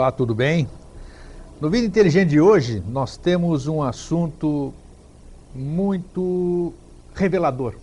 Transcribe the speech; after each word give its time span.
Olá, 0.00 0.10
tudo 0.10 0.34
bem? 0.34 0.66
No 1.60 1.68
Vida 1.68 1.86
Inteligente 1.86 2.30
de 2.30 2.40
hoje, 2.40 2.82
nós 2.88 3.18
temos 3.18 3.66
um 3.66 3.82
assunto 3.82 4.72
muito 5.54 6.72
revelador. 7.14 7.74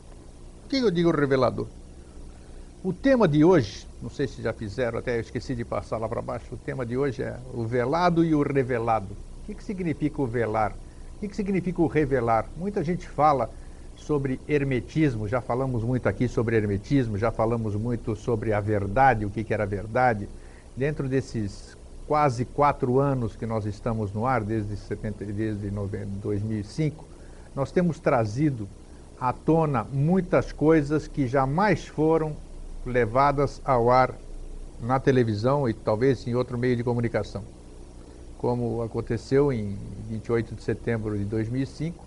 Por 0.64 0.68
que 0.68 0.78
eu 0.78 0.90
digo 0.90 1.12
revelador? 1.12 1.68
O 2.84 2.92
tema 2.92 3.28
de 3.28 3.44
hoje, 3.44 3.88
não 4.02 4.10
sei 4.10 4.28
se 4.28 4.42
já 4.42 4.52
fizeram, 4.52 4.98
até 4.98 5.18
eu 5.18 5.22
esqueci 5.22 5.54
de 5.54 5.64
passar 5.64 6.00
lá 6.00 6.10
para 6.10 6.20
baixo, 6.20 6.56
o 6.56 6.58
tema 6.58 6.84
de 6.84 6.98
hoje 6.98 7.22
é 7.22 7.38
o 7.54 7.66
velado 7.66 8.26
e 8.26 8.34
o 8.34 8.42
revelado. 8.42 9.14
O 9.44 9.46
que, 9.46 9.54
que 9.54 9.64
significa 9.64 10.20
o 10.20 10.26
velar? 10.26 10.72
O 11.18 11.20
que, 11.20 11.28
que 11.28 11.36
significa 11.36 11.84
o 11.84 11.88
revelar? 11.88 12.48
Muita 12.58 12.84
gente 12.84 13.08
fala 13.08 13.48
sobre 13.96 14.40
hermetismo, 14.48 15.28
já 15.28 15.40
falamos 15.40 15.84
muito 15.84 16.10
aqui 16.10 16.28
sobre 16.28 16.56
hermetismo, 16.56 17.16
já 17.16 17.30
falamos 17.30 17.76
muito 17.76 18.16
sobre 18.16 18.54
a 18.54 18.60
verdade, 18.60 19.24
o 19.24 19.30
que, 19.30 19.44
que 19.44 19.54
era 19.54 19.68
verdade. 19.68 20.28
Dentro 20.76 21.08
desses 21.08 21.77
quase 22.08 22.46
quatro 22.46 23.00
anos 23.00 23.36
que 23.36 23.46
nós 23.46 23.66
estamos 23.66 24.14
no 24.14 24.26
ar, 24.26 24.42
desde, 24.42 24.76
70, 24.78 25.26
desde 25.26 25.70
2005, 25.70 27.06
nós 27.54 27.72
temos 27.72 28.00
trazido 28.00 28.68
à 29.20 29.34
tona 29.34 29.84
muitas 29.84 30.52
coisas 30.52 31.08
que 31.08 31.28
jamais 31.28 31.86
foram 31.86 32.36
levadas 32.86 33.62
ao 33.66 33.92
ar 33.92 34.14
na 34.82 35.00
televisão 35.00 35.68
e 35.68 35.74
talvez 35.74 36.26
em 36.26 36.36
outro 36.36 36.58
meio 36.58 36.76
de 36.76 36.84
comunicação. 36.84 37.44
Como 38.38 38.82
aconteceu 38.84 39.52
em 39.52 39.78
28 40.08 40.56
de 40.56 40.62
setembro 40.62 41.18
de 41.18 41.26
2005, 41.26 42.06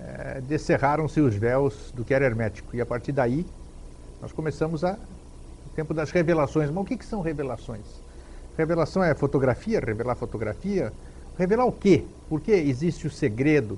é, 0.00 0.40
descerraram-se 0.42 1.20
os 1.20 1.34
véus 1.34 1.92
do 1.94 2.04
que 2.04 2.12
era 2.12 2.26
hermético. 2.26 2.76
E 2.76 2.80
a 2.80 2.86
partir 2.86 3.12
daí, 3.12 3.46
nós 4.20 4.32
começamos 4.32 4.84
a, 4.84 4.94
o 4.94 5.74
tempo 5.74 5.94
das 5.94 6.10
revelações. 6.10 6.68
Mas 6.68 6.82
o 6.82 6.86
que, 6.86 6.96
que 6.96 7.06
são 7.06 7.22
revelações? 7.22 8.03
Revelação 8.56 9.02
é 9.02 9.14
fotografia, 9.14 9.80
revelar 9.80 10.14
fotografia. 10.14 10.92
Revelar 11.36 11.66
o 11.66 11.72
quê? 11.72 12.04
Por 12.28 12.40
que 12.40 12.52
existe 12.52 13.06
o 13.06 13.10
segredo? 13.10 13.76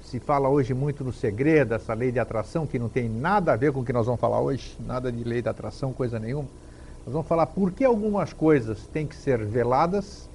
Se 0.00 0.20
fala 0.20 0.48
hoje 0.48 0.72
muito 0.72 1.02
no 1.02 1.12
segredo, 1.12 1.74
essa 1.74 1.92
lei 1.92 2.12
de 2.12 2.20
atração, 2.20 2.66
que 2.66 2.78
não 2.78 2.88
tem 2.88 3.08
nada 3.08 3.52
a 3.52 3.56
ver 3.56 3.72
com 3.72 3.80
o 3.80 3.84
que 3.84 3.92
nós 3.92 4.06
vamos 4.06 4.20
falar 4.20 4.40
hoje, 4.40 4.76
nada 4.80 5.10
de 5.10 5.24
lei 5.24 5.42
de 5.42 5.48
atração, 5.48 5.92
coisa 5.92 6.18
nenhuma. 6.20 6.48
Nós 7.04 7.12
vamos 7.12 7.26
falar 7.26 7.46
por 7.46 7.72
que 7.72 7.84
algumas 7.84 8.32
coisas 8.32 8.86
têm 8.92 9.06
que 9.06 9.16
ser 9.16 9.44
veladas 9.44 10.28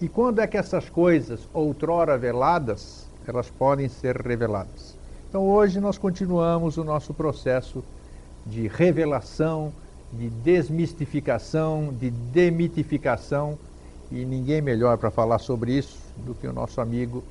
e 0.00 0.08
quando 0.08 0.40
é 0.40 0.46
que 0.46 0.56
essas 0.56 0.88
coisas, 0.90 1.40
outrora 1.52 2.18
veladas, 2.18 3.06
elas 3.26 3.48
podem 3.48 3.88
ser 3.88 4.16
reveladas. 4.16 4.96
Então 5.28 5.48
hoje 5.48 5.78
nós 5.80 5.96
continuamos 5.96 6.76
o 6.76 6.84
nosso 6.84 7.14
processo 7.14 7.84
de 8.44 8.66
revelação, 8.66 9.72
de 10.18 10.28
desmistificação, 10.30 11.92
de 11.98 12.10
demitificação 12.10 13.58
e 14.10 14.24
ninguém 14.24 14.60
melhor 14.60 14.96
para 14.98 15.10
falar 15.10 15.38
sobre 15.38 15.72
isso 15.72 15.98
do 16.24 16.34
que 16.34 16.46
o 16.46 16.52
nosso 16.52 16.80
amigo 16.80 17.22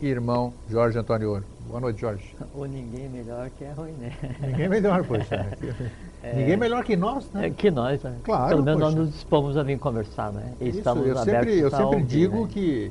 e 0.00 0.06
irmão 0.06 0.52
Jorge 0.70 0.98
Antônio 0.98 1.30
Ouro. 1.30 1.44
Boa 1.66 1.80
noite, 1.80 2.00
Jorge. 2.00 2.34
Ou 2.54 2.66
ninguém 2.66 3.08
melhor 3.08 3.50
que 3.50 3.64
é 3.64 3.72
ruim, 3.72 3.92
né? 3.92 4.12
Ninguém 4.40 4.68
melhor, 4.68 5.04
poxa. 5.04 5.46
É, 6.20 6.34
ninguém 6.34 6.56
melhor 6.56 6.82
que 6.82 6.96
nós, 6.96 7.30
né? 7.32 7.46
É, 7.46 7.50
que 7.50 7.70
nós, 7.70 8.02
né? 8.02 8.16
Claro, 8.24 8.48
Pelo 8.48 8.64
menos 8.64 8.80
poxa. 8.80 8.96
nós 8.96 9.04
nos 9.06 9.14
dispomos 9.14 9.56
a 9.56 9.62
vir 9.62 9.78
conversar, 9.78 10.32
né? 10.32 10.52
E 10.60 10.68
Isso, 10.70 10.78
estamos 10.78 11.06
eu 11.06 11.16
sempre, 11.16 11.58
eu 11.60 11.70
sempre 11.70 11.84
ouvir, 11.84 12.04
digo 12.06 12.42
né? 12.42 12.48
que 12.50 12.90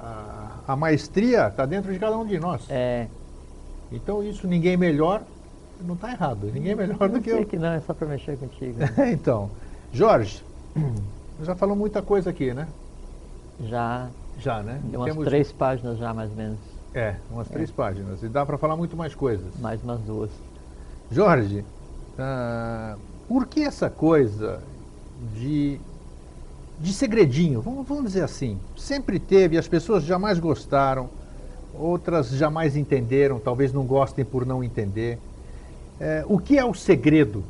a, 0.00 0.60
a 0.68 0.76
maestria 0.76 1.48
está 1.48 1.66
dentro 1.66 1.92
de 1.92 1.98
cada 1.98 2.16
um 2.16 2.24
de 2.24 2.38
nós. 2.38 2.62
É, 2.70 3.08
Então 3.90 4.22
isso, 4.22 4.46
ninguém 4.46 4.76
melhor, 4.76 5.22
não 5.84 5.94
está 5.94 6.10
errado. 6.10 6.50
Ninguém 6.52 6.74
melhor 6.74 7.08
do 7.08 7.20
que 7.20 7.30
sei 7.30 7.42
eu. 7.42 7.46
que 7.46 7.58
não, 7.58 7.68
é 7.72 7.80
só 7.80 7.94
para 7.94 8.06
mexer 8.08 8.36
contigo. 8.38 8.78
né? 8.78 8.92
então, 9.12 9.50
Jorge, 9.92 10.42
já 11.42 11.54
falou 11.54 11.76
muita 11.76 12.02
coisa 12.02 12.30
aqui, 12.30 12.52
né? 12.52 12.68
Já, 13.64 14.08
Já, 14.38 14.62
né? 14.62 14.80
umas 14.92 15.10
Temos- 15.10 15.24
três 15.26 15.50
páginas 15.52 15.98
já, 15.98 16.14
mais 16.14 16.30
ou 16.30 16.36
menos. 16.36 16.58
É, 16.94 17.16
umas 17.30 17.48
três 17.48 17.70
páginas. 17.70 18.22
E 18.22 18.28
dá 18.28 18.46
para 18.46 18.56
falar 18.56 18.76
muito 18.76 18.96
mais 18.96 19.14
coisas. 19.14 19.46
Mais 19.60 19.82
umas 19.82 20.00
duas. 20.00 20.30
Jorge, 21.10 21.64
ah, 22.18 22.96
por 23.28 23.46
que 23.46 23.62
essa 23.62 23.90
coisa 23.90 24.60
de, 25.34 25.78
de 26.80 26.92
segredinho? 26.92 27.60
Vamos, 27.60 27.86
vamos 27.86 28.04
dizer 28.04 28.22
assim. 28.22 28.58
Sempre 28.76 29.18
teve, 29.18 29.58
as 29.58 29.68
pessoas 29.68 30.04
jamais 30.04 30.38
gostaram, 30.38 31.08
outras 31.74 32.30
jamais 32.30 32.76
entenderam, 32.76 33.38
talvez 33.38 33.72
não 33.72 33.84
gostem 33.84 34.24
por 34.24 34.46
não 34.46 34.62
entender. 34.64 35.18
É, 36.00 36.24
o 36.28 36.38
que 36.38 36.56
é 36.58 36.64
o 36.64 36.74
segredo? 36.74 37.42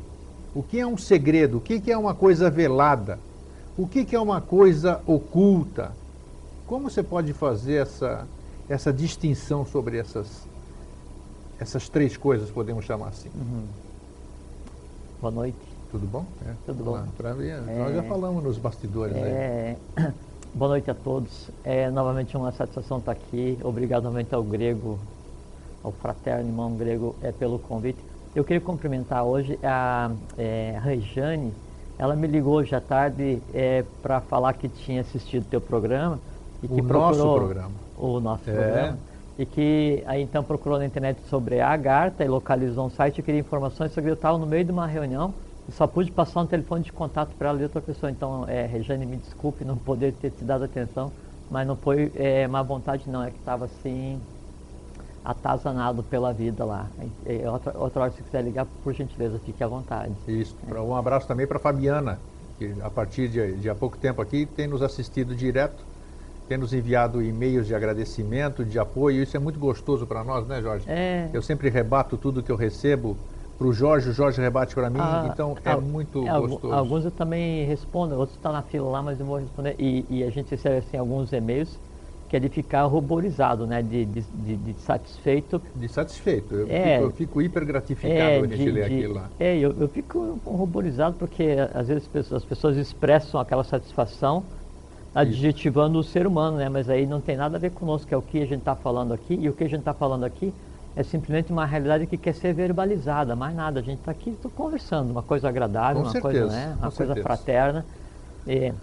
O 0.55 0.63
que 0.63 0.79
é 0.79 0.85
um 0.87 0.97
segredo? 0.97 1.57
O 1.57 1.61
que 1.61 1.79
que 1.79 1.91
é 1.91 1.97
uma 1.97 2.13
coisa 2.15 2.49
velada? 2.49 3.19
O 3.77 3.87
que 3.87 4.03
que 4.03 4.15
é 4.15 4.19
uma 4.19 4.41
coisa 4.41 5.01
oculta? 5.05 5.91
Como 6.67 6.89
você 6.89 7.01
pode 7.03 7.31
fazer 7.33 7.75
essa, 7.75 8.27
essa 8.67 8.91
distinção 8.91 9.65
sobre 9.65 9.97
essas, 9.97 10.27
essas 11.59 11.87
três 11.87 12.17
coisas, 12.17 12.49
podemos 12.49 12.85
chamar 12.85 13.09
assim? 13.09 13.29
Uhum. 13.35 13.63
Boa 15.21 15.31
noite. 15.31 15.57
Tudo 15.91 16.05
bom? 16.05 16.25
É, 16.45 16.53
Tudo 16.65 16.83
bom. 16.83 17.03
Pra 17.17 17.33
mim, 17.33 17.47
É. 17.47 17.79
Nós 17.79 17.95
já 17.95 18.03
falamos 18.03 18.43
nos 18.43 18.57
bastidores 18.57 19.15
aí. 19.15 19.23
É, 19.23 19.75
boa 20.53 20.69
noite 20.69 20.89
a 20.89 20.93
todos. 20.93 21.49
É 21.63 21.89
novamente 21.89 22.35
uma 22.37 22.51
satisfação 22.51 22.99
estar 22.99 23.11
aqui. 23.11 23.57
Obrigado 23.63 24.03
novamente 24.03 24.33
ao 24.33 24.43
grego, 24.43 24.99
ao 25.83 25.91
fraterno 25.91 26.49
irmão 26.49 26.75
grego, 26.75 27.15
é, 27.23 27.31
pelo 27.31 27.57
convite. 27.59 28.08
Eu 28.35 28.43
queria 28.43 28.61
cumprimentar 28.61 29.23
hoje 29.23 29.57
a, 29.63 30.11
é, 30.37 30.79
Rejane. 30.83 31.51
Ela 31.97 32.15
me 32.15 32.27
ligou 32.27 32.55
hoje 32.55 32.75
à 32.75 32.79
tarde 32.79 33.41
para 34.01 34.21
falar 34.21 34.53
que 34.53 34.69
tinha 34.69 35.01
assistido 35.01 35.43
o 35.43 35.47
teu 35.47 35.59
programa. 35.59 36.19
E 36.61 36.67
O 36.67 36.69
que 36.69 36.81
nosso 36.81 37.17
procurou 37.17 37.37
programa. 37.37 37.71
O 37.97 38.19
nosso 38.19 38.49
É. 38.49 38.53
programa. 38.53 38.97
E 39.37 39.45
que 39.45 40.03
aí 40.05 40.21
então 40.21 40.43
procurou 40.43 40.77
na 40.77 40.85
internet 40.85 41.17
sobre 41.29 41.59
a 41.59 41.69
Agartha 41.69 42.23
e 42.23 42.27
localizou 42.27 42.85
um 42.85 42.89
site 42.89 43.19
e 43.19 43.23
queria 43.23 43.39
informações, 43.39 43.93
que 43.93 43.99
eu 43.99 44.13
estava 44.13 44.37
no 44.37 44.45
meio 44.45 44.65
de 44.65 44.71
uma 44.71 44.85
reunião 44.85 45.33
e 45.67 45.71
só 45.71 45.87
pude 45.87 46.11
passar 46.11 46.41
um 46.41 46.45
telefone 46.45 46.83
de 46.83 46.91
contato 46.91 47.31
para 47.37 47.49
ela 47.49 47.57
de 47.57 47.63
outra 47.63 47.81
pessoa. 47.81 48.11
Então, 48.11 48.45
é, 48.47 48.65
Rejane, 48.65 49.05
me 49.05 49.17
desculpe 49.17 49.63
não 49.63 49.77
poder 49.77 50.13
ter 50.13 50.31
te 50.31 50.43
dado 50.43 50.65
atenção, 50.65 51.11
mas 51.49 51.65
não 51.65 51.75
foi 51.75 52.11
é, 52.15 52.47
má 52.47 52.61
vontade 52.61 53.09
não, 53.09 53.23
é 53.23 53.31
que 53.31 53.37
estava 53.37 53.65
assim 53.65 54.19
atazanado 55.31 56.03
pela 56.03 56.33
vida 56.33 56.65
lá. 56.65 56.91
É, 57.25 57.35
é, 57.43 57.51
outra, 57.51 57.77
outra 57.77 58.01
hora, 58.03 58.11
se 58.11 58.23
quiser 58.23 58.43
ligar, 58.43 58.65
por 58.81 58.93
gentileza, 58.93 59.39
fique 59.39 59.63
à 59.63 59.67
vontade. 59.67 60.17
Isso. 60.27 60.55
Pra- 60.67 60.83
Um 60.83 60.95
abraço 60.95 61.27
também 61.27 61.47
para 61.47 61.59
Fabiana, 61.59 62.23
que 62.57 62.75
a 62.81 62.89
partir 62.89 63.29
de, 63.29 63.57
de 63.57 63.69
há 63.69 63.75
pouco 63.75 63.97
tempo 63.97 64.21
aqui 64.21 64.45
tem 64.45 64.67
nos 64.67 64.81
assistido 64.81 65.35
direto, 65.35 65.85
tem 66.47 66.57
nos 66.57 66.73
enviado 66.73 67.21
e-mails 67.23 67.67
de 67.67 67.75
agradecimento, 67.75 68.65
de 68.65 68.79
apoio. 68.79 69.23
Isso 69.23 69.37
é 69.37 69.39
muito 69.39 69.59
gostoso 69.59 70.07
para 70.07 70.23
nós, 70.23 70.47
né, 70.47 70.61
Jorge? 70.61 70.87
É, 70.87 71.29
Eu 71.33 71.41
sempre 71.41 71.69
rebato 71.69 72.17
tudo 72.17 72.43
que 72.43 72.51
eu 72.51 72.55
recebo 72.55 73.19
para 73.57 73.67
o 73.67 73.73
Jorge, 73.73 74.09
o 74.09 74.13
Jorge 74.13 74.41
rebate 74.41 74.73
para 74.75 74.89
mim, 74.89 75.01
Ah, 75.01 75.25
então 75.25 75.55
é 75.65 75.71
al- 75.71 75.81
muito 75.81 76.21
é, 76.25 76.29
gostoso. 76.29 76.75
Alguns 76.75 77.05
eu 77.05 77.11
também 77.11 77.65
respondo, 77.65 78.15
outros 78.15 78.37
estão 78.37 78.51
na 78.51 78.63
fila 78.63 78.89
lá, 78.89 79.01
mas 79.03 79.19
eu 79.19 79.25
vou 79.25 79.37
responder. 79.37 79.75
E, 79.79 80.05
e 80.09 80.23
a 80.23 80.29
gente 80.29 80.49
recebe 80.51 80.77
assim, 80.77 80.97
alguns 80.97 81.31
e-mails 81.33 81.81
que 82.29 82.37
é 82.37 82.39
de 82.39 82.49
ficar 82.49 82.83
ruborizado, 82.85 83.67
né? 83.67 83.83
De, 83.83 84.05
de, 84.05 84.21
de- 84.23 84.57
de 84.57 84.81
satisfeito. 84.81 85.61
De 85.73 85.87
satisfeito. 85.89 86.53
Eu, 86.55 86.67
É. 86.67 86.99
fico, 86.99 87.01
eu 87.03 87.11
fico 87.11 87.41
hiper 87.41 87.65
gratificado 87.65 88.35
É, 88.35 88.37
quando 88.37 88.51
a 88.51 88.55
gente 88.55 88.69
de, 88.69 88.71
lê 88.71 88.83
aquilo 88.83 89.13
lá. 89.15 89.33
é 89.39 89.57
eu, 89.57 89.73
eu 89.79 89.89
fico 89.89 90.35
ruborizado 90.45 91.17
porque 91.17 91.43
às 91.73 91.87
vezes 91.87 92.03
as 92.03 92.07
pessoas, 92.09 92.43
as 92.43 92.45
pessoas 92.45 92.77
expressam 92.77 93.39
aquela 93.41 93.63
satisfação 93.63 94.49
adjetivando 95.13 95.99
o 95.99 96.03
ser 96.03 96.27
humano, 96.27 96.57
né? 96.57 96.69
Mas 96.69 96.89
aí 96.89 97.07
não 97.07 97.21
tem 97.21 97.37
nada 97.37 97.57
a 97.57 97.59
ver 97.59 97.71
conosco, 97.71 98.07
que 98.07 98.13
é 98.13 98.17
o 98.17 98.23
que 98.23 98.39
a 98.39 98.45
gente 98.45 98.59
está 98.59 98.75
falando 98.75 99.13
aqui. 99.13 99.35
E 99.35 99.49
o 99.49 99.55
que 99.55 99.63
a 99.63 99.69
gente 99.69 99.79
está 99.81 99.93
falando 99.93 100.23
aqui 100.25 100.55
é 100.95 101.03
simplesmente 101.03 101.51
uma 101.51 101.65
realidade 101.65 102.07
que 102.07 102.17
quer 102.17 102.33
ser 102.35 102.53
verbalizada, 102.53 103.35
mais 103.35 103.55
nada. 103.55 103.79
A 103.79 103.83
gente 103.83 103.99
está 103.99 104.11
aqui 104.11 104.37
conversando, 104.55 105.11
uma 105.11 105.23
coisa 105.23 105.49
agradável, 105.49 106.01
Com 106.01 106.03
uma 106.03 106.15
certeza, 106.15 106.49
coisa, 106.49 106.49
né? 106.49 106.75
com 106.79 106.89
Uma 106.89 106.91
coisa 106.91 107.15
certeza. 107.15 107.17
fraterna. 107.17 107.87
E, 108.45 108.73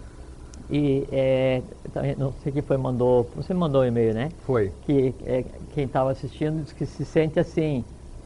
e 0.69 1.07
é, 1.11 1.61
também, 1.93 2.15
não 2.17 2.33
sei 2.43 2.51
quem 2.51 2.61
foi 2.61 2.77
mandou, 2.77 3.29
você 3.35 3.53
me 3.53 3.59
mandou 3.59 3.81
um 3.81 3.85
e-mail, 3.85 4.13
né? 4.13 4.29
Foi. 4.45 4.71
que 4.85 5.13
é, 5.25 5.45
quem 5.73 5.85
estava 5.85 6.11
assistindo 6.11 6.63
diz 6.63 6.73
que 6.73 6.85
se 6.85 7.05
sente 7.05 7.39
assim 7.39 7.83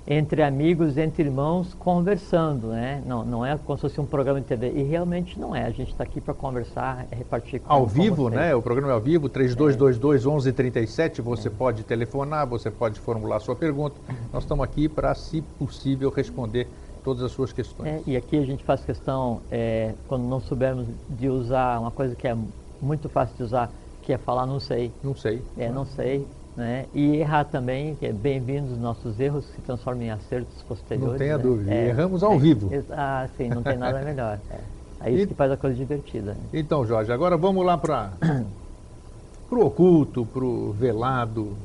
entre 0.08 0.42
amigos, 0.42 0.98
entre 0.98 1.24
irmãos, 1.24 1.76
conversando, 1.76 2.70
né? 2.70 3.04
Não, 3.06 3.24
não 3.24 3.46
é 3.46 3.56
como 3.58 3.78
se 3.78 3.82
fosse 3.84 4.02
um 4.02 4.06
programa 4.06 4.42
de 4.42 4.48
TV. 4.48 4.72
E 4.72 4.82
realmente 4.82 5.40
não 5.40 5.56
é. 5.56 5.64
A 5.64 5.70
gente 5.70 5.92
está 5.92 6.04
aqui 6.04 6.20
para 6.20 6.34
conversar, 6.34 7.06
é 7.12 7.16
repartir 7.16 7.62
com 7.62 7.72
Ao 7.72 7.86
vivo, 7.86 8.28
né? 8.30 8.56
O 8.56 8.62
programa 8.64 8.92
é 8.92 8.96
ao 8.96 9.00
vivo, 9.00 9.30
3222-1137. 9.30 11.22
Você 11.22 11.52
pode 11.52 11.84
telefonar, 11.84 12.48
você 12.48 12.72
pode 12.72 13.00
formular 13.00 13.40
sua 13.40 13.56
pergunta. 13.56 13.96
Nós 14.34 14.44
estamos 14.44 14.64
aqui 14.64 14.90
para, 14.90 15.14
se 15.14 15.42
possível, 15.60 16.10
responder 16.10 16.68
todas 17.04 17.24
as 17.24 17.32
suas 17.32 17.52
questões. 17.52 17.88
É, 17.90 18.02
e 18.06 18.16
aqui 18.16 18.38
a 18.38 18.46
gente 18.46 18.64
faz 18.64 18.84
questão, 18.84 19.42
é, 19.52 19.94
quando 20.08 20.24
não 20.24 20.40
soubermos 20.40 20.88
de 21.10 21.30
usar 21.30 21.80
uma 21.80 21.92
coisa 21.92 22.16
que 22.16 22.28
é 22.28 22.36
muito 22.82 23.10
fácil 23.10 23.36
de 23.38 23.44
usar, 23.44 23.72
que 24.02 24.14
é 24.14 24.18
falar 24.18 24.46
não 24.46 24.60
sei. 24.60 24.92
Não 25.04 25.16
sei. 25.16 25.42
É, 25.58 25.70
não 25.70 25.86
sei. 25.86 26.28
Né? 26.56 26.86
E 26.94 27.16
errar 27.16 27.46
também, 27.46 27.96
que 27.96 28.06
é 28.06 28.12
bem-vindos 28.12 28.74
os 28.74 28.78
nossos 28.78 29.20
erros 29.20 29.46
que 29.46 29.56
se 29.56 29.62
transformam 29.62 30.04
em 30.04 30.12
acertos 30.12 30.62
posteriores. 30.64 31.14
Não 31.14 31.18
tenha 31.18 31.38
né? 31.38 31.44
dúvida. 31.44 31.74
É, 31.74 31.88
erramos 31.88 32.24
ao 32.24 32.34
é, 32.34 32.38
vivo. 32.38 32.74
ex- 32.74 32.92
Ah, 32.92 33.28
sim, 33.38 33.48
não 33.48 33.64
tem 33.64 33.78
nada 33.78 34.02
melhor. 34.02 34.40
É. 34.52 34.82
É 35.04 35.10
isso 35.12 35.24
e, 35.24 35.28
que 35.28 35.34
faz 35.34 35.52
a 35.52 35.58
coisa 35.58 35.76
divertida. 35.76 36.34
Né? 36.36 36.40
Então, 36.54 36.86
Jorge, 36.86 37.12
agora 37.12 37.36
vamos 37.36 37.66
lá 37.66 37.76
para 37.76 38.12
o 39.50 39.66
oculto, 39.66 40.26
para 40.28 40.46
o 40.46 40.72
velado. 40.74 41.58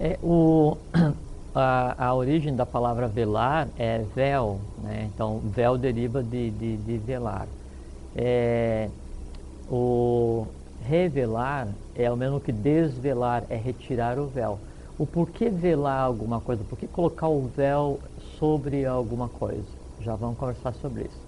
É, 0.00 0.18
o, 0.22 0.76
a, 1.58 2.08
a, 2.08 2.14
origem 2.14 2.54
da 2.54 2.66
palavra 2.66 3.08
velar 3.08 3.66
é 3.78 4.04
véu, 4.14 4.60
né? 4.82 5.08
então 5.14 5.38
véu 5.38 5.78
deriva 5.78 6.22
de, 6.22 6.50
de, 6.50 6.76
de 6.76 6.98
velar. 6.98 7.48
É, 8.14 8.90
o 9.70 10.46
revelar 10.82 11.68
é 11.94 12.12
o 12.12 12.16
mesmo 12.16 12.40
que 12.40 12.52
desvelar, 12.52 13.44
é 13.48 13.56
retirar 13.56 14.18
o 14.18 14.26
véu. 14.26 14.58
O 14.98 15.06
porquê 15.06 15.48
velar 15.48 16.02
alguma 16.02 16.42
coisa? 16.42 16.62
Por 16.62 16.78
que 16.78 16.86
colocar 16.86 17.28
o 17.28 17.48
véu 17.48 18.00
sobre 18.38 18.84
alguma 18.84 19.28
coisa? 19.28 19.64
Já 20.02 20.14
vamos 20.14 20.36
conversar 20.36 20.74
sobre 20.74 21.04
isso. 21.04 21.20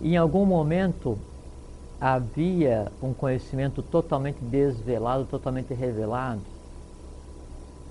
Em 0.00 0.16
algum 0.16 0.46
momento 0.46 1.18
havia 2.00 2.90
um 3.02 3.12
conhecimento 3.12 3.82
totalmente 3.82 4.38
desvelado, 4.42 5.24
totalmente 5.24 5.74
revelado? 5.74 6.40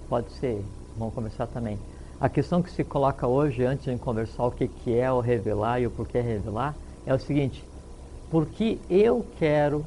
Pode 0.10 0.32
ser, 0.34 0.64
vamos 0.98 1.14
conversar 1.14 1.48
também. 1.48 1.78
A 2.20 2.30
questão 2.30 2.62
que 2.62 2.72
se 2.72 2.84
coloca 2.84 3.28
hoje, 3.28 3.64
antes 3.64 3.86
de 3.86 3.98
conversar 3.98 4.46
o 4.46 4.52
que, 4.52 4.68
que 4.68 4.96
é 4.96 5.12
o 5.12 5.20
revelar 5.20 5.82
e 5.82 5.88
o 5.88 5.92
porquê 5.92 6.22
revelar, 6.22 6.76
é 7.06 7.14
o 7.14 7.20
seguinte: 7.20 7.64
porque 8.30 8.78
eu 8.90 9.26
quero, 9.38 9.84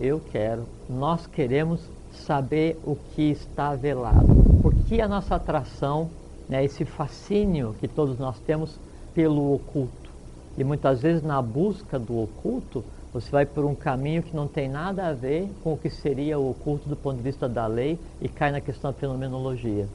eu 0.00 0.20
quero, 0.32 0.64
nós 0.88 1.26
queremos 1.26 1.80
saber 2.10 2.80
o 2.84 2.96
que 3.14 3.30
está 3.30 3.74
velado. 3.74 4.26
Porque 4.62 5.00
a 5.00 5.08
nossa 5.08 5.34
atração, 5.36 6.10
né, 6.48 6.64
esse 6.64 6.84
fascínio 6.84 7.74
que 7.78 7.86
todos 7.86 8.18
nós 8.18 8.38
temos 8.40 8.78
pelo 9.14 9.54
oculto. 9.54 10.10
E 10.56 10.64
muitas 10.64 11.02
vezes 11.02 11.22
na 11.22 11.42
busca 11.42 11.98
do 11.98 12.22
oculto, 12.22 12.84
você 13.12 13.30
vai 13.30 13.46
por 13.46 13.64
um 13.64 13.74
caminho 13.74 14.22
que 14.22 14.34
não 14.34 14.48
tem 14.48 14.68
nada 14.68 15.06
a 15.06 15.12
ver 15.12 15.48
com 15.62 15.74
o 15.74 15.78
que 15.78 15.90
seria 15.90 16.38
o 16.38 16.50
oculto 16.50 16.88
do 16.88 16.96
ponto 16.96 17.16
de 17.16 17.22
vista 17.22 17.48
da 17.48 17.66
lei 17.66 17.98
e 18.20 18.28
cai 18.28 18.50
na 18.50 18.60
questão 18.60 18.90
da 18.90 18.96
fenomenologia. 18.96 19.86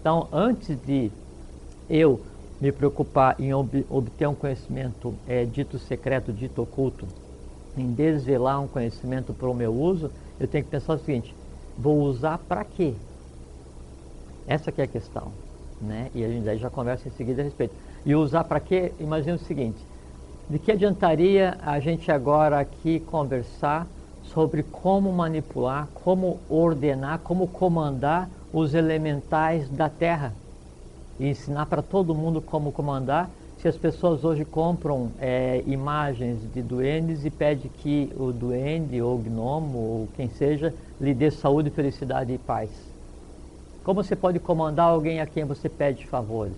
Então, 0.00 0.28
antes 0.32 0.78
de 0.86 1.10
eu 1.88 2.20
me 2.60 2.72
preocupar 2.72 3.36
em 3.38 3.52
ob 3.52 3.84
obter 3.88 4.28
um 4.28 4.34
conhecimento 4.34 5.14
é, 5.26 5.44
dito 5.44 5.78
secreto, 5.78 6.32
dito 6.32 6.62
oculto, 6.62 7.06
em 7.76 7.92
desvelar 7.92 8.60
um 8.60 8.66
conhecimento 8.66 9.32
para 9.32 9.48
o 9.48 9.54
meu 9.54 9.72
uso, 9.72 10.10
eu 10.38 10.48
tenho 10.48 10.64
que 10.64 10.70
pensar 10.70 10.94
o 10.94 10.98
seguinte: 10.98 11.34
vou 11.78 12.00
usar 12.00 12.38
para 12.38 12.64
quê? 12.64 12.94
Essa 14.46 14.72
que 14.72 14.80
é 14.80 14.84
a 14.84 14.88
questão. 14.88 15.32
Né? 15.80 16.10
E 16.14 16.24
a 16.24 16.28
gente 16.28 16.58
já 16.58 16.68
conversa 16.68 17.08
em 17.08 17.12
seguida 17.12 17.40
a 17.40 17.44
respeito. 17.44 17.74
E 18.04 18.14
usar 18.14 18.44
para 18.44 18.60
quê? 18.60 18.92
Imagina 18.98 19.36
o 19.36 19.38
seguinte: 19.38 19.78
de 20.48 20.58
que 20.58 20.72
adiantaria 20.72 21.56
a 21.60 21.78
gente 21.78 22.10
agora 22.10 22.58
aqui 22.58 23.00
conversar 23.00 23.86
sobre 24.22 24.62
como 24.62 25.12
manipular, 25.12 25.88
como 25.94 26.38
ordenar, 26.48 27.20
como 27.20 27.46
comandar 27.48 28.28
os 28.52 28.74
elementais 28.74 29.68
da 29.68 29.88
Terra? 29.88 30.32
E 31.18 31.28
ensinar 31.28 31.66
para 31.66 31.82
todo 31.82 32.14
mundo 32.14 32.40
como 32.40 32.72
comandar. 32.72 33.30
Se 33.58 33.68
as 33.68 33.76
pessoas 33.76 34.24
hoje 34.24 34.44
compram 34.44 35.10
é, 35.20 35.62
imagens 35.66 36.40
de 36.52 36.62
duendes 36.62 37.26
e 37.26 37.30
pedem 37.30 37.70
que 37.82 38.10
o 38.16 38.32
duende 38.32 39.02
ou 39.02 39.18
gnomo 39.18 39.78
ou 39.78 40.08
quem 40.16 40.30
seja 40.30 40.74
lhe 40.98 41.12
dê 41.12 41.30
saúde, 41.30 41.68
felicidade 41.68 42.32
e 42.32 42.38
paz. 42.38 42.70
Como 43.84 44.02
você 44.02 44.16
pode 44.16 44.38
comandar 44.38 44.88
alguém 44.88 45.20
a 45.20 45.26
quem 45.26 45.44
você 45.44 45.68
pede 45.68 46.06
favores? 46.06 46.56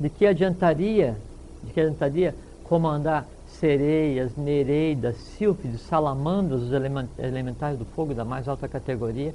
De 0.00 0.08
que 0.08 0.26
adiantaria, 0.26 1.16
de 1.62 1.72
que 1.72 1.80
adiantaria 1.80 2.34
comandar 2.64 3.26
sereias, 3.46 4.34
nereidas, 4.36 5.16
sílfides, 5.16 5.82
salamandras, 5.82 6.62
os 6.62 6.72
elementais 7.18 7.78
do 7.78 7.84
fogo 7.84 8.14
da 8.14 8.24
mais 8.24 8.48
alta 8.48 8.66
categoria, 8.66 9.34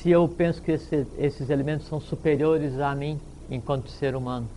se 0.00 0.10
eu 0.10 0.26
penso 0.26 0.62
que 0.62 0.72
esse, 0.72 1.06
esses 1.18 1.50
elementos 1.50 1.86
são 1.86 2.00
superiores 2.00 2.78
a 2.78 2.94
mim 2.94 3.20
enquanto 3.50 3.90
ser 3.90 4.16
humano. 4.16 4.48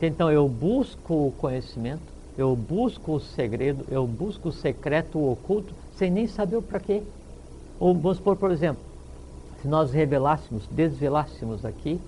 Então 0.00 0.32
eu 0.32 0.48
busco 0.48 1.28
o 1.28 1.32
conhecimento, 1.32 2.02
eu 2.36 2.56
busco 2.56 3.12
o 3.12 3.20
segredo, 3.20 3.84
eu 3.90 4.06
busco 4.06 4.48
o 4.48 4.52
secreto, 4.52 5.18
o 5.18 5.32
oculto, 5.32 5.74
sem 5.94 6.10
nem 6.10 6.26
saber 6.26 6.56
o 6.56 6.62
para 6.62 6.80
quê. 6.80 7.02
Ou 7.78 7.94
vamos 7.94 8.16
supor, 8.16 8.36
por 8.36 8.50
exemplo, 8.50 8.82
se 9.60 9.68
nós 9.68 9.92
revelássemos, 9.92 10.66
desvelássemos 10.68 11.62
aqui 11.62 12.00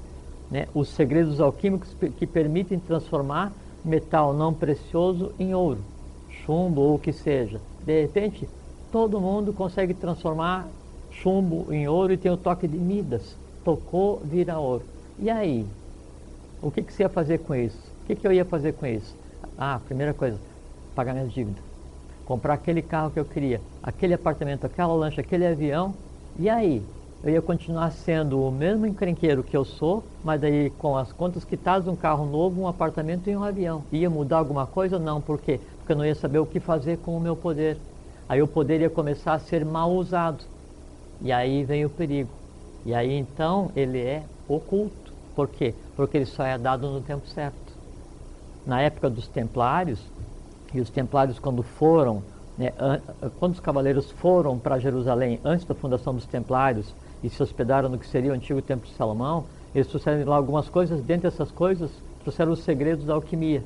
né, 0.51 0.69
os 0.75 0.89
segredos 0.89 1.39
alquímicos 1.39 1.95
que 2.19 2.27
permitem 2.27 2.79
transformar 2.79 3.53
metal 3.85 4.33
não 4.33 4.55
precioso 4.55 5.33
em 5.39 5.55
ouro, 5.55 5.81
chumbo 6.31 6.81
ou 6.81 6.95
o 6.95 6.99
que 6.99 7.13
seja. 7.13 7.61
De 7.85 8.01
repente, 8.01 8.49
todo 8.91 9.21
mundo 9.21 9.53
consegue 9.53 9.93
transformar 9.93 10.67
chumbo 11.23 11.73
em 11.73 11.89
ouro 11.89 12.13
e 12.13 12.17
tem 12.17 12.31
o 12.31 12.37
toque 12.37 12.67
de 12.67 12.79
Midas. 12.79 13.37
Tocou, 13.65 14.21
vira 14.25 14.59
ouro. 14.59 14.85
E 15.19 15.31
aí? 15.31 15.67
O 16.63 16.71
que, 16.71 16.83
que 16.83 16.93
você 16.93 17.03
ia 17.03 17.09
fazer 17.09 17.39
com 17.39 17.55
isso? 17.55 17.79
O 18.03 18.07
que, 18.07 18.17
que 18.17 18.27
eu 18.27 18.33
ia 18.33 18.45
fazer 18.45 18.73
com 18.73 18.87
isso? 18.87 19.15
Ah, 19.59 19.81
primeira 19.87 20.15
coisa, 20.15 20.39
pagar 20.95 21.13
minhas 21.15 21.33
dívidas. 21.33 21.63
Comprar 22.25 22.55
aquele 22.55 22.83
carro 22.83 23.11
que 23.11 23.21
eu 23.21 23.25
queria, 23.25 23.61
aquele 23.83 24.15
apartamento, 24.15 24.67
aquela 24.67 24.95
lancha, 24.95 25.21
aquele 25.21 25.47
avião. 25.47 25.95
E 26.39 26.49
aí? 26.49 26.83
eu 27.27 27.31
ia 27.31 27.43
continuar 27.43 27.91
sendo 27.91 28.41
o 28.41 28.53
mesmo 28.53 28.87
encrenqueiro 28.87 29.43
que 29.43 29.57
eu 29.57 29.65
sou, 29.65 30.05
mas 30.23 30.41
daí 30.41 30.71
com 30.71 30.97
as 30.97 31.13
contas 31.13 31.45
quitadas, 31.45 31.89
um 31.89 31.97
carro 31.97 32.25
novo, 32.25 32.61
um 32.61 32.69
apartamento 32.69 33.29
e 33.29 33.37
um 33.37 33.43
avião. 33.43 33.83
Ia 33.91 34.09
mudar 34.09 34.39
alguma 34.39 34.65
coisa? 34.65 34.99
Não, 34.99 35.21
por 35.21 35.41
quê? 35.41 35.59
Porque 35.79 35.93
eu 35.93 35.97
não 35.97 36.07
ia 36.07 36.15
saber 36.15 36.39
o 36.39 36.47
que 36.47 36.61
fazer 36.61 36.99
com 36.99 37.17
o 37.17 37.21
meu 37.21 37.35
poder. 37.35 37.79
Aí 38.29 38.41
o 38.43 38.47
poder 38.47 38.81
ia 38.81 38.91
começar 38.91 39.35
a 39.35 39.39
ser 39.41 39.65
mal 39.65 39.93
usado. 39.93 40.45
E 41.21 41.33
aí 41.33 41.65
vem 41.65 41.85
o 41.85 41.91
perigo. 41.91 42.31
E 42.85 42.95
aí 42.95 43.13
então 43.13 43.71
ele 43.75 44.01
é 44.01 44.23
oculto. 44.49 45.13
Por 45.35 45.49
quê? 45.49 45.75
Porque 45.97 46.17
ele 46.17 46.27
só 46.27 46.45
é 46.45 46.57
dado 46.57 46.89
no 46.91 47.01
tempo 47.01 47.27
certo. 47.29 47.75
Na 48.67 48.81
época 48.81 49.09
dos 49.11 49.29
templários, 49.29 50.01
e 50.73 50.81
os 50.81 50.91
templários 50.91 51.39
quando 51.39 51.63
foram, 51.63 52.23
né, 52.59 52.73
quando 53.39 53.53
os 53.53 53.61
cavaleiros 53.61 54.11
foram 54.11 54.59
para 54.59 54.79
Jerusalém 54.79 55.41
antes 55.45 55.67
da 55.67 55.75
fundação 55.75 56.15
dos 56.15 56.27
templários, 56.27 56.95
e 57.23 57.29
se 57.29 57.43
hospedaram 57.43 57.89
no 57.89 57.99
que 57.99 58.07
seria 58.07 58.31
o 58.31 58.35
antigo 58.35 58.61
Templo 58.63 58.89
de 58.89 58.95
Salomão, 58.95 59.45
eles 59.75 59.87
trouxeram 59.87 60.29
lá 60.29 60.37
algumas 60.37 60.69
coisas, 60.69 61.03
dentre 61.03 61.29
essas 61.29 61.51
coisas, 61.51 61.91
trouxeram 62.23 62.53
os 62.53 62.61
segredos 62.61 63.05
da 63.05 63.15
alquimia. 63.15 63.63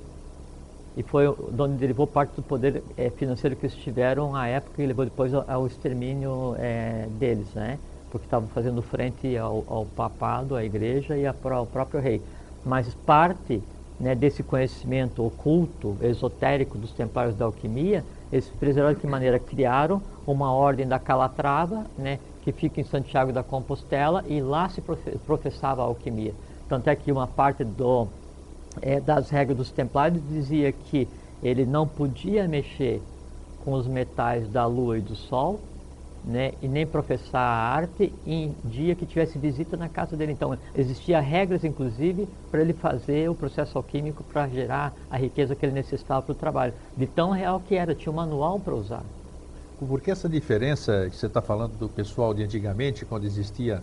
E 0.96 1.02
foi 1.02 1.28
onde 1.28 1.74
derivou 1.74 2.06
parte 2.06 2.34
do 2.34 2.42
poder 2.42 2.82
é, 2.96 3.10
financeiro 3.10 3.54
que 3.54 3.66
eles 3.66 3.76
tiveram 3.76 4.34
à 4.34 4.48
época 4.48 4.82
e 4.82 4.86
levou 4.86 5.04
depois 5.04 5.32
ao, 5.32 5.66
extermínio 5.66 6.56
é, 6.58 7.06
deles, 7.18 7.46
né? 7.54 7.78
Porque 8.10 8.26
estavam 8.26 8.48
fazendo 8.48 8.82
frente 8.82 9.36
ao, 9.36 9.64
ao, 9.68 9.86
papado, 9.86 10.56
à 10.56 10.64
igreja 10.64 11.16
e 11.16 11.26
ao 11.26 11.66
próprio 11.66 12.00
rei. 12.00 12.20
Mas 12.64 12.92
parte 13.06 13.62
né, 14.00 14.14
desse 14.14 14.42
conhecimento 14.42 15.24
oculto, 15.24 15.96
esotérico 16.00 16.76
dos 16.76 16.92
templários 16.92 17.36
da 17.36 17.44
alquimia, 17.44 18.04
eles 18.32 18.48
preservaram 18.58 18.94
de 18.94 19.00
que 19.00 19.06
maneira 19.06 19.38
criaram 19.38 20.02
uma 20.26 20.52
ordem 20.52 20.88
da 20.88 20.98
Calatrava, 20.98 21.84
né, 21.98 22.18
que 22.42 22.50
fica 22.50 22.80
em 22.80 22.84
Santiago 22.84 23.32
da 23.32 23.42
Compostela, 23.42 24.24
e 24.26 24.40
lá 24.40 24.68
se 24.68 24.82
professava 25.26 25.82
a 25.82 25.84
alquimia. 25.84 26.34
Tanto 26.68 26.88
é 26.88 26.96
que 26.96 27.12
uma 27.12 27.26
parte 27.26 27.64
do, 27.64 28.08
é, 28.80 29.00
das 29.00 29.30
regras 29.30 29.56
dos 29.56 29.70
templários 29.70 30.22
dizia 30.28 30.72
que 30.72 31.08
ele 31.42 31.64
não 31.64 31.86
podia 31.86 32.46
mexer 32.46 33.00
com 33.64 33.72
os 33.72 33.86
metais 33.86 34.48
da 34.48 34.66
lua 34.66 34.98
e 34.98 35.00
do 35.00 35.14
sol, 35.14 35.60
né, 36.24 36.52
e 36.60 36.68
nem 36.68 36.86
professar 36.86 37.40
a 37.40 37.74
arte 37.74 38.12
em 38.26 38.54
dia 38.64 38.94
que 38.94 39.06
tivesse 39.06 39.38
visita 39.38 39.76
na 39.76 39.88
casa 39.88 40.16
dele. 40.16 40.32
Então, 40.32 40.56
existia 40.74 41.20
regras, 41.20 41.64
inclusive, 41.64 42.28
para 42.50 42.60
ele 42.60 42.74
fazer 42.74 43.30
o 43.30 43.34
processo 43.34 43.78
alquímico 43.78 44.22
para 44.24 44.46
gerar 44.48 44.92
a 45.10 45.16
riqueza 45.16 45.54
que 45.54 45.64
ele 45.64 45.72
necessitava 45.72 46.22
para 46.22 46.32
o 46.32 46.34
trabalho. 46.34 46.74
De 46.96 47.06
tão 47.06 47.30
real 47.30 47.60
que 47.60 47.74
era, 47.74 47.94
tinha 47.94 48.12
um 48.12 48.16
manual 48.16 48.60
para 48.60 48.74
usar. 48.74 49.02
Porque 49.78 50.10
essa 50.10 50.28
diferença 50.28 51.08
que 51.08 51.16
você 51.16 51.26
está 51.26 51.40
falando 51.40 51.72
do 51.78 51.88
pessoal 51.88 52.34
de 52.34 52.42
antigamente, 52.42 53.06
quando 53.06 53.24
existia 53.24 53.82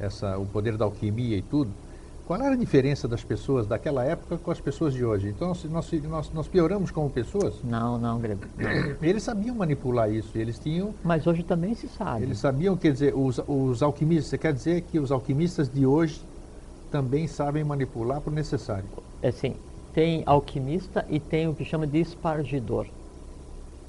essa, 0.00 0.36
o 0.38 0.46
poder 0.46 0.76
da 0.76 0.84
alquimia 0.84 1.36
e 1.36 1.42
tudo, 1.42 1.70
qual 2.30 2.40
era 2.42 2.54
a 2.54 2.56
diferença 2.56 3.08
das 3.08 3.24
pessoas 3.24 3.66
daquela 3.66 4.04
época 4.04 4.38
com 4.38 4.52
as 4.52 4.60
pessoas 4.60 4.94
de 4.94 5.04
hoje? 5.04 5.30
Então, 5.30 5.48
nós, 5.48 5.92
nós, 6.04 6.32
nós 6.32 6.46
pioramos 6.46 6.92
como 6.92 7.10
pessoas? 7.10 7.56
Não, 7.64 7.98
não, 7.98 8.20
Grego. 8.20 8.42
Eles 9.02 9.24
sabiam 9.24 9.52
manipular 9.56 10.08
isso, 10.08 10.38
eles 10.38 10.56
tinham... 10.56 10.94
Mas 11.02 11.26
hoje 11.26 11.42
também 11.42 11.74
se 11.74 11.88
sabe. 11.88 12.22
Eles 12.22 12.38
sabiam, 12.38 12.76
quer 12.76 12.92
dizer, 12.92 13.16
os, 13.16 13.40
os 13.48 13.82
alquimistas, 13.82 14.26
você 14.26 14.38
quer 14.38 14.52
dizer 14.52 14.82
que 14.82 15.00
os 15.00 15.10
alquimistas 15.10 15.68
de 15.68 15.84
hoje 15.84 16.22
também 16.88 17.26
sabem 17.26 17.64
manipular 17.64 18.20
por 18.20 18.32
necessário? 18.32 18.84
É 19.20 19.32
sim, 19.32 19.56
tem 19.92 20.22
alquimista 20.24 21.04
e 21.10 21.18
tem 21.18 21.48
o 21.48 21.54
que 21.54 21.64
chama 21.64 21.84
de 21.84 21.98
espargidor. 21.98 22.86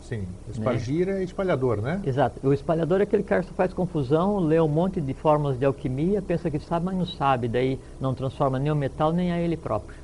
Sim, 0.02 0.28
espargir 0.50 1.08
né? 1.08 1.22
é 1.22 1.24
espalhador, 1.24 1.82
né? 1.82 2.02
Exato. 2.06 2.46
O 2.48 2.54
espalhador 2.54 3.00
é 3.00 3.04
aquele 3.04 3.24
cara 3.24 3.44
que 3.44 3.54
faz 3.54 3.74
confusão, 3.74 4.40
lê 4.40 4.60
um 4.60 4.68
monte 4.68 5.00
de 5.00 5.14
fórmulas 5.14 5.58
de 5.58 5.66
alquimia, 5.66 6.22
pensa 6.22 6.50
que 6.50 6.60
sabe, 6.60 6.86
mas 6.86 6.96
não 6.96 7.06
sabe, 7.06 7.48
daí 7.48 7.80
não 8.00 8.14
transforma 8.14 8.60
nem 8.60 8.72
o 8.72 8.76
metal 8.76 9.12
nem 9.12 9.32
a 9.32 9.40
ele 9.40 9.56
próprio. 9.56 9.98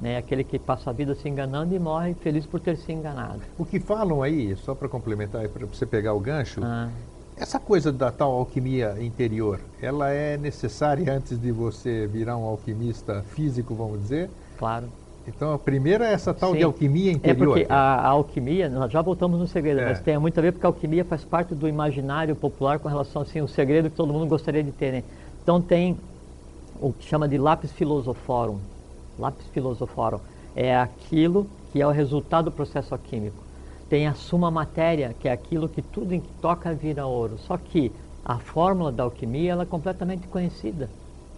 Né? 0.00 0.16
Aquele 0.16 0.42
que 0.42 0.58
passa 0.58 0.90
a 0.90 0.92
vida 0.92 1.14
se 1.14 1.28
enganando 1.28 1.74
e 1.74 1.78
morre 1.78 2.14
feliz 2.14 2.46
por 2.46 2.60
ter 2.60 2.76
se 2.76 2.92
enganado. 2.92 3.40
O 3.58 3.64
que 3.64 3.78
falam 3.78 4.22
aí, 4.22 4.56
só 4.56 4.74
para 4.74 4.88
complementar, 4.88 5.46
para 5.48 5.66
você 5.66 5.84
pegar 5.84 6.14
o 6.14 6.20
gancho, 6.20 6.60
ah. 6.64 6.88
essa 7.36 7.58
coisa 7.60 7.92
da 7.92 8.10
tal 8.10 8.32
alquimia 8.32 8.96
interior, 9.00 9.60
ela 9.80 10.10
é 10.10 10.36
necessária 10.36 11.12
antes 11.12 11.38
de 11.38 11.52
você 11.52 12.06
virar 12.06 12.36
um 12.36 12.44
alquimista 12.44 13.22
físico, 13.34 13.74
vamos 13.74 14.00
dizer? 14.00 14.30
Claro. 14.58 14.88
Então, 15.34 15.52
a 15.52 15.58
primeira 15.58 16.06
é 16.06 16.12
essa 16.12 16.34
tal 16.34 16.52
Sim. 16.52 16.58
de 16.58 16.64
alquimia 16.64 17.12
interior. 17.12 17.58
É 17.58 17.60
porque 17.60 17.72
a, 17.72 17.76
a, 17.76 18.08
alquimia, 18.08 18.68
nós 18.68 18.90
já 18.90 19.00
voltamos 19.00 19.38
no 19.38 19.46
segredo, 19.46 19.80
é. 19.80 19.86
mas 19.86 20.00
tem 20.00 20.18
muito 20.18 20.38
a 20.38 20.42
ver 20.42 20.52
porque 20.52 20.66
a 20.66 20.68
alquimia 20.68 21.04
faz 21.04 21.24
parte 21.24 21.54
do 21.54 21.68
imaginário 21.68 22.34
popular 22.34 22.78
com 22.78 22.88
relação 22.88 23.22
assim, 23.22 23.40
o 23.40 23.48
segredo 23.48 23.88
que 23.88 23.96
todo 23.96 24.12
mundo 24.12 24.26
gostaria 24.26 24.62
de 24.62 24.72
ter. 24.72 24.92
Né? 24.92 25.04
Então, 25.42 25.60
tem 25.60 25.96
o 26.80 26.92
que 26.92 27.06
chama 27.06 27.28
de 27.28 27.38
lápis 27.38 27.72
filosoforum. 27.72 28.58
Lápis 29.18 29.46
filosoforum 29.48 30.18
é 30.56 30.76
aquilo 30.76 31.46
que 31.72 31.80
é 31.80 31.86
o 31.86 31.90
resultado 31.90 32.46
do 32.46 32.52
processo 32.52 32.94
alquímico. 32.94 33.36
Tem 33.88 34.06
a 34.06 34.14
suma 34.14 34.50
matéria, 34.50 35.14
que 35.18 35.28
é 35.28 35.32
aquilo 35.32 35.68
que 35.68 35.82
tudo 35.82 36.14
em 36.14 36.20
que 36.20 36.28
toca 36.40 36.72
vira 36.74 37.06
ouro. 37.06 37.38
Só 37.38 37.56
que 37.56 37.92
a 38.24 38.38
fórmula 38.38 38.90
da 38.90 39.04
alquimia 39.04 39.52
ela 39.52 39.62
é 39.62 39.66
completamente 39.66 40.26
conhecida, 40.28 40.88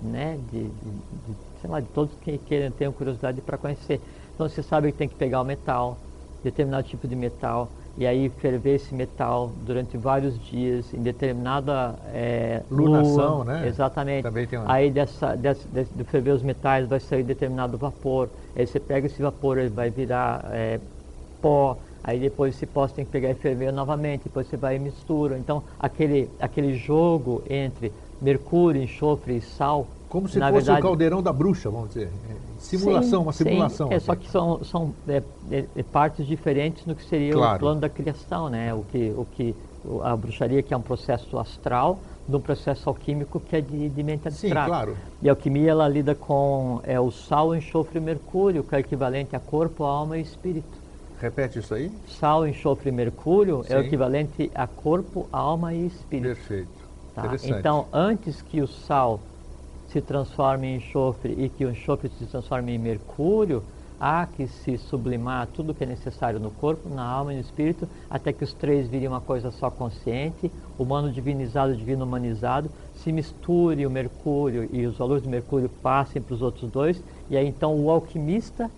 né? 0.00 0.38
de, 0.50 0.64
de, 0.64 0.68
de 0.68 1.51
sei 1.62 1.70
lá, 1.70 1.80
de 1.80 1.86
todos 1.88 2.12
que 2.20 2.36
queiram, 2.38 2.70
tenham 2.72 2.92
curiosidade 2.92 3.40
para 3.40 3.56
conhecer. 3.56 4.00
Então 4.34 4.48
você 4.48 4.62
sabe 4.62 4.90
que 4.90 4.98
tem 4.98 5.08
que 5.08 5.14
pegar 5.14 5.40
o 5.40 5.44
metal, 5.44 5.96
determinado 6.42 6.82
tipo 6.82 7.06
de 7.06 7.14
metal, 7.14 7.68
e 7.96 8.06
aí 8.06 8.28
ferver 8.30 8.76
esse 8.76 8.94
metal 8.94 9.52
durante 9.64 9.96
vários 9.96 10.38
dias 10.46 10.92
em 10.94 11.02
determinada 11.02 11.94
é, 12.12 12.62
lunação, 12.70 13.36
lua, 13.36 13.44
né? 13.44 13.68
Exatamente. 13.68 14.26
Uma... 14.56 14.72
Aí 14.72 14.90
dessa, 14.90 15.36
dessa, 15.36 15.68
de 15.72 16.04
ferver 16.04 16.32
os 16.32 16.42
metais 16.42 16.88
vai 16.88 16.98
sair 16.98 17.22
determinado 17.22 17.76
vapor. 17.76 18.28
Aí 18.56 18.66
você 18.66 18.80
pega 18.80 19.06
esse 19.06 19.20
vapor, 19.22 19.58
ele 19.58 19.68
vai 19.68 19.90
virar 19.90 20.44
é, 20.52 20.80
pó. 21.40 21.76
Aí 22.02 22.18
depois 22.18 22.54
esse 22.54 22.66
pó 22.66 22.88
você 22.88 22.94
tem 22.94 23.04
que 23.04 23.10
pegar 23.10 23.30
e 23.30 23.34
ferver 23.34 23.70
novamente. 23.72 24.24
Depois 24.24 24.46
você 24.46 24.56
vai 24.56 24.76
e 24.76 24.78
mistura. 24.78 25.38
Então 25.38 25.62
aquele 25.78 26.30
aquele 26.40 26.74
jogo 26.74 27.42
entre 27.48 27.92
mercúrio, 28.20 28.82
enxofre 28.82 29.36
e 29.36 29.40
sal 29.42 29.86
como 30.12 30.28
se 30.28 30.38
Na 30.38 30.50
fosse 30.50 30.66
verdade, 30.66 30.80
o 30.80 30.82
caldeirão 30.82 31.22
da 31.22 31.32
bruxa, 31.32 31.70
vamos 31.70 31.88
dizer. 31.88 32.10
É, 32.28 32.34
simulação, 32.58 33.20
sim, 33.20 33.24
uma 33.24 33.32
simulação. 33.32 33.88
Sim, 33.88 33.94
é, 33.94 33.98
só 33.98 34.14
que 34.14 34.28
são, 34.28 34.62
são 34.62 34.94
é, 35.08 35.22
é, 35.50 35.64
é, 35.74 35.82
partes 35.82 36.26
diferentes 36.26 36.84
no 36.84 36.94
que 36.94 37.02
seria 37.02 37.32
claro. 37.32 37.56
o 37.56 37.58
plano 37.58 37.80
da 37.80 37.88
criação, 37.88 38.50
né? 38.50 38.74
O 38.74 38.84
que, 38.92 39.10
o 39.16 39.26
que 39.32 39.56
a 40.02 40.14
bruxaria 40.14 40.62
que 40.62 40.74
é 40.74 40.76
um 40.76 40.82
processo 40.82 41.38
astral, 41.38 41.98
de 42.28 42.36
um 42.36 42.40
processo 42.40 42.90
alquímico 42.90 43.40
que 43.40 43.56
é 43.56 43.62
de, 43.62 43.88
de 43.88 44.02
mente 44.02 44.28
abstrata. 44.28 44.64
Sim, 44.64 44.68
claro. 44.68 44.96
E 45.22 45.30
a 45.30 45.32
alquimia 45.32 45.70
ela 45.70 45.88
lida 45.88 46.14
com 46.14 46.82
é, 46.82 47.00
o 47.00 47.10
sal, 47.10 47.56
enxofre 47.56 47.98
e 47.98 48.02
mercúrio, 48.02 48.62
que 48.62 48.74
é 48.74 48.80
equivalente 48.80 49.34
a 49.34 49.40
corpo, 49.40 49.82
alma 49.84 50.18
e 50.18 50.20
espírito. 50.20 50.78
Repete 51.18 51.58
isso 51.58 51.72
aí. 51.72 51.90
Sal, 52.06 52.46
enxofre 52.46 52.90
e 52.90 52.92
mercúrio 52.92 53.64
Sim. 53.64 53.72
é 53.72 53.78
o 53.78 53.80
equivalente 53.80 54.50
a 54.54 54.66
corpo, 54.66 55.26
alma 55.32 55.72
e 55.72 55.86
espírito. 55.86 56.34
Perfeito. 56.34 56.82
Tá? 57.14 57.34
Então, 57.44 57.86
antes 57.92 58.42
que 58.42 58.60
o 58.60 58.66
sal 58.66 59.18
se 59.92 60.00
transforme 60.00 60.68
em 60.68 60.76
enxofre 60.76 61.34
e 61.36 61.48
que 61.48 61.64
o 61.64 61.70
enxofre 61.70 62.10
se 62.18 62.24
transforme 62.24 62.72
em 62.72 62.78
mercúrio, 62.78 63.62
há 64.00 64.26
que 64.26 64.48
se 64.48 64.78
sublimar 64.78 65.46
tudo 65.48 65.74
que 65.74 65.84
é 65.84 65.86
necessário 65.86 66.40
no 66.40 66.50
corpo, 66.50 66.88
na 66.88 67.04
alma 67.04 67.32
e 67.32 67.36
no 67.36 67.42
espírito, 67.42 67.86
até 68.10 68.32
que 68.32 68.42
os 68.42 68.52
três 68.52 68.88
virem 68.88 69.06
uma 69.06 69.20
coisa 69.20 69.50
só 69.50 69.70
consciente, 69.70 70.50
humano 70.78 71.12
divinizado, 71.12 71.76
divino 71.76 72.04
humanizado, 72.04 72.70
se 72.96 73.12
misture 73.12 73.86
o 73.86 73.90
mercúrio 73.90 74.68
e 74.72 74.86
os 74.86 74.96
valores 74.96 75.22
do 75.22 75.28
mercúrio 75.28 75.68
passem 75.82 76.20
para 76.20 76.34
os 76.34 76.42
outros 76.42 76.70
dois, 76.70 77.00
e 77.30 77.36
aí 77.36 77.46
então 77.46 77.78
o 77.78 77.90
alquimista 77.90 78.70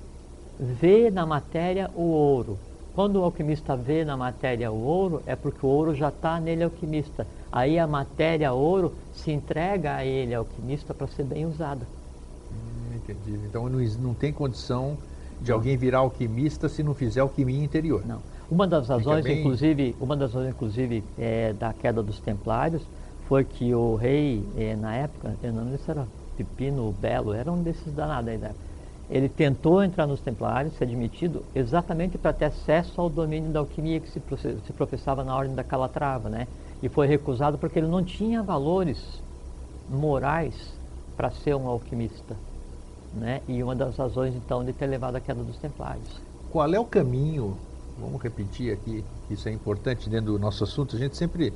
vê 0.58 1.10
na 1.10 1.24
matéria 1.24 1.90
o 1.94 2.02
ouro. 2.02 2.58
Quando 2.94 3.16
o 3.16 3.24
alquimista 3.24 3.74
vê 3.74 4.04
na 4.04 4.16
matéria 4.16 4.70
o 4.70 4.84
ouro, 4.84 5.22
é 5.26 5.34
porque 5.34 5.66
o 5.66 5.68
ouro 5.68 5.94
já 5.94 6.10
está 6.10 6.38
nele 6.38 6.62
alquimista. 6.62 7.26
Aí 7.54 7.78
a 7.78 7.86
matéria 7.86 8.52
ouro 8.52 8.92
se 9.12 9.30
entrega 9.30 9.94
a 9.94 10.04
ele, 10.04 10.34
alquimista, 10.34 10.92
para 10.92 11.06
ser 11.06 11.22
bem 11.22 11.46
usada. 11.46 11.86
Hum, 12.50 12.96
entendi. 12.96 13.46
Então 13.46 13.68
não, 13.68 13.78
não 13.78 14.12
tem 14.12 14.32
condição 14.32 14.98
de 15.40 15.52
alguém 15.52 15.76
virar 15.76 15.98
alquimista 15.98 16.68
se 16.68 16.82
não 16.82 16.94
fizer 16.94 17.20
alquimia 17.20 17.62
interior. 17.62 18.04
Não. 18.04 18.18
Uma 18.50 18.66
das 18.66 18.88
razões, 18.88 19.22
bem... 19.22 19.38
inclusive, 19.38 19.94
uma 20.00 20.16
das 20.16 20.34
razões, 20.34 20.52
inclusive, 20.52 21.04
é, 21.16 21.52
da 21.52 21.72
queda 21.72 22.02
dos 22.02 22.18
templários 22.18 22.82
foi 23.28 23.44
que 23.44 23.72
o 23.72 23.94
rei, 23.94 24.42
é, 24.56 24.74
na 24.74 24.96
época, 24.96 25.36
eu 25.40 25.52
não 25.52 25.68
sei 25.68 25.78
se 25.78 25.90
era 25.92 26.08
Pepino 26.36 26.90
Belo, 26.90 27.32
era 27.32 27.52
um 27.52 27.62
desses 27.62 27.92
danados 27.92 28.30
aí 28.32 28.38
da 28.38 28.48
época 28.48 28.74
ele 29.08 29.28
tentou 29.28 29.82
entrar 29.82 30.06
nos 30.06 30.20
templários, 30.20 30.74
ser 30.74 30.84
admitido, 30.84 31.44
exatamente 31.54 32.16
para 32.16 32.32
ter 32.32 32.46
acesso 32.46 33.00
ao 33.00 33.10
domínio 33.10 33.52
da 33.52 33.60
alquimia 33.60 34.00
que 34.00 34.08
se, 34.08 34.20
se 34.66 34.72
professava 34.72 35.22
na 35.22 35.36
ordem 35.36 35.54
da 35.54 35.62
Calatrava, 35.62 36.28
né? 36.30 36.48
E 36.84 36.88
foi 36.90 37.06
recusado 37.06 37.56
porque 37.56 37.78
ele 37.78 37.88
não 37.88 38.04
tinha 38.04 38.42
valores 38.42 38.98
morais 39.88 40.54
para 41.16 41.30
ser 41.30 41.54
um 41.54 41.66
alquimista, 41.66 42.36
né? 43.14 43.40
E 43.48 43.62
uma 43.62 43.74
das 43.74 43.96
razões, 43.96 44.34
então, 44.34 44.62
de 44.62 44.74
ter 44.74 44.86
levado 44.86 45.16
à 45.16 45.20
queda 45.20 45.42
dos 45.42 45.56
templários. 45.56 46.20
Qual 46.52 46.74
é 46.74 46.78
o 46.78 46.84
caminho, 46.84 47.56
vamos 47.98 48.20
repetir 48.20 48.70
aqui, 48.70 49.02
isso 49.30 49.48
é 49.48 49.52
importante 49.52 50.10
dentro 50.10 50.32
do 50.32 50.38
nosso 50.38 50.62
assunto, 50.62 50.94
a 50.94 50.98
gente 50.98 51.16
sempre 51.16 51.54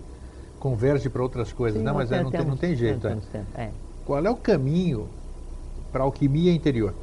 converge 0.58 1.10
para 1.10 1.22
outras 1.22 1.52
coisas, 1.52 1.78
Sim, 1.78 1.84
né? 1.84 1.92
Mas 1.92 2.10
é, 2.10 2.22
não, 2.22 2.30
tem, 2.30 2.44
não 2.46 2.56
tem 2.56 2.74
jeito, 2.74 3.00
temos, 3.00 3.24
né? 3.26 3.30
Temos, 3.30 3.48
é. 3.54 3.70
Qual 4.06 4.24
é 4.24 4.30
o 4.30 4.36
caminho 4.36 5.10
para 5.92 6.04
a 6.04 6.06
alquimia 6.06 6.54
interior? 6.54 6.94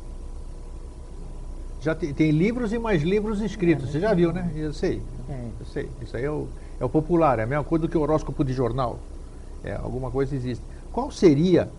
Já 1.79 1.93
tem, 1.93 2.11
tem, 2.11 2.31
livros 2.31 2.73
e 2.73 2.79
mais 2.79 3.03
livros 3.03 3.39
escritos. 3.39 3.91
Você 3.91 3.99
já 3.99 4.15
viu, 4.15 4.33
né? 4.33 4.51
Eu 4.55 4.73
sei. 4.73 4.99
É. 5.29 5.47
Eu 5.59 5.65
sei. 5.67 5.87
Isso 6.01 6.17
aí 6.17 6.25
é 6.25 6.31
o, 6.31 6.47
é 6.79 6.85
o 6.85 6.89
popular, 6.89 7.39
é 7.39 7.43
a 7.43 7.47
mesma 7.47 7.63
coisa 7.63 7.83
do 7.83 7.89
que 7.89 7.97
o 7.97 8.01
horóscopo 8.01 8.43
de 8.43 8.53
jornal. 8.53 8.99
É, 9.63 9.75
alguma 9.75 10.11
coisa 10.11 10.35
existe. 10.35 10.63
Qual 10.91 11.11
seria 11.11 11.69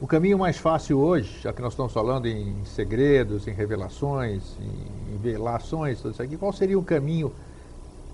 o 0.00 0.06
caminho 0.06 0.38
mais 0.38 0.56
fácil 0.56 0.98
hoje, 0.98 1.40
já 1.42 1.52
que 1.52 1.60
nós 1.60 1.72
estamos 1.72 1.92
falando 1.92 2.26
em 2.26 2.64
segredos, 2.64 3.46
em 3.48 3.52
revelações, 3.52 4.42
em, 4.60 5.14
em 5.14 5.18
velações, 5.18 6.00
tudo 6.00 6.12
isso 6.12 6.22
aqui, 6.22 6.36
qual 6.36 6.52
seria 6.52 6.78
o 6.78 6.82
caminho 6.82 7.32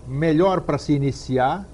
melhor 0.09 0.62
para 0.62 0.78
se 0.78 0.93
iniciar 0.93 1.66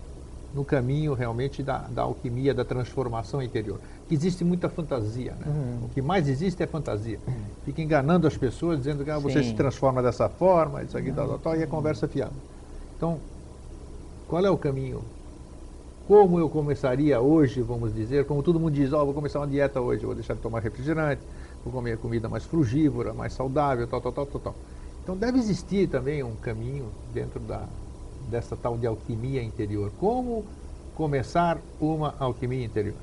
no 0.53 0.65
caminho 0.65 1.15
realmente 1.15 1.63
da, 1.63 1.79
da 1.79 2.03
alquimia, 2.03 2.53
da 2.53 2.65
transformação 2.65 3.41
interior? 3.41 3.79
que 4.11 4.15
existe 4.17 4.43
muita 4.43 4.69
fantasia. 4.69 5.37
Né? 5.39 5.47
Uhum. 5.47 5.85
O 5.85 5.89
que 5.91 6.03
mais 6.03 6.29
existe 6.29 6.61
é 6.61 6.67
fantasia. 6.67 7.21
Uhum. 7.29 7.35
Fica 7.65 7.81
enganando 7.81 8.27
as 8.27 8.37
pessoas, 8.37 8.79
dizendo 8.79 9.05
que 9.05 9.11
ah, 9.11 9.21
você 9.21 9.41
Sim. 9.41 9.51
se 9.51 9.55
transforma 9.55 10.03
dessa 10.03 10.29
forma, 10.29 10.83
isso 10.83 10.99
aqui, 10.99 11.11
uhum. 11.11 11.15
tal, 11.15 11.29
tal, 11.29 11.39
tal, 11.39 11.57
e 11.57 11.63
a 11.63 11.67
conversa 11.69 12.09
fiada. 12.09 12.33
Então, 12.97 13.21
qual 14.31 14.47
é 14.47 14.51
o 14.51 14.57
caminho? 14.57 15.03
Como 16.07 16.39
eu 16.39 16.49
começaria 16.49 17.21
hoje, 17.21 17.61
vamos 17.63 17.93
dizer, 17.93 18.25
como 18.27 18.45
todo 18.45 18.61
mundo 18.61 18.73
diz, 18.73 18.93
ó, 18.93 19.03
oh, 19.03 19.07
vou 19.07 19.15
começar 19.15 19.41
uma 19.41 19.47
dieta 19.47 19.81
hoje, 19.81 20.07
vou 20.07 20.15
deixar 20.15 20.35
de 20.35 20.41
tomar 20.41 20.61
refrigerante, 20.61 21.21
vou 21.65 21.73
comer 21.73 21.99
comida 21.99 22.29
mais 22.29 22.45
frugívora, 22.45 23.13
mais 23.13 23.33
saudável, 23.33 23.89
tal, 23.89 24.01
tal, 24.01 24.13
tal, 24.13 24.27
tal, 24.27 24.41
tal. 24.41 24.55
Então 25.03 25.17
deve 25.17 25.37
existir 25.37 25.89
também 25.89 26.23
um 26.23 26.37
caminho 26.37 26.87
dentro 27.13 27.41
da, 27.41 27.65
dessa 28.31 28.57
tal 28.57 28.79
de 28.79 28.87
alquimia 28.87 29.43
interior. 29.43 29.91
Como 29.99 30.45
começar 30.95 31.59
uma 31.81 32.15
alquimia 32.21 32.65
interior? 32.65 32.97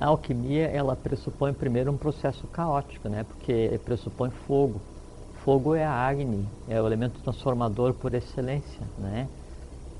A 0.00 0.06
alquimia, 0.06 0.68
ela 0.68 0.96
pressupõe 0.96 1.52
primeiro 1.52 1.92
um 1.92 1.98
processo 1.98 2.46
caótico, 2.46 3.10
né? 3.10 3.24
Porque 3.24 3.78
pressupõe 3.84 4.30
fogo. 4.46 4.80
Fogo 5.44 5.74
é 5.74 5.84
a 5.84 5.92
Agni, 5.92 6.48
é 6.66 6.80
o 6.80 6.86
elemento 6.86 7.20
transformador 7.20 7.92
por 7.92 8.14
excelência, 8.14 8.86
né? 8.98 9.28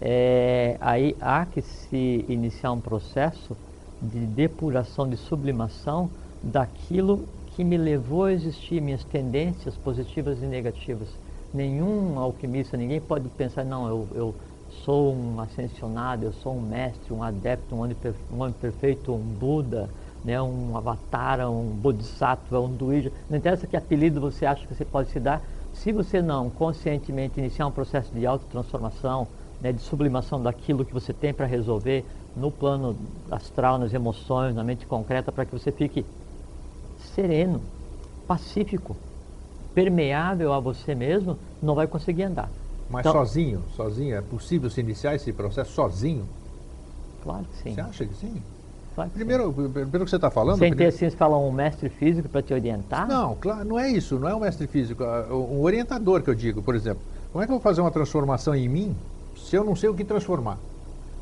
É, 0.00 0.76
aí 0.80 1.16
há 1.20 1.44
que 1.44 1.60
se 1.60 2.24
iniciar 2.28 2.72
um 2.72 2.80
processo 2.80 3.56
de 4.00 4.20
depuração, 4.20 5.08
de 5.08 5.16
sublimação 5.16 6.08
daquilo 6.42 7.26
que 7.54 7.64
me 7.64 7.76
levou 7.76 8.24
a 8.24 8.32
existir, 8.32 8.80
minhas 8.80 9.02
tendências 9.04 9.76
positivas 9.76 10.40
e 10.40 10.46
negativas. 10.46 11.08
Nenhum 11.52 12.18
alquimista, 12.18 12.76
ninguém 12.76 13.00
pode 13.00 13.28
pensar, 13.30 13.64
não, 13.64 13.88
eu, 13.88 14.08
eu 14.14 14.34
sou 14.84 15.14
um 15.14 15.40
ascensionado, 15.40 16.24
eu 16.24 16.32
sou 16.32 16.54
um 16.54 16.60
mestre, 16.60 17.12
um 17.12 17.22
adepto, 17.22 17.74
um 17.74 17.80
homem, 17.80 18.52
perfeito, 18.60 19.12
um 19.12 19.18
Buda, 19.18 19.88
né, 20.24 20.40
um 20.40 20.76
avatar, 20.76 21.40
um 21.50 21.64
bodhisattva, 21.64 22.60
um 22.60 22.70
duija. 22.70 23.10
Não 23.28 23.38
interessa 23.38 23.66
que 23.66 23.76
apelido 23.76 24.20
você 24.20 24.46
acha 24.46 24.66
que 24.66 24.74
você 24.74 24.84
pode 24.84 25.10
se 25.10 25.18
dar, 25.18 25.42
se 25.72 25.90
você 25.90 26.20
não 26.20 26.50
conscientemente 26.50 27.40
iniciar 27.40 27.66
um 27.66 27.72
processo 27.72 28.12
de 28.12 28.26
autotransformação, 28.26 29.26
né, 29.60 29.72
de 29.72 29.80
sublimação 29.80 30.40
daquilo 30.42 30.84
que 30.84 30.92
você 30.92 31.12
tem 31.12 31.32
para 31.32 31.46
resolver 31.46 32.04
no 32.36 32.50
plano 32.50 32.96
astral, 33.30 33.78
nas 33.78 33.92
emoções, 33.92 34.54
na 34.54 34.62
mente 34.62 34.86
concreta, 34.86 35.32
para 35.32 35.44
que 35.44 35.52
você 35.52 35.72
fique 35.72 36.04
sereno, 37.14 37.60
pacífico, 38.26 38.96
permeável 39.74 40.52
a 40.52 40.60
você 40.60 40.94
mesmo, 40.94 41.36
não 41.62 41.74
vai 41.74 41.86
conseguir 41.86 42.24
andar. 42.24 42.48
Mas 42.90 43.00
então, 43.00 43.12
sozinho, 43.12 43.62
sozinho, 43.76 44.16
é 44.16 44.20
possível 44.20 44.70
se 44.70 44.80
iniciar 44.80 45.14
esse 45.14 45.32
processo 45.32 45.72
sozinho? 45.72 46.24
Claro 47.22 47.44
que 47.44 47.62
sim. 47.62 47.74
Você 47.74 47.80
acha 47.80 48.06
que 48.06 48.14
sim? 48.14 48.42
Claro 48.94 49.10
primeiro, 49.10 49.52
sim. 49.52 49.86
pelo 49.90 50.04
que 50.04 50.10
você 50.10 50.16
está 50.16 50.30
falando... 50.30 50.58
Sem 50.58 50.70
primeiro... 50.70 50.92
ter, 50.92 50.96
assim, 50.96 51.10
você 51.10 51.16
fala 51.16 51.36
um 51.36 51.52
mestre 51.52 51.88
físico 51.88 52.28
para 52.28 52.42
te 52.42 52.54
orientar? 52.54 53.06
Não, 53.06 53.34
claro, 53.36 53.64
não 53.64 53.78
é 53.78 53.90
isso, 53.90 54.18
não 54.18 54.28
é 54.28 54.34
um 54.34 54.40
mestre 54.40 54.66
físico, 54.66 55.02
é 55.02 55.32
um 55.32 55.60
orientador 55.62 56.22
que 56.22 56.30
eu 56.30 56.34
digo, 56.34 56.62
por 56.62 56.74
exemplo. 56.74 57.02
Como 57.32 57.42
é 57.42 57.46
que 57.46 57.52
eu 57.52 57.56
vou 57.56 57.62
fazer 57.62 57.80
uma 57.80 57.90
transformação 57.90 58.54
em 58.54 58.68
mim 58.68 58.96
se 59.48 59.56
eu 59.56 59.64
não 59.64 59.74
sei 59.74 59.88
o 59.88 59.94
que 59.94 60.04
transformar? 60.04 60.58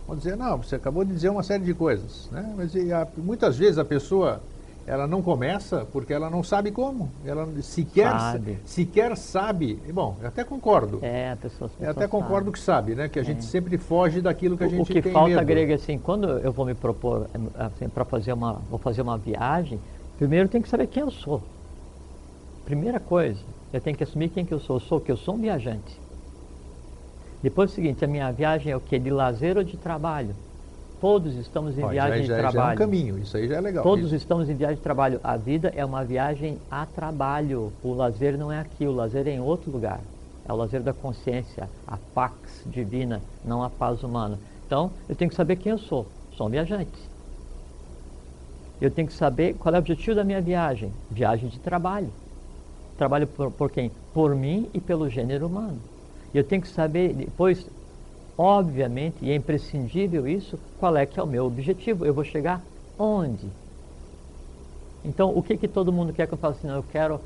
Vou 0.07 0.17
dizer, 0.17 0.37
não, 0.37 0.59
você 0.59 0.77
acabou 0.77 1.05
de 1.05 1.13
dizer 1.13 1.29
uma 1.29 1.43
série 1.43 1.65
de 1.65 1.75
coisas, 1.75 2.29
né? 2.31 2.55
Mas 2.57 2.75
a, 2.75 3.07
muitas 3.17 3.57
vezes 3.57 3.79
a 3.79 3.85
pessoa 3.85 4.41
ela 4.87 5.07
não 5.07 5.21
começa 5.21 5.85
porque 5.93 6.13
ela 6.13 6.31
não 6.31 6.45
sabe 6.45 6.71
como. 6.71 7.11
Ela 7.25 7.47
sequer 7.63 8.11
sabe, 8.11 8.59
sequer 8.65 9.17
sabe. 9.17 9.81
Bom, 9.93 10.17
eu 10.21 10.29
até 10.29 10.45
concordo. 10.45 11.01
É, 11.03 11.33
a 11.33 11.37
pessoa, 11.37 11.71
Eu 11.81 11.91
até 11.91 12.07
concordo 12.07 12.47
sabe. 12.47 12.53
que 12.53 12.59
sabe, 12.59 12.95
né? 12.95 13.09
Que 13.09 13.19
a 13.19 13.23
gente 13.25 13.41
é. 13.41 13.43
sempre 13.43 13.79
foge 13.79 14.21
daquilo 14.21 14.57
que 14.57 14.65
a 14.65 14.69
gente 14.69 14.79
o, 14.79 14.83
o 14.83 14.87
que 14.87 15.03
tem 15.03 15.13
falta, 15.13 15.29
medo. 15.29 15.45
Grega, 15.45 15.75
assim, 15.75 15.99
quando 15.99 16.29
eu 16.29 16.53
vou 16.53 16.67
me 16.67 16.75
propor 16.75 17.29
assim, 17.59 17.89
para 17.89 18.05
fazer 18.05 18.33
uma, 18.33 18.61
vou 18.71 18.79
fazer 18.79 19.03
uma 19.03 19.19
viagem, 19.19 19.81
primeiro 20.19 20.47
eu 20.47 20.51
tenho 20.51 20.63
que 20.63 20.71
saber 20.71 20.87
quem 20.87 21.03
eu 21.03 21.11
sou. 21.11 21.43
Primeira 22.65 23.01
coisa, 23.01 23.41
eu 23.73 23.81
tenho 23.81 23.97
que 23.97 24.05
assumir 24.05 24.29
quem 24.29 24.45
que 24.45 24.55
eu 24.55 24.61
sou. 24.61 24.77
Eu 24.77 24.81
sou 24.81 25.01
que 25.01 25.11
eu 25.11 25.17
sou 25.17 25.35
um 25.35 25.39
viajante. 25.39 26.06
Depois 27.43 27.71
é 27.71 27.73
o 27.73 27.75
seguinte, 27.75 28.05
a 28.05 28.09
minha 28.09 28.31
viagem 28.33 28.73
é 28.73 28.77
o 28.77 28.81
que? 28.81 28.99
De 28.99 29.11
lazer 29.11 29.57
ou 29.57 29.65
de 29.65 29.77
trabalho? 29.77 30.35
Todos 31.01 31.35
estamos 31.35 31.79
em 31.79 31.85
Ó, 31.85 31.89
viagem 31.89 32.23
já, 32.23 32.23
de 32.23 32.29
já, 32.29 32.51
trabalho. 32.51 32.57
Já 32.57 32.71
é 32.71 32.75
um 32.75 32.79
caminho, 32.79 33.19
isso 33.19 33.37
aí 33.37 33.49
já 33.49 33.57
é 33.57 33.61
legal. 33.61 33.83
Todos 33.83 34.07
isso. 34.07 34.17
estamos 34.17 34.49
em 34.49 34.55
viagem 34.55 34.77
de 34.77 34.83
trabalho. 34.83 35.21
A 35.23 35.37
vida 35.37 35.73
é 35.77 35.85
uma 35.85 36.05
viagem 36.05 36.59
a 36.71 36.87
trabalho. 36.87 37.73
O 37.83 37.93
lazer 37.93 38.39
não 38.39 38.51
é 38.51 38.61
aqui, 38.61 38.87
o 38.87 38.93
lazer 38.93 39.27
é 39.29 39.33
em 39.33 39.41
outro 39.41 39.71
lugar. 39.71 40.01
É 40.49 40.53
o 40.53 40.57
lazer 40.57 40.83
da 40.83 40.95
consciência, 40.95 41.69
a 41.87 41.99
pax 42.15 42.63
divina, 42.67 43.21
não 43.45 43.63
a 43.63 43.69
paz 43.69 44.03
humana. 44.03 44.39
Então, 44.67 44.91
eu 45.09 45.15
tenho 45.15 45.29
que 45.29 45.37
saber 45.37 45.57
quem 45.57 45.73
eu 45.73 45.79
sou. 45.79 46.07
Sou 46.37 46.47
um 46.47 46.51
viajante. 46.51 47.11
Eu 48.81 48.91
tenho 48.91 49.09
que 49.09 49.15
saber 49.15 49.55
qual 49.55 49.75
é 49.75 49.79
o 49.79 49.81
objetivo 49.81 50.17
da 50.17 50.25
minha 50.25 50.41
viagem. 50.41 50.93
Viagem 51.11 51.49
de 51.49 51.59
trabalho. 51.59 52.13
Trabalho 52.97 53.27
por, 53.27 53.51
por 53.51 53.71
quem? 53.71 53.91
Por 54.13 54.35
mim 54.35 54.71
e 54.73 54.81
pelo 54.81 55.09
gênero 55.09 55.47
humano. 55.47 55.81
Eu 56.33 56.45
tenho 56.45 56.63
que 56.63 56.69
saber, 56.69 57.15
depois, 57.15 57.71
obviamente, 58.39 59.25
e 59.25 59.31
é 59.31 59.37
imprescindível 59.37 60.27
isso, 60.29 60.59
qual 60.77 60.97
é 60.97 61.07
que 61.07 61.21
é 61.21 61.23
o 61.23 61.27
meu 61.27 61.45
objetivo. 61.47 62.07
Eu 62.07 62.15
vou 62.15 62.25
chegar 62.25 62.69
onde? 62.99 63.57
Então, 65.03 65.31
o 65.31 65.43
que, 65.43 65.57
que 65.57 65.69
todo 65.69 65.93
mundo 65.93 66.13
quer 66.13 66.27
que 66.27 66.35
eu 66.35 66.39
faça 66.39 66.59
assim? 66.59 66.67
Não, 66.67 66.77
eu 66.77 66.83
quero 66.83 67.23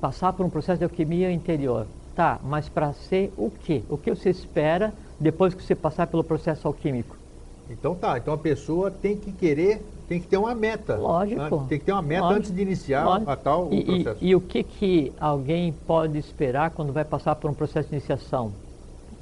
passar 0.00 0.32
por 0.32 0.44
um 0.46 0.50
processo 0.50 0.78
de 0.78 0.84
alquimia 0.84 1.30
interior. 1.32 1.90
Tá, 2.14 2.40
mas 2.42 2.68
para 2.68 2.92
ser 2.94 3.32
o 3.36 3.50
quê? 3.50 3.84
O 3.88 3.98
que 3.98 4.10
você 4.10 4.30
espera 4.30 4.96
depois 5.20 5.54
que 5.54 5.62
você 5.62 5.74
passar 5.74 6.06
pelo 6.06 6.24
processo 6.24 6.66
alquímico? 6.66 7.20
Então 7.70 7.94
tá, 7.94 8.18
então 8.18 8.34
a 8.34 8.38
pessoa 8.38 8.90
tem 8.90 9.16
que 9.16 9.32
querer, 9.32 9.84
tem 10.08 10.20
que 10.20 10.26
ter 10.26 10.36
uma 10.36 10.54
meta. 10.54 10.96
Lógico. 10.96 11.66
Tem 11.68 11.78
que 11.78 11.84
ter 11.84 11.92
uma 11.92 12.02
meta 12.02 12.22
lógico, 12.22 12.38
antes 12.38 12.54
de 12.54 12.62
iniciar 12.62 13.04
lógico. 13.04 13.30
a 13.30 13.36
tal 13.36 13.72
e, 13.72 13.84
processo. 13.84 14.24
E, 14.24 14.28
e, 14.28 14.34
o 14.36 14.40
que, 14.40 14.62
que 14.62 15.12
alguém 15.18 15.72
pode 15.72 16.18
esperar 16.18 16.70
quando 16.70 16.92
vai 16.92 17.04
passar 17.04 17.34
por 17.36 17.50
um 17.50 17.54
processo 17.54 17.88
de 17.88 17.96
iniciação? 17.96 18.52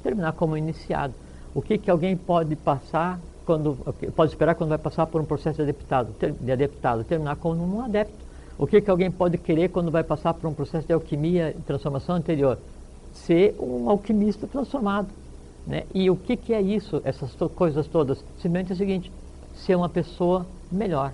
Terminar 0.03 0.33
como 0.33 0.55
iniciado. 0.55 1.13
O 1.53 1.61
que, 1.61 1.77
que 1.77 1.89
alguém 1.89 2.15
pode 2.15 2.55
passar 2.55 3.19
quando 3.45 3.77
pode 4.15 4.31
esperar 4.31 4.55
quando 4.55 4.69
vai 4.69 4.77
passar 4.77 5.05
por 5.05 5.21
um 5.21 5.25
processo 5.25 5.57
de 5.57 5.61
adeptado, 5.61 6.13
de 6.41 6.51
adeptado 6.51 7.03
terminar 7.03 7.35
como 7.35 7.63
um 7.63 7.81
adepto. 7.81 8.25
O 8.57 8.65
que, 8.65 8.81
que 8.81 8.89
alguém 8.89 9.11
pode 9.11 9.37
querer 9.37 9.69
quando 9.69 9.91
vai 9.91 10.03
passar 10.03 10.33
por 10.33 10.47
um 10.47 10.53
processo 10.53 10.87
de 10.87 10.93
alquimia 10.93 11.51
e 11.51 11.61
transformação 11.61 12.15
anterior? 12.15 12.57
Ser 13.13 13.55
um 13.59 13.89
alquimista 13.89 14.47
transformado. 14.47 15.07
Né? 15.65 15.83
E 15.93 16.09
o 16.09 16.15
que, 16.15 16.37
que 16.37 16.53
é 16.53 16.61
isso, 16.61 17.01
essas 17.03 17.33
to 17.33 17.49
coisas 17.49 17.87
todas? 17.87 18.19
Simplesmente 18.37 18.71
é 18.71 18.75
o 18.75 18.77
seguinte, 18.77 19.11
ser 19.55 19.75
uma 19.75 19.89
pessoa 19.89 20.45
melhor. 20.71 21.11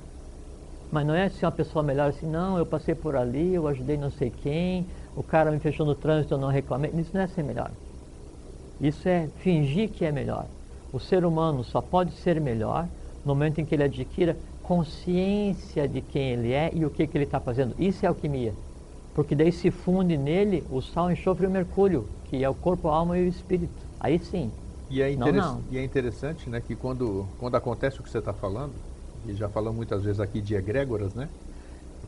Mas 0.92 1.08
não 1.08 1.16
é 1.16 1.30
ser 1.30 1.46
uma 1.46 1.52
pessoa 1.52 1.82
melhor 1.82 2.10
assim, 2.10 2.28
não, 2.28 2.58
eu 2.58 2.66
passei 2.66 2.94
por 2.94 3.16
ali, 3.16 3.54
eu 3.54 3.68
ajudei 3.68 3.96
não 3.96 4.12
sei 4.12 4.30
quem, 4.30 4.86
o 5.16 5.24
cara 5.24 5.52
me 5.52 5.60
fechou 5.60 5.86
no 5.86 5.96
trânsito, 5.96 6.34
eu 6.34 6.38
não 6.38 6.50
reclamei. 6.50 6.92
Isso 6.96 7.12
não 7.14 7.22
é 7.22 7.28
ser 7.28 7.44
melhor. 7.44 7.72
Isso 8.80 9.08
é 9.08 9.30
fingir 9.38 9.90
que 9.90 10.04
é 10.04 10.12
melhor. 10.12 10.46
O 10.92 11.00
ser 11.00 11.24
humano 11.24 11.64
só 11.64 11.82
pode 11.82 12.12
ser 12.18 12.42
melhor 12.42 12.88
no 13.24 13.34
momento 13.34 13.62
em 13.62 13.66
que 13.66 13.74
ele 13.76 13.84
adquira 13.84 14.36
consciência 14.64 15.88
de 15.88 16.02
quem 16.02 16.32
ele 16.32 16.52
é 16.52 16.72
e 16.74 16.86
o 16.86 16.90
que, 16.90 17.08
que 17.08 17.18
ele 17.18 17.26
está 17.26 17.40
fazendo. 17.40 17.74
Isso 17.80 18.06
é 18.06 18.10
alquimia. 18.10 18.54
Porque 19.14 19.36
daí 19.36 19.52
se 19.52 19.72
funde 19.72 20.18
nele 20.18 20.64
o 20.72 20.82
sal, 20.82 21.08
o 21.08 21.12
enxofre 21.12 21.46
e 21.46 21.48
o 21.48 21.52
mercúrio, 21.52 22.08
que 22.26 22.44
é 22.44 22.50
o 22.50 22.54
corpo, 22.54 22.88
a 22.90 22.96
alma 22.96 23.18
e 23.18 23.26
o 23.26 23.28
espírito. 23.28 23.91
Aí 24.02 24.20
sim. 24.20 24.52
E 24.90 25.02
é, 25.02 25.16
não, 25.16 25.32
não. 25.32 25.62
e 25.72 25.78
é 25.78 25.84
interessante 25.84 26.50
né, 26.50 26.60
que 26.60 26.76
quando, 26.76 27.26
quando 27.40 27.56
acontece 27.56 28.02
o 28.02 28.04
que 28.04 28.10
você 28.10 28.18
está 28.18 28.34
falando, 28.34 28.74
e 29.26 29.34
já 29.34 29.48
falamos 29.48 29.78
muitas 29.78 30.04
vezes 30.04 30.20
aqui 30.20 30.42
de 30.42 30.56
egrégoras, 30.56 31.14
né? 31.14 31.30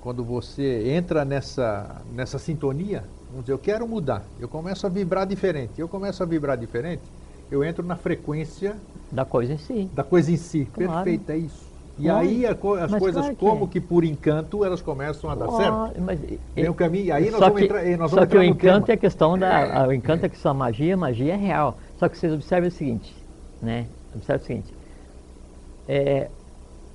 Quando 0.01 0.21
você 0.21 0.89
entra 0.89 1.23
nessa, 1.23 2.01
nessa 2.13 2.37
sintonia, 2.37 3.05
vamos 3.29 3.43
dizer, 3.43 3.53
eu 3.53 3.59
quero 3.59 3.87
mudar, 3.87 4.23
eu 4.37 4.49
começo 4.49 4.85
a 4.85 4.89
vibrar 4.89 5.25
diferente. 5.25 5.73
Eu 5.77 5.87
começo 5.87 6.21
a 6.21 6.25
vibrar 6.25 6.57
diferente, 6.57 7.03
eu 7.49 7.63
entro 7.63 7.85
na 7.85 7.95
frequência 7.95 8.75
da 9.09 9.23
coisa 9.23 9.53
em 9.53 9.57
si. 9.57 9.89
Da 9.93 10.03
coisa 10.03 10.31
em 10.31 10.37
si. 10.37 10.67
Claro. 10.73 10.91
Perfeito, 10.91 11.31
é 11.31 11.37
isso. 11.37 11.73
E 11.99 12.03
claro. 12.03 12.19
aí 12.19 12.45
as 12.45 12.91
mas 12.91 12.99
coisas, 12.99 13.21
claro 13.21 13.35
que 13.35 13.45
como 13.45 13.65
é. 13.65 13.67
que 13.67 13.79
por 13.79 14.03
encanto, 14.03 14.65
elas 14.65 14.81
começam 14.81 15.29
a 15.29 15.35
dar 15.35 15.47
oh, 15.47 15.57
certo. 15.57 16.01
Mas, 16.01 16.19
Vem 16.55 16.67
o 16.67 16.73
caminho, 16.73 17.13
aí 17.13 17.29
nós 17.29 17.39
vamos 17.39 17.59
que, 17.59 17.65
entrar, 17.65 17.85
nós 17.97 18.09
só 18.09 18.15
vamos 18.17 18.31
que 18.31 18.37
o 18.37 18.43
encanto 18.43 18.87
tema. 18.87 18.93
é 18.93 18.95
a 18.95 18.97
questão 18.97 19.37
da. 19.37 19.87
O 19.87 19.93
encanto 19.93 20.25
é 20.25 20.29
que 20.29 20.37
só 20.37 20.53
magia, 20.53 20.97
magia 20.97 21.33
é 21.33 21.37
real. 21.37 21.77
Só 22.03 22.09
que 22.09 22.17
vocês 22.17 22.33
observem 22.33 22.67
o 22.67 22.71
seguinte, 22.71 23.15
né? 23.61 23.87
Observe 24.13 24.43
o 24.43 24.45
seguinte. 24.45 24.73
É, 25.87 26.27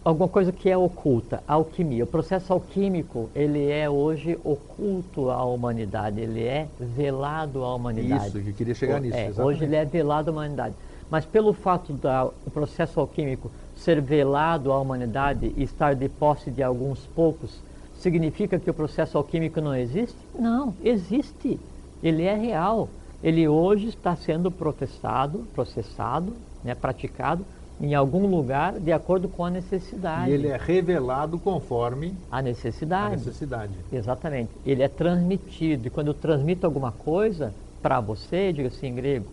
alguma 0.04 0.28
coisa 0.28 0.52
que 0.52 0.68
é 0.68 0.76
oculta, 0.76 1.42
alquimia. 1.48 2.04
O 2.04 2.06
processo 2.06 2.52
alquímico, 2.52 3.30
ele 3.34 3.70
é 3.70 3.88
hoje 3.88 4.38
oculto 4.44 5.30
à 5.30 5.42
humanidade, 5.46 6.20
ele 6.20 6.44
é 6.44 6.68
velado 6.78 7.64
à 7.64 7.74
humanidade. 7.74 8.26
Isso, 8.26 8.36
eu 8.36 8.52
queria 8.52 8.74
chegar 8.74 9.00
nisso. 9.00 9.16
É, 9.16 9.32
hoje 9.42 9.64
ele 9.64 9.76
é 9.76 9.84
velado 9.86 10.28
à 10.28 10.32
humanidade. 10.34 10.74
Mas 11.10 11.24
pelo 11.24 11.54
fato 11.54 11.94
do 11.94 12.50
processo 12.50 13.00
alquímico 13.00 13.50
ser 13.74 14.02
velado 14.02 14.70
à 14.70 14.78
humanidade 14.78 15.54
e 15.56 15.62
estar 15.62 15.94
de 15.94 16.06
posse 16.10 16.50
de 16.50 16.62
alguns 16.62 17.06
poucos, 17.14 17.62
significa 17.98 18.58
que 18.58 18.68
o 18.68 18.74
processo 18.74 19.16
alquímico 19.16 19.58
não 19.58 19.74
existe? 19.74 20.18
Não, 20.38 20.74
existe. 20.84 21.58
Ele 22.02 22.24
é 22.24 22.34
real. 22.34 22.90
Ele 23.22 23.48
hoje 23.48 23.88
está 23.88 24.14
sendo 24.14 24.50
protestado, 24.50 25.46
processado, 25.52 26.32
né, 26.62 26.74
praticado 26.74 27.44
em 27.80 27.94
algum 27.94 28.26
lugar 28.26 28.78
de 28.78 28.92
acordo 28.92 29.28
com 29.28 29.44
a 29.44 29.50
necessidade. 29.50 30.30
E 30.30 30.34
ele 30.34 30.48
é 30.48 30.56
revelado 30.56 31.38
conforme 31.38 32.14
a 32.30 32.42
necessidade. 32.42 33.14
A 33.14 33.16
necessidade. 33.16 33.72
Exatamente. 33.92 34.50
Ele 34.66 34.82
é 34.82 34.88
transmitido. 34.88 35.86
E 35.86 35.90
quando 35.90 36.08
eu 36.08 36.14
transmito 36.14 36.66
alguma 36.66 36.90
coisa 36.90 37.54
para 37.80 38.00
você, 38.00 38.52
diga 38.52 38.68
assim 38.68 38.88
em 38.88 38.94
grego, 38.94 39.26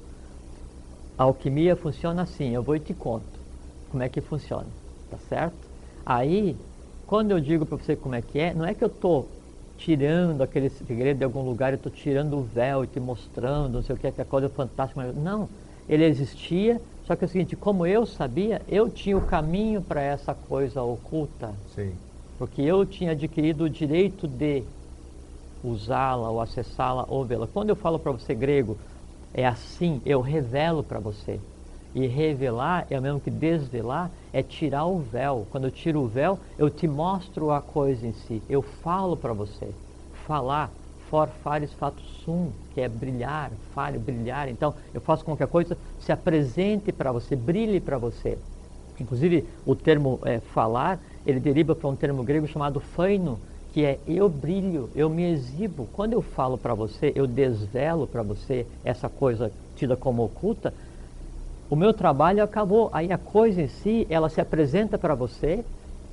a 1.18 1.24
alquimia 1.24 1.76
funciona 1.76 2.22
assim, 2.22 2.50
eu 2.50 2.62
vou 2.62 2.76
e 2.76 2.80
te 2.80 2.94
conto 2.94 3.36
como 3.90 4.04
é 4.04 4.10
que 4.10 4.20
funciona, 4.20 4.68
tá 5.10 5.18
certo? 5.30 5.56
Aí, 6.06 6.58
quando 7.08 7.32
eu 7.32 7.40
digo 7.40 7.66
para 7.66 7.78
você 7.78 7.96
como 7.96 8.14
é 8.14 8.22
que 8.22 8.38
é, 8.38 8.54
não 8.54 8.66
é 8.66 8.74
que 8.74 8.84
eu 8.84 8.90
estou 8.90 9.26
tirando 9.78 10.42
aquele 10.42 10.70
segredo 10.70 11.18
de 11.18 11.24
algum 11.24 11.42
lugar, 11.42 11.74
eu 11.74 11.78
estou 11.78 11.92
tirando 11.92 12.38
o 12.38 12.44
véu 12.44 12.84
e 12.84 12.88
te 12.88 13.00
mostrando, 13.00 13.74
não 13.74 13.84
sei 13.84 13.96
o 13.96 13.98
que, 13.98 14.12
que 14.12 14.22
a 14.22 14.26
coisa 14.26 14.50
fantástica. 14.50 15.12
Não, 15.14 15.50
ele 15.88 16.06
existia, 16.06 16.82
só 17.06 17.16
que 17.16 17.26
é 17.26 17.28
o 17.28 17.30
seguinte, 17.30 17.56
como 17.56 17.86
eu 17.86 18.06
sabia, 18.06 18.62
eu 18.68 18.90
tinha 18.90 19.18
o 19.18 19.22
caminho 19.22 19.82
para 19.82 20.02
essa 20.02 20.34
coisa 20.34 20.82
oculta. 20.82 21.54
Sim. 21.76 21.94
Porque 22.38 22.62
eu 22.62 22.86
tinha 22.86 23.12
adquirido 23.12 23.66
o 23.66 23.70
direito 23.70 24.28
de 24.28 24.64
usá-la 25.64 26.30
ou 26.30 26.42
acessá-la 26.42 27.06
ou 27.08 27.24
vê-la. 27.24 27.48
Quando 27.48 27.70
eu 27.70 27.76
falo 27.76 28.00
para 28.00 28.12
você 28.12 28.34
grego, 28.34 28.78
é 29.34 29.46
assim, 29.46 30.02
eu 30.06 30.22
revelo 30.22 30.84
para 30.84 31.00
você. 31.00 31.40
E 31.96 32.08
revelar 32.08 32.86
é 32.90 33.00
o 33.00 33.02
mesmo 33.02 33.22
que 33.22 33.32
desvelar, 33.32 34.12
é 34.34 34.44
tirar 34.44 34.86
o 34.86 35.00
véu. 35.00 35.48
Quando 35.50 35.64
eu 35.64 35.72
tiro 35.72 36.02
o 36.02 36.08
véu, 36.08 36.38
eu 36.58 36.70
te 36.70 36.86
mostro 36.90 37.52
a 37.52 37.62
coisa 37.62 38.06
em 38.06 38.12
si. 38.12 38.44
Eu 38.50 38.62
falo 38.62 39.16
para 39.16 39.32
você. 39.32 39.74
Falar, 40.28 40.70
for 41.10 41.30
fares 41.30 41.72
fato 41.74 42.02
sum, 42.02 42.52
que 42.74 42.82
é 42.82 42.90
brilhar, 42.90 43.52
fale, 43.74 43.98
brilhar. 43.98 44.50
Então, 44.50 44.76
eu 44.94 45.00
faço 45.00 45.24
com 45.24 45.38
que 45.38 45.44
a 45.44 45.48
coisa 45.48 45.78
se 45.98 46.12
apresente 46.12 46.92
para 46.92 47.14
você, 47.14 47.34
brilhe 47.34 47.80
para 47.80 47.98
você. 47.98 48.38
Inclusive, 49.00 49.48
o 49.66 49.74
termo 49.74 50.20
é, 50.26 50.42
falar, 50.42 51.02
ele 51.26 51.40
deriva 51.40 51.74
para 51.76 51.88
um 51.88 51.96
termo 51.96 52.24
grego 52.24 52.46
chamado 52.46 52.82
faino, 52.82 53.40
que 53.72 53.86
é 53.86 54.00
eu 54.08 54.30
brilho, 54.30 54.90
eu 54.96 55.10
me 55.10 55.24
exibo. 55.32 55.88
Quando 55.94 56.14
eu 56.14 56.22
falo 56.22 56.58
para 56.58 56.74
você, 56.74 57.12
eu 57.16 57.28
desvelo 57.28 58.08
para 58.08 58.24
você 58.24 58.66
essa 58.84 59.10
coisa 59.10 59.52
tida 59.76 59.98
como 59.98 60.24
oculta, 60.24 60.74
o 61.70 61.76
meu 61.76 61.94
trabalho 61.94 62.44
acabou. 62.44 62.90
Aí 62.94 63.12
a 63.12 63.18
coisa 63.18 63.62
em 63.62 63.68
si, 63.68 64.06
ela 64.10 64.30
se 64.30 64.40
apresenta 64.40 64.98
para 64.98 65.16
você, 65.16 65.64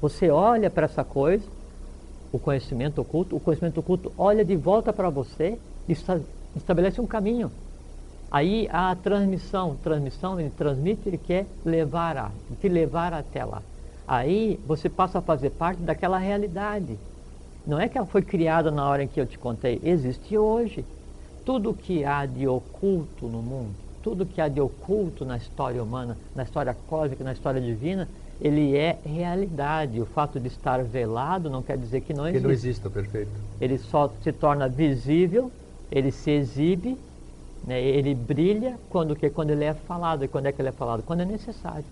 você 0.01 0.31
olha 0.31 0.71
para 0.71 0.87
essa 0.87 1.05
coisa, 1.05 1.45
o 2.33 2.39
conhecimento 2.39 3.01
oculto, 3.01 3.37
o 3.37 3.41
conhecimento 3.41 3.79
oculto 3.79 4.13
olha 4.17 4.45
de 4.45 4.57
volta 4.57 4.93
para 4.93 5.11
você 5.11 5.59
e 5.89 5.97
estabelece 6.57 7.01
um 7.01 7.07
caminho. 7.07 7.51
Aí 8.31 8.67
a 8.73 8.97
transmissão, 8.97 9.77
transmissão, 9.83 10.41
ele 10.41 10.49
transmite, 10.51 11.07
ele 11.07 11.19
quer 11.19 11.47
levar 11.65 12.17
a, 12.17 12.31
te 12.61 12.69
levar 12.69 13.13
até 13.13 13.45
lá. 13.45 13.63
Aí 14.09 14.59
você 14.67 14.89
passa 14.89 15.19
a 15.19 15.23
fazer 15.23 15.51
parte 15.51 15.83
daquela 15.83 16.17
realidade. 16.17 16.99
Não 17.67 17.79
é 17.79 17.89
que 17.89 17.99
ela 17.99 18.07
foi 18.07 18.23
criada 18.23 18.71
na 18.71 18.89
hora 18.89 19.05
em 19.05 19.09
que 19.09 19.21
eu 19.21 19.27
te 19.27 19.39
contei, 19.39 19.79
existe 19.85 20.37
hoje. 20.37 20.85
Tudo 21.45 21.75
que 21.75 22.05
há 22.05 22.25
de 22.25 22.49
oculto 22.49 23.27
no 23.27 23.43
mundo, 23.43 23.75
tudo 24.03 24.27
que 24.27 24.41
há 24.41 24.49
de 24.49 24.61
oculto 24.61 25.25
na 25.25 25.37
história 25.37 25.83
humana, 25.83 26.17
na 26.35 26.43
história 26.43 26.77
cósmica, 26.89 27.23
na 27.23 27.33
história 27.33 27.61
divina, 27.61 28.09
ele 28.41 28.77
é 28.77 28.99
realidade. 29.05 30.01
O 30.01 30.07
fato 30.07 30.41
de 30.41 30.49
estar 30.49 30.83
velado 30.83 31.49
não 31.49 31.63
quer 31.63 31.79
dizer 31.79 32.01
que 32.01 32.13
não 32.13 32.27
existe. 32.27 32.41
Que 32.41 32.47
não 32.47 32.53
exista, 32.53 32.91
perfeito. 32.91 33.31
Ele 33.61 33.79
só 33.79 34.13
se 34.23 34.33
torna 34.33 34.69
visível, 34.69 35.51
ele 35.91 36.11
se 36.11 36.31
exibe, 36.31 36.99
né, 37.65 37.81
ele 37.81 38.15
brilha 38.15 38.77
quando 38.91 39.15
que 39.15 39.31
quando 39.31 39.51
ele 39.51 39.65
é 39.65 39.75
falado. 39.75 40.25
E 40.25 40.29
quando 40.29 40.47
é 40.47 40.53
que 40.53 40.61
ele 40.61 40.71
é 40.71 40.73
falado? 40.73 41.03
Quando 41.03 41.21
é 41.21 41.25
necessário. 41.25 41.85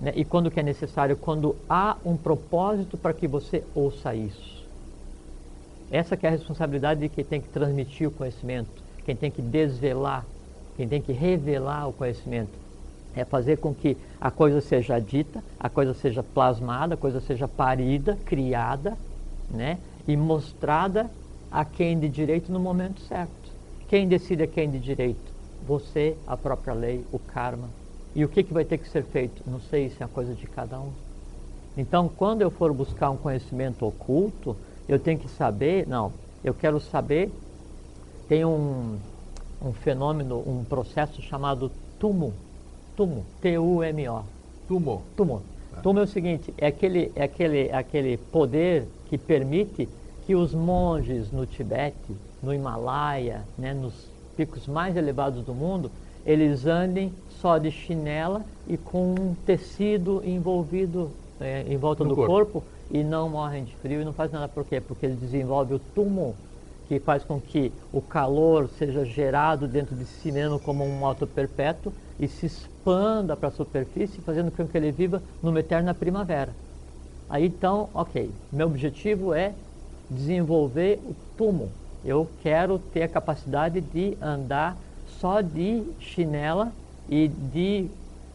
Né? 0.00 0.12
E 0.14 0.24
quando 0.24 0.50
que 0.50 0.60
é 0.60 0.62
necessário? 0.62 1.16
Quando 1.16 1.56
há 1.68 1.96
um 2.04 2.16
propósito 2.16 2.96
para 2.96 3.12
que 3.12 3.26
você 3.26 3.64
ouça 3.74 4.14
isso. 4.14 4.64
Essa 5.90 6.16
que 6.16 6.26
é 6.26 6.28
a 6.28 6.32
responsabilidade 6.32 7.00
de 7.00 7.08
quem 7.08 7.24
tem 7.24 7.40
que 7.40 7.48
transmitir 7.48 8.08
o 8.08 8.10
conhecimento, 8.10 8.68
quem 9.04 9.16
tem 9.16 9.30
que 9.30 9.40
desvelar, 9.40 10.24
quem 10.78 10.86
tem 10.86 11.02
que 11.02 11.12
revelar 11.12 11.88
o 11.88 11.92
conhecimento. 11.92 12.52
É 13.12 13.24
fazer 13.24 13.58
com 13.58 13.74
que 13.74 13.96
a 14.20 14.30
coisa 14.30 14.60
seja 14.60 14.96
dita, 15.00 15.42
a 15.58 15.68
coisa 15.68 15.92
seja 15.92 16.22
plasmada, 16.22 16.94
a 16.94 16.96
coisa 16.96 17.20
seja 17.20 17.48
parida, 17.48 18.16
criada, 18.24 18.96
né? 19.50 19.78
E 20.06 20.16
mostrada 20.16 21.10
a 21.50 21.64
quem 21.64 21.98
de 21.98 22.08
direito 22.08 22.52
no 22.52 22.60
momento 22.60 23.00
certo. 23.00 23.32
Quem 23.88 24.06
decide 24.06 24.44
a 24.44 24.46
quem 24.46 24.70
de 24.70 24.78
direito? 24.78 25.32
Você, 25.66 26.16
a 26.24 26.36
própria 26.36 26.74
lei, 26.74 27.04
o 27.10 27.18
karma. 27.18 27.68
E 28.14 28.24
o 28.24 28.28
que, 28.28 28.44
que 28.44 28.54
vai 28.54 28.64
ter 28.64 28.78
que 28.78 28.88
ser 28.88 29.02
feito? 29.02 29.42
Não 29.50 29.60
sei, 29.60 29.86
isso 29.86 30.00
é 30.00 30.04
a 30.04 30.08
coisa 30.08 30.32
de 30.32 30.46
cada 30.46 30.78
um. 30.78 30.92
Então, 31.76 32.08
quando 32.08 32.42
eu 32.42 32.52
for 32.52 32.72
buscar 32.72 33.10
um 33.10 33.16
conhecimento 33.16 33.84
oculto, 33.84 34.56
eu 34.88 34.98
tenho 35.00 35.18
que 35.18 35.28
saber, 35.28 35.88
não, 35.88 36.12
eu 36.44 36.54
quero 36.54 36.78
saber, 36.78 37.32
tem 38.28 38.44
um, 38.44 38.96
um 39.62 39.72
fenômeno, 39.72 40.42
um 40.46 40.64
processo 40.64 41.20
chamado 41.22 41.70
tumo, 41.98 42.32
tumo, 42.96 43.24
T-U-M-O. 43.40 44.22
Tumo. 44.66 45.02
Tumo. 45.16 45.42
Ah. 45.72 45.80
Tumo 45.80 46.00
é 46.00 46.02
o 46.02 46.06
seguinte, 46.06 46.52
é 46.58 46.66
aquele, 46.66 47.12
é 47.14 47.24
aquele, 47.24 47.68
é 47.68 47.76
aquele 47.76 48.16
poder 48.16 48.86
que 49.08 49.16
permite 49.16 49.88
que 50.26 50.34
os 50.34 50.54
monges 50.54 51.32
no 51.32 51.46
Tibete, 51.46 52.14
no 52.42 52.52
Himalaia, 52.52 53.42
né, 53.56 53.72
nos 53.72 53.94
picos 54.36 54.66
mais 54.66 54.96
elevados 54.96 55.42
do 55.44 55.54
mundo, 55.54 55.90
eles 56.24 56.66
andem 56.66 57.12
só 57.40 57.58
de 57.58 57.70
chinela 57.70 58.44
e 58.66 58.76
com 58.76 59.14
um 59.18 59.34
tecido 59.46 60.22
envolvido 60.24 61.10
é, 61.40 61.64
em 61.66 61.76
volta 61.76 62.04
no 62.04 62.10
do 62.10 62.16
corpo. 62.16 62.32
corpo. 62.60 62.64
e 62.90 63.02
não 63.02 63.28
morrem 63.30 63.64
de 63.64 63.74
frio 63.76 64.02
e 64.02 64.04
não 64.04 64.12
faz 64.12 64.30
nada 64.30 64.48
por 64.48 64.64
quê? 64.64 64.80
Porque 64.80 65.06
eles 65.06 65.18
desenvolvem 65.18 65.76
o 65.76 65.80
túmulo 65.94 66.34
que 66.88 66.98
faz 66.98 67.22
com 67.22 67.38
que 67.38 67.70
o 67.92 68.00
calor 68.00 68.68
seja 68.78 69.04
gerado 69.04 69.68
dentro 69.68 69.94
de 69.94 70.06
si 70.06 70.32
mesmo 70.32 70.58
como 70.58 70.84
um 70.84 70.98
moto 70.98 71.26
perpétuo 71.26 71.92
e 72.18 72.26
se 72.26 72.46
expanda 72.46 73.36
para 73.36 73.48
a 73.48 73.52
superfície, 73.52 74.22
fazendo 74.22 74.50
com 74.50 74.66
que 74.66 74.76
ele 74.76 74.90
viva 74.90 75.22
numa 75.42 75.60
eterna 75.60 75.92
primavera. 75.92 76.52
Aí 77.28 77.46
então, 77.46 77.90
ok, 77.92 78.30
meu 78.50 78.66
objetivo 78.68 79.34
é 79.34 79.52
desenvolver 80.10 80.98
o 81.04 81.14
túmulo. 81.36 81.70
Eu 82.02 82.26
quero 82.42 82.78
ter 82.78 83.02
a 83.02 83.08
capacidade 83.08 83.82
de 83.82 84.16
andar 84.22 84.76
só 85.20 85.42
de 85.42 85.84
chinela 86.00 86.72
e 87.08 87.28
de 87.28 87.86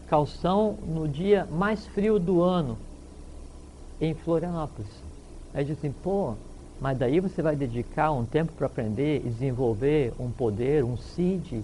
calção 0.08 0.78
no 0.86 1.08
dia 1.08 1.48
mais 1.52 1.88
frio 1.88 2.20
do 2.20 2.44
ano 2.44 2.78
em 4.00 4.14
Florianópolis. 4.14 4.92
Aí 5.54 5.66
diz 5.66 5.78
assim, 5.78 5.92
pô, 6.04 6.36
mas 6.80 6.98
daí 6.98 7.20
você 7.20 7.42
vai 7.42 7.56
dedicar 7.56 8.12
um 8.12 8.26
tempo 8.26 8.52
para 8.54 8.68
aprender 8.68 9.18
e 9.26 9.30
desenvolver 9.30 10.14
um 10.20 10.30
poder, 10.30 10.84
um 10.84 10.98
CID, 10.98 11.64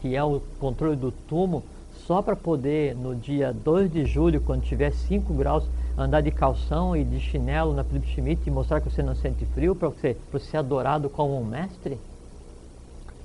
que 0.00 0.14
é 0.14 0.22
o 0.22 0.40
controle 0.60 0.96
do 0.96 1.10
túmulo, 1.10 1.62
só 2.06 2.22
para 2.22 2.36
poder 2.36 2.94
no 2.94 3.14
dia 3.14 3.52
2 3.52 3.92
de 3.92 4.04
julho, 4.04 4.40
quando 4.40 4.62
tiver 4.62 4.92
5 4.92 5.32
graus, 5.34 5.64
andar 5.96 6.20
de 6.20 6.30
calção 6.30 6.96
e 6.96 7.04
de 7.04 7.20
chinelo 7.20 7.74
na 7.74 7.82
Felipe 7.84 8.06
Schmidt 8.08 8.42
e 8.46 8.50
mostrar 8.50 8.80
que 8.80 8.90
você 8.90 9.02
não 9.02 9.14
sente 9.14 9.44
frio 9.46 9.74
para 9.74 9.88
você, 9.88 10.16
você 10.30 10.46
ser 10.46 10.56
adorado 10.58 11.10
como 11.10 11.38
um 11.38 11.44
mestre? 11.44 11.98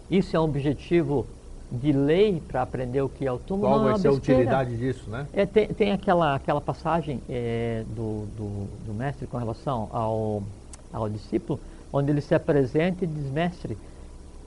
Isso 0.09 0.35
é 0.35 0.39
um 0.39 0.43
objetivo 0.43 1.25
de 1.71 1.91
lei 1.91 2.41
para 2.47 2.61
aprender 2.61 3.01
o 3.01 3.09
que 3.09 3.25
é 3.25 3.31
o 3.31 3.39
túmulo. 3.39 3.69
Qual 3.69 3.83
vai 3.83 3.97
ser 3.97 4.07
a 4.07 4.11
utilidade 4.11 4.77
disso, 4.77 5.09
né? 5.09 5.27
É, 5.33 5.45
tem, 5.45 5.67
tem 5.69 5.91
aquela, 5.91 6.35
aquela 6.35 6.61
passagem 6.61 7.19
é, 7.27 7.83
do, 7.87 8.25
do, 8.37 8.67
do, 8.85 8.93
mestre 8.93 9.25
com 9.25 9.37
relação 9.37 9.89
ao, 9.91 10.43
ao 10.93 11.09
discípulo, 11.09 11.59
onde 11.91 12.11
ele 12.11 12.21
se 12.21 12.35
apresenta 12.35 13.03
e 13.03 13.07
diz, 13.07 13.29
mestre, 13.31 13.77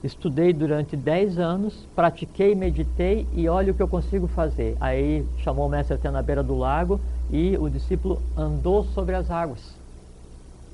estudei 0.03 0.53
durante 0.53 0.95
10 0.95 1.37
anos, 1.37 1.73
pratiquei, 1.95 2.55
meditei 2.55 3.27
e 3.35 3.47
olha 3.49 3.71
o 3.71 3.75
que 3.75 3.81
eu 3.81 3.87
consigo 3.87 4.27
fazer. 4.27 4.75
Aí 4.79 5.25
chamou 5.43 5.67
o 5.67 5.69
mestre 5.69 5.95
até 5.95 6.09
na 6.09 6.21
beira 6.21 6.41
do 6.41 6.57
lago 6.57 6.99
e 7.31 7.57
o 7.57 7.69
discípulo 7.69 8.21
andou 8.35 8.83
sobre 8.83 9.15
as 9.15 9.29
águas. 9.29 9.59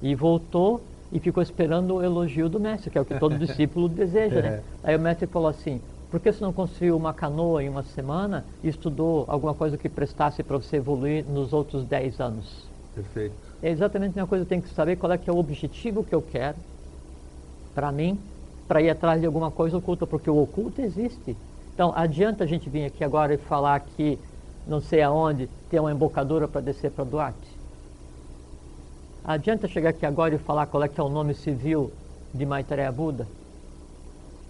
E 0.01 0.13
voltou 0.15 0.81
e 1.11 1.19
ficou 1.19 1.41
esperando 1.41 1.95
o 1.95 2.03
elogio 2.03 2.49
do 2.49 2.59
mestre, 2.59 2.89
que 2.89 2.97
é 2.97 3.01
o 3.01 3.05
que 3.05 3.17
todo 3.19 3.37
discípulo 3.39 3.87
deseja, 3.87 4.41
né? 4.41 4.47
É. 4.49 4.63
Aí 4.83 4.95
o 4.95 4.99
mestre 4.99 5.27
falou 5.27 5.47
assim, 5.47 5.79
por 6.09 6.19
que 6.19 6.31
você 6.31 6.43
não 6.43 6.53
construiu 6.53 6.95
uma 6.95 7.13
canoa 7.13 7.63
em 7.63 7.69
uma 7.69 7.83
semana 7.83 8.45
e 8.61 8.67
estudou 8.67 9.25
alguma 9.27 9.55
coisa 9.55 9.77
que 9.77 9.89
prestasse 9.89 10.43
para 10.43 10.57
você 10.57 10.77
evoluir 10.77 11.25
nos 11.25 11.53
outros 11.53 11.85
10 11.85 12.19
anos? 12.19 12.71
Perfeito. 12.93 13.42
É 13.63 13.69
exatamente 13.69 14.11
a 14.11 14.15
mesma 14.15 14.27
coisa, 14.27 14.43
eu 14.43 14.47
tenho 14.47 14.61
que 14.61 14.69
saber 14.73 14.97
qual 14.97 15.09
é 15.13 15.17
que 15.17 15.29
é 15.29 15.33
o 15.33 15.37
objetivo 15.37 16.03
que 16.03 16.13
eu 16.13 16.21
quero 16.21 16.57
para 17.73 17.93
mim, 17.93 18.19
para 18.67 18.81
ir 18.81 18.89
atrás 18.89 19.21
de 19.21 19.25
alguma 19.25 19.49
coisa 19.49 19.77
oculta, 19.77 20.05
porque 20.05 20.29
o 20.29 20.37
oculto 20.37 20.81
existe. 20.81 21.37
Então, 21.73 21.93
adianta 21.95 22.43
a 22.43 22.47
gente 22.47 22.69
vir 22.69 22.83
aqui 22.85 23.05
agora 23.05 23.33
e 23.33 23.37
falar 23.37 23.79
que 23.79 24.19
não 24.67 24.81
sei 24.81 25.01
aonde 25.01 25.49
tem 25.69 25.79
uma 25.79 25.93
embocadura 25.93 26.45
para 26.45 26.59
descer 26.59 26.91
para 26.91 27.05
Duarte? 27.05 27.57
Adianta 29.23 29.65
chegar 29.69 29.91
aqui 29.91 30.05
agora 30.05 30.35
e 30.35 30.37
falar 30.37 30.65
qual 30.65 30.83
é 30.83 30.89
que 30.89 30.99
é 30.99 31.03
o 31.03 31.07
nome 31.07 31.33
civil 31.33 31.89
de 32.33 32.45
Maitreya 32.45 32.91
Buda? 32.91 33.25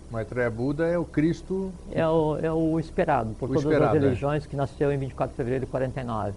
Maitreya 0.09 0.49
Buda 0.49 0.87
é 0.87 0.97
o 0.97 1.05
Cristo... 1.05 1.71
É 1.91 2.07
o, 2.07 2.37
é 2.37 2.51
o 2.51 2.79
esperado 2.79 3.35
por 3.35 3.45
o 3.45 3.53
todas 3.53 3.63
esperado, 3.63 3.95
as 3.95 4.03
é. 4.03 4.05
religiões, 4.05 4.43
é. 4.43 4.47
que 4.47 4.55
nasceu 4.55 4.91
em 4.91 4.97
24 4.97 5.31
de 5.31 5.37
fevereiro 5.37 5.65
de 5.65 5.71
49. 5.71 6.33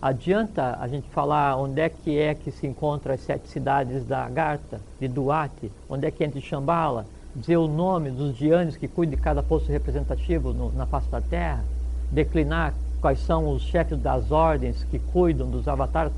Adianta 0.00 0.76
a 0.80 0.86
gente 0.86 1.08
falar 1.08 1.56
onde 1.56 1.80
é 1.80 1.88
que 1.88 2.16
é 2.18 2.32
que 2.34 2.52
se 2.52 2.66
encontram 2.66 3.14
as 3.14 3.20
sete 3.20 3.48
cidades 3.48 4.04
da 4.06 4.28
Garta, 4.28 4.80
de 5.00 5.08
Duarte, 5.08 5.72
onde 5.90 6.06
é 6.06 6.10
que 6.10 6.22
entra 6.22 6.40
Shambhala, 6.40 7.04
dizer 7.34 7.56
o 7.56 7.66
nome 7.66 8.10
dos 8.10 8.36
dianes 8.36 8.76
que 8.76 8.86
cuidam 8.86 9.16
de 9.16 9.22
cada 9.22 9.42
posto 9.42 9.72
representativo 9.72 10.52
no, 10.52 10.70
na 10.72 10.86
face 10.86 11.08
da 11.10 11.20
Terra, 11.20 11.64
declinar 12.12 12.74
quais 13.00 13.18
são 13.20 13.52
os 13.52 13.62
chefes 13.62 13.98
das 13.98 14.30
ordens 14.30 14.84
que 14.84 15.00
cuidam 15.00 15.50
dos 15.50 15.66
avatares. 15.66 16.12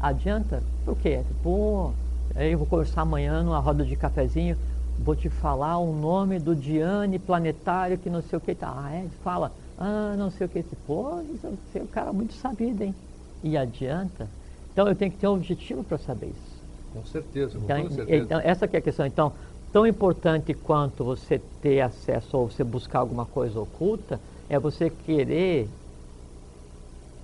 Adianta? 0.00 0.60
Por 0.84 0.96
quê? 0.96 1.20
Pô, 1.42 1.92
eu 2.34 2.58
vou 2.58 2.66
conversar 2.66 3.02
amanhã 3.02 3.42
numa 3.44 3.60
roda 3.60 3.84
de 3.84 3.94
cafezinho 3.94 4.56
vou 5.02 5.16
te 5.16 5.28
falar 5.30 5.78
o 5.78 5.94
nome 5.94 6.38
do 6.38 6.54
Diane 6.54 7.18
planetário 7.18 7.96
que 7.96 8.10
não 8.10 8.22
sei 8.22 8.36
o 8.36 8.40
que. 8.40 8.54
Tá. 8.54 8.72
Ah, 8.76 8.94
é? 8.94 9.08
Fala, 9.24 9.52
ah, 9.78 10.14
não 10.16 10.30
sei 10.30 10.46
o 10.46 10.50
que. 10.50 10.62
Pô, 10.86 11.22
você 11.22 11.78
é 11.78 11.82
um 11.82 11.86
cara 11.86 12.12
muito 12.12 12.34
sabido, 12.34 12.82
hein? 12.82 12.94
E 13.42 13.56
adianta. 13.56 14.28
Então 14.72 14.86
eu 14.88 14.94
tenho 14.94 15.10
que 15.10 15.18
ter 15.18 15.28
um 15.28 15.34
objetivo 15.34 15.82
para 15.84 15.98
saber 15.98 16.26
isso. 16.26 16.60
Com 16.92 17.04
certeza, 17.04 17.58
com 17.58 17.64
então, 17.64 17.90
certeza. 17.90 18.24
Então, 18.24 18.40
essa 18.42 18.64
é 18.66 18.76
a 18.78 18.80
questão. 18.80 19.06
Então, 19.06 19.32
tão 19.72 19.86
importante 19.86 20.52
quanto 20.54 21.04
você 21.04 21.40
ter 21.62 21.80
acesso 21.80 22.36
ou 22.36 22.50
você 22.50 22.64
buscar 22.64 23.00
alguma 23.00 23.24
coisa 23.24 23.60
oculta, 23.60 24.20
é 24.48 24.58
você 24.58 24.90
querer 24.90 25.68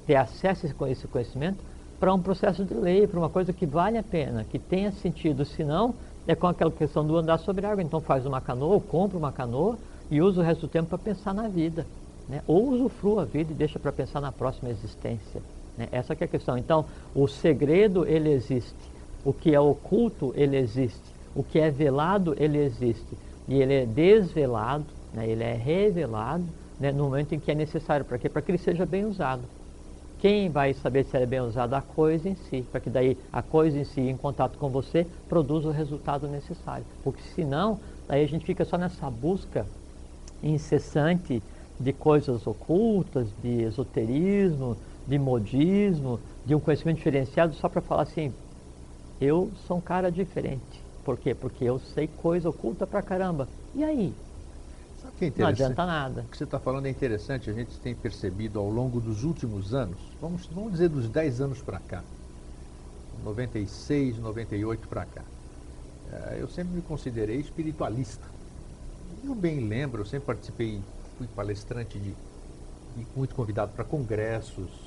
ter 0.07 0.15
acesso 0.15 0.67
a 0.85 0.91
esse 0.91 1.09
conhecimento 1.09 1.59
para 1.99 2.15
um 2.15 2.21
processo 2.21 2.65
de 2.65 2.75
lei, 2.75 3.07
para 3.07 3.19
uma 3.19 3.31
coisa 3.31 3.53
que 3.53 3.67
vale 3.67 3.99
a 3.99 4.03
pena, 4.03 4.45
que 4.45 4.59
tenha 4.59 4.93
sentido. 4.93 5.45
Senão, 5.45 5.95
é 6.27 6.35
com 6.35 6.47
aquela 6.47 6.71
questão 6.71 7.07
do 7.07 7.17
andar 7.17 7.39
sobre 7.39 7.67
água. 7.67 7.83
Então 7.83 8.01
faz 8.01 8.27
uma 8.27 8.41
canoa, 8.41 8.81
compra 8.81 9.19
uma 9.19 9.33
canoa 9.33 9.77
e 10.11 10.21
usa 10.21 10.41
o 10.41 10.45
resto 10.45 10.63
do 10.63 10.69
tempo 10.69 10.89
para 10.89 10.99
pensar 10.99 11.35
na 11.35 11.49
vida. 11.49 11.87
Né? 12.29 12.43
Ou 12.47 12.71
usufrua 12.71 13.23
a 13.23 13.25
vida 13.25 13.53
e 13.53 13.55
deixa 13.55 13.79
para 13.79 13.93
pensar 13.93 14.21
na 14.21 14.33
próxima 14.33 14.71
existência. 14.71 15.41
Né? 15.77 15.89
Essa 15.93 16.15
é 16.19 16.25
a 16.25 16.29
questão. 16.29 16.57
Então, 16.57 16.85
o 17.15 17.27
segredo, 17.27 18.07
ele 18.07 18.31
existe. 18.31 18.75
O 19.25 19.33
que 19.33 19.55
é 19.55 19.61
oculto, 19.61 20.33
ele 20.37 20.57
existe. 20.57 21.15
O 21.35 21.43
que 21.43 21.59
é 21.59 21.71
velado, 21.71 22.35
ele 22.39 22.59
existe. 22.59 23.17
E 23.49 23.61
ele 23.61 23.75
é 23.75 23.87
desvelado, 23.87 24.87
né? 25.13 25.29
ele 25.29 25.45
é 25.45 25.55
revelado 25.55 26.45
né? 26.81 26.91
no 26.93 27.05
momento 27.05 27.35
em 27.35 27.39
que 27.39 27.51
é 27.51 27.55
necessário. 27.55 28.05
Para 28.05 28.19
quê? 28.19 28.29
Para 28.29 28.43
que 28.43 28.51
ele 28.51 28.59
seja 28.59 28.87
bem 28.87 29.05
usado. 29.05 29.43
Quem 30.19 30.49
vai 30.49 30.73
saber 30.73 31.05
se 31.05 31.15
ela 31.15 31.25
é 31.25 31.27
bem 31.27 31.41
usada? 31.41 31.77
A 31.77 31.83
coisa 31.83 32.29
em 32.29 32.35
si, 32.35 32.65
para 32.73 32.81
que 32.81 32.89
daí 32.89 33.19
a 33.31 33.43
coisa 33.43 33.79
em 33.79 33.85
si, 33.85 34.01
em 34.01 34.17
contato 34.17 34.57
com 34.59 34.71
você, 34.71 35.07
produza 35.29 35.69
o 35.69 35.73
resultado 35.73 36.27
necessário. 36.27 36.87
Porque 37.05 37.21
senão, 37.35 37.79
daí 38.09 38.25
a 38.25 38.29
gente 38.29 38.47
fica 38.47 38.65
só 38.65 38.79
nessa 38.79 39.11
busca 39.11 39.67
incessante 40.43 41.43
de 41.79 41.93
coisas 41.93 42.47
ocultas, 42.47 43.29
de 43.43 43.63
esoterismo, 43.63 44.77
de 45.07 45.19
modismo, 45.19 46.25
de 46.45 46.55
um 46.55 46.61
conhecimento 46.61 46.99
diferenciado 46.99 47.55
só 47.55 47.69
para 47.69 47.83
falar 47.83 48.03
assim, 48.03 48.39
eu 49.21 49.55
sou 49.57 49.79
um 49.79 49.83
cara 49.83 50.11
diferente. 50.13 50.87
Por 51.03 51.19
quê? 51.21 51.35
Porque 51.35 51.65
eu 51.65 51.79
sei 51.81 52.09
coisa 52.09 52.51
oculta 52.51 52.87
pra 52.87 53.03
caramba. 53.03 53.51
E 53.75 53.85
aí? 53.85 54.21
Sabe 54.95 55.17
que 55.17 55.25
é 55.25 55.29
Não 55.37 55.47
interessante? 55.47 55.47
adianta 55.47 55.87
nada. 55.87 56.29
O 56.29 56.31
que 56.31 56.37
você 56.37 56.45
está 56.45 56.59
falando 56.61 56.87
é 56.87 56.91
interessante, 56.91 57.51
a 57.51 57.53
gente 57.53 57.81
tem 57.81 57.95
percebido 57.95 58.59
ao 58.59 58.69
longo 58.71 59.01
dos 59.01 59.23
últimos 59.25 59.75
anos, 59.75 60.17
vamos, 60.21 60.47
vamos 60.49 60.73
dizer 60.73 60.89
dos 60.89 61.09
10 61.11 61.41
anos 61.41 61.63
para 61.63 61.79
cá, 61.81 62.07
96, 63.13 64.19
98 64.19 64.89
para 64.89 65.07
cá. 65.07 65.31
Eh, 66.07 66.43
Eu 66.43 66.49
sempre 66.49 66.75
me 66.77 66.83
considerei 66.83 67.41
espiritualista. 67.41 68.29
Eu 69.23 69.35
bem 69.35 69.69
lembro, 69.69 70.03
eu 70.03 70.07
sempre 70.07 70.27
participei, 70.27 70.89
fui 71.17 71.29
palestrante 71.29 72.01
de, 72.01 72.21
e 72.95 73.09
muito 73.17 73.35
convidado 73.35 73.73
para 73.75 73.85
congressos, 73.85 74.86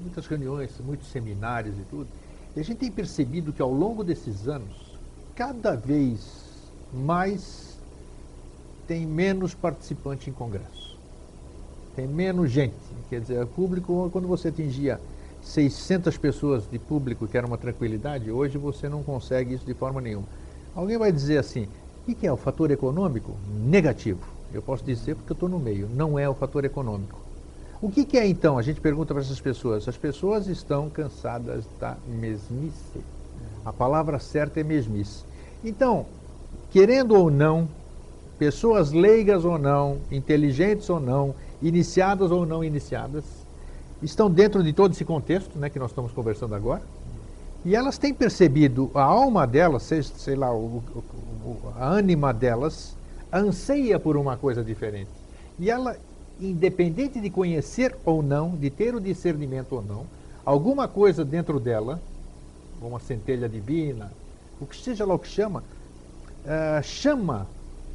muitas 0.00 0.26
reuniões, 0.26 0.70
muitos 0.84 1.08
seminários 1.08 1.76
e 1.76 1.82
tudo. 1.90 2.08
E 2.54 2.60
a 2.60 2.62
gente 2.62 2.78
tem 2.78 2.90
percebido 2.90 3.52
que 3.52 3.60
ao 3.60 3.72
longo 3.72 4.02
desses 4.02 4.48
anos, 4.48 4.98
cada 5.34 5.76
vez 5.76 6.46
mais 6.92 7.76
tem 8.86 9.04
menos 9.04 9.54
participante 9.54 10.30
em 10.30 10.32
congresso. 10.32 10.96
Tem 11.94 12.06
menos 12.06 12.50
gente. 12.50 12.74
Quer 13.08 13.20
dizer, 13.20 13.42
o 13.42 13.46
público, 13.46 14.08
quando 14.12 14.28
você 14.28 14.48
atingia 14.48 15.00
600 15.42 16.16
pessoas 16.18 16.68
de 16.70 16.78
público, 16.78 17.26
que 17.26 17.36
era 17.36 17.46
uma 17.46 17.58
tranquilidade, 17.58 18.30
hoje 18.30 18.58
você 18.58 18.88
não 18.88 19.02
consegue 19.02 19.54
isso 19.54 19.64
de 19.64 19.74
forma 19.74 20.00
nenhuma. 20.00 20.26
Alguém 20.74 20.98
vai 20.98 21.10
dizer 21.10 21.38
assim, 21.38 21.68
o 22.06 22.14
que 22.14 22.26
é 22.26 22.32
o 22.32 22.36
fator 22.36 22.70
econômico? 22.70 23.36
Negativo. 23.64 24.20
Eu 24.52 24.62
posso 24.62 24.84
dizer 24.84 25.14
porque 25.16 25.32
eu 25.32 25.34
estou 25.34 25.48
no 25.48 25.58
meio, 25.58 25.88
não 25.88 26.18
é 26.18 26.28
o 26.28 26.34
fator 26.34 26.64
econômico. 26.64 27.25
O 27.80 27.90
que, 27.90 28.04
que 28.04 28.16
é 28.16 28.26
então? 28.26 28.56
A 28.56 28.62
gente 28.62 28.80
pergunta 28.80 29.12
para 29.12 29.22
essas 29.22 29.40
pessoas. 29.40 29.86
As 29.86 29.96
pessoas 29.96 30.46
estão 30.46 30.88
cansadas 30.88 31.64
da 31.78 31.96
mesmice. 32.06 33.00
A 33.64 33.72
palavra 33.72 34.18
certa 34.18 34.60
é 34.60 34.64
mesmice. 34.64 35.24
Então, 35.62 36.06
querendo 36.70 37.14
ou 37.14 37.30
não, 37.30 37.68
pessoas 38.38 38.92
leigas 38.92 39.44
ou 39.44 39.58
não, 39.58 39.98
inteligentes 40.10 40.88
ou 40.88 41.00
não, 41.00 41.34
iniciadas 41.60 42.30
ou 42.30 42.46
não 42.46 42.62
iniciadas, 42.62 43.24
estão 44.02 44.30
dentro 44.30 44.62
de 44.62 44.72
todo 44.72 44.92
esse 44.92 45.04
contexto 45.04 45.58
né, 45.58 45.68
que 45.68 45.78
nós 45.78 45.90
estamos 45.90 46.12
conversando 46.12 46.54
agora. 46.54 46.82
E 47.64 47.74
elas 47.74 47.98
têm 47.98 48.14
percebido, 48.14 48.90
a 48.94 49.02
alma 49.02 49.46
delas, 49.46 49.82
sei, 49.82 50.02
sei 50.02 50.36
lá, 50.36 50.54
o, 50.54 50.82
o, 50.94 51.72
a 51.76 51.88
ânima 51.88 52.32
delas, 52.32 52.96
anseia 53.32 53.98
por 53.98 54.16
uma 54.16 54.36
coisa 54.36 54.62
diferente. 54.62 55.10
E 55.58 55.68
ela, 55.70 55.96
independente 56.40 57.20
de 57.20 57.30
conhecer 57.30 57.96
ou 58.04 58.22
não, 58.22 58.50
de 58.50 58.70
ter 58.70 58.94
o 58.94 59.00
discernimento 59.00 59.72
ou 59.72 59.82
não, 59.82 60.06
alguma 60.44 60.86
coisa 60.86 61.24
dentro 61.24 61.58
dela, 61.58 62.00
uma 62.80 63.00
centelha 63.00 63.48
divina, 63.48 64.12
o 64.60 64.66
que 64.66 64.76
seja 64.76 65.04
lá 65.04 65.14
o 65.14 65.18
que 65.18 65.28
chama, 65.28 65.60
uh, 65.60 66.82
chama 66.82 67.46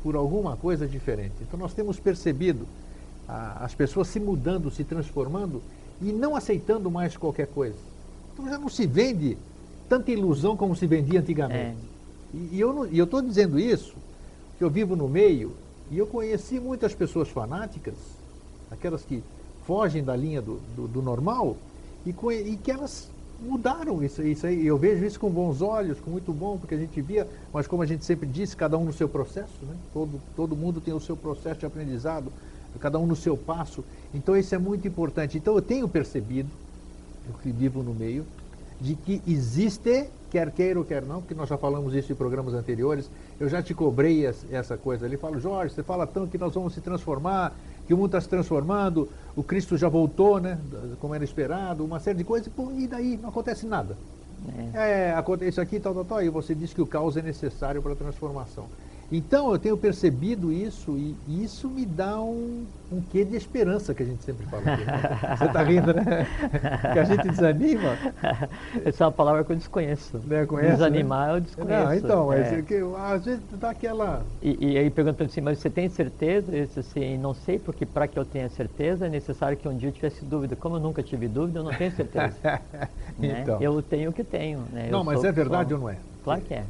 por 0.04 0.16
alguma 0.16 0.56
coisa 0.58 0.88
diferente. 0.88 1.36
Então 1.42 1.60
nós 1.60 1.74
temos 1.74 2.00
percebido 2.00 2.64
uh, 2.64 3.62
as 3.64 3.74
pessoas 3.74 4.08
se 4.08 4.20
mudando, 4.20 4.72
se 4.72 4.84
transformando 4.84 5.62
e 6.02 6.12
não 6.12 6.36
aceitando 6.36 6.90
mais 6.90 7.16
qualquer 7.16 7.48
coisa. 7.48 7.78
Então 8.34 8.50
já 8.50 8.58
não 8.58 8.70
se 8.70 8.88
vende 8.88 9.38
tanta 9.88 10.12
ilusão 10.12 10.58
como 10.58 10.76
se 10.76 10.88
vendia 10.88 11.20
antigamente. 11.20 11.78
É. 12.34 12.38
E, 12.38 12.56
e 12.56 12.60
eu 12.60 13.04
estou 13.04 13.22
dizendo 13.22 13.60
isso, 13.60 13.96
que 14.58 14.64
eu 14.64 14.70
vivo 14.70 14.96
no 14.96 15.08
meio, 15.08 15.54
e 15.92 15.98
eu 15.98 16.08
conheci 16.08 16.60
muitas 16.60 16.96
pessoas 16.96 17.28
fanáticas, 17.28 17.96
aquelas 18.72 19.04
que 19.04 19.22
fogem 19.66 20.04
da 20.04 20.16
linha 20.16 20.42
do, 20.42 20.60
do, 20.76 20.88
do 20.88 21.02
normal, 21.02 21.56
e, 22.06 22.10
e, 22.10 22.58
que 22.58 22.72
elas 22.72 23.10
mudaram 23.40 24.04
isso, 24.04 24.24
isso 24.24 24.48
aí. 24.48 24.66
Eu 24.66 24.78
vejo 24.78 25.06
isso 25.06 25.20
com 25.20 25.30
bons 25.30 25.62
olhos, 25.62 26.00
com 26.00 26.10
muito 26.10 26.32
bom, 26.34 26.58
porque 26.58 26.76
a 26.76 26.78
gente 26.78 27.00
via, 27.02 27.28
mas 27.54 27.68
como 27.68 27.84
a 27.84 27.86
gente 27.86 28.06
sempre 28.06 28.28
disse, 28.28 28.56
cada 28.56 28.78
um 28.78 28.86
no 28.86 28.94
seu 28.94 29.08
processo, 29.08 29.54
né? 29.64 29.76
todo, 29.94 30.20
todo 30.36 30.56
mundo 30.56 30.82
tem 30.82 30.94
o 30.94 31.00
seu 31.00 31.16
processo 31.16 31.60
de 31.60 31.66
aprendizado, 31.66 32.32
cada 32.80 32.98
um 32.98 33.06
no 33.06 33.16
seu 33.16 33.38
passo. 33.38 33.84
Então 34.14 34.36
isso 34.36 34.56
é 34.56 34.58
muito 34.58 34.88
importante. 34.88 35.38
Então 35.38 35.56
eu 35.56 35.62
tenho 35.62 35.88
percebido, 35.88 36.50
eu 37.28 37.36
que 37.36 37.52
vivo 37.52 37.84
no 37.84 37.94
meio, 37.94 38.26
de 38.80 38.96
que 38.96 39.22
existe, 39.28 40.10
quer 40.32 40.52
queira 40.52 40.80
ou 40.80 40.86
quer 40.86 41.04
não, 41.04 41.22
porque 41.22 41.36
nós 41.36 41.48
já 41.48 41.58
falamos 41.58 41.94
isso 41.94 42.12
em 42.12 42.16
programas 42.16 42.54
anteriores, 42.54 43.10
eu 43.40 43.48
já 43.48 43.62
te 43.62 43.74
cobrei 43.74 44.26
essa 44.26 44.76
coisa 44.76 45.06
ali, 45.06 45.18
falo, 45.18 45.40
Jorge, 45.40 45.76
você 45.76 45.84
fala 45.84 46.08
tanto 46.08 46.32
que 46.32 46.38
nós 46.38 46.54
vamos 46.54 46.74
se 46.74 46.82
transformar, 46.82 47.54
que 47.88 47.94
o 47.94 47.98
mundo 47.98 48.08
está 48.08 48.22
se 48.22 48.30
transformando, 48.30 49.10
o 49.36 49.44
Cristo 49.44 49.78
já 49.78 49.90
voltou, 49.90 50.40
né, 50.40 50.58
como 51.00 51.16
era 51.16 51.24
esperado, 51.24 51.84
uma 51.84 52.00
série 52.00 52.18
de 52.18 52.24
coisas, 52.24 52.52
pô, 52.54 52.72
e 52.72 52.88
daí 52.88 53.18
não 53.22 53.30
acontece 53.30 53.66
nada. 53.66 53.98
É, 54.74 55.10
é 55.10 55.14
acontece 55.14 55.52
isso 55.52 55.62
aqui, 55.62 55.80
tal, 55.80 55.94
tal, 55.94 56.06
tal, 56.06 56.24
e 56.24 56.30
você 56.30 56.56
diz 56.56 56.74
que 56.74 56.82
o 56.82 56.88
caos 56.88 57.18
é 57.18 57.22
necessário 57.22 57.82
para 57.82 57.94
a 57.94 57.96
transformação. 57.96 58.66
Então 59.12 59.52
eu 59.52 59.60
tenho 59.60 59.76
percebido 59.76 60.54
isso 60.54 60.98
e 60.98 61.44
isso 61.44 61.68
me 61.68 61.86
dá 61.86 62.18
um, 62.22 62.66
um 62.90 63.02
quê 63.02 63.26
de 63.26 63.36
esperança 63.36 63.94
que 63.94 64.04
a 64.04 64.06
gente 64.06 64.24
sempre 64.24 64.46
fala. 64.46 64.64
Aqui, 64.72 64.86
né? 64.86 65.36
Você 65.38 65.46
está 65.46 65.64
rindo, 65.64 65.94
né? 65.94 66.28
Que 66.94 67.00
a 67.00 67.04
gente 67.04 67.28
desanima. 67.28 67.98
Essa 68.86 69.04
é 69.04 69.08
uma 69.08 69.12
palavra 69.12 69.44
que 69.44 69.52
eu 69.52 69.56
desconheço. 69.58 70.18
Né? 70.26 70.46
Conhece, 70.46 70.72
Desanimar 70.72 71.28
né? 71.28 71.36
eu 71.36 71.42
desconheço. 71.42 71.84
Não, 71.84 71.94
então, 71.94 72.28
mas 72.28 72.54
é. 72.54 72.62
que, 72.62 72.82
às 72.98 73.26
vezes 73.26 73.42
dá 73.60 73.72
aquela. 73.72 74.24
E, 74.42 74.74
e 74.74 74.78
aí 74.78 74.90
perguntando 74.90 75.30
assim, 75.30 75.42
mas 75.42 75.60
você 75.60 75.70
tem 75.70 75.90
certeza? 75.90 76.56
Eu 76.56 76.66
disse 76.66 76.80
assim, 76.80 77.18
não 77.18 77.34
sei, 77.34 77.60
porque 77.60 77.86
para 77.86 78.08
que 78.08 78.18
eu 78.18 78.24
tenha 78.24 78.48
certeza 78.48 79.08
é 79.08 79.10
necessáário 79.10 79.58
que 79.58 79.68
um 79.68 79.76
dia 79.76 79.90
eu 79.90 79.94
tivesse 79.94 80.24
dúvida. 80.24 80.56
Como 80.56 80.78
eu 80.78 80.80
nunca 80.80 81.04
tive 81.04 81.28
dúvida, 81.28 81.60
eu 81.60 81.64
não 81.66 81.74
tenho 81.74 81.92
certeza. 81.92 82.38
então. 83.20 83.60
né? 83.60 83.68
Eu 83.68 83.82
tenho 83.82 84.12
o 84.12 84.14
que 84.14 84.24
tenho. 84.24 84.60
Né? 84.72 84.88
Não, 84.90 85.00
eu 85.00 85.04
mas 85.04 85.22
é 85.26 85.32
verdade 85.34 85.70
sou... 85.70 85.80
ou 85.80 85.84
não 85.84 85.90
é? 85.90 85.98
Claro 86.24 86.42
que 86.42 86.54
é. 86.54 86.64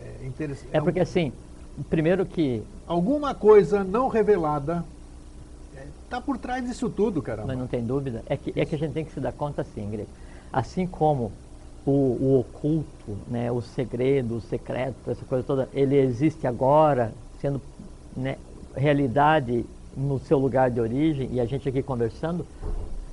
É, 0.00 0.26
interessante. 0.26 0.68
é 0.72 0.80
porque 0.80 1.00
assim, 1.00 1.32
primeiro 1.84 2.24
que. 2.24 2.62
Alguma 2.86 3.34
coisa 3.34 3.84
não 3.84 4.08
revelada 4.08 4.84
está 6.08 6.20
por 6.20 6.38
trás 6.38 6.64
disso 6.64 6.88
tudo, 6.88 7.22
caramba. 7.22 7.48
Mas 7.48 7.58
não 7.58 7.66
tem 7.66 7.84
dúvida. 7.84 8.22
É 8.26 8.36
que, 8.36 8.58
é 8.58 8.64
que 8.64 8.74
a 8.74 8.78
gente 8.78 8.92
tem 8.92 9.04
que 9.04 9.12
se 9.12 9.20
dar 9.20 9.32
conta 9.32 9.62
assim, 9.62 9.88
Greg. 9.90 10.08
Assim 10.50 10.86
como 10.86 11.30
o, 11.86 11.90
o, 11.90 12.40
oculto, 12.40 13.16
né, 13.28 13.52
o 13.52 13.60
segredo, 13.60 14.36
o 14.36 14.40
secreto, 14.40 15.10
essa 15.10 15.24
coisa 15.26 15.44
toda, 15.44 15.68
ele 15.72 15.96
existe 15.96 16.46
agora, 16.46 17.12
sendo 17.40 17.60
né, 18.16 18.36
realidade 18.74 19.64
no 19.96 20.18
seu 20.18 20.38
lugar 20.38 20.70
de 20.70 20.80
origem, 20.80 21.28
e 21.32 21.40
a 21.40 21.44
gente 21.44 21.68
aqui 21.68 21.82
conversando, 21.82 22.46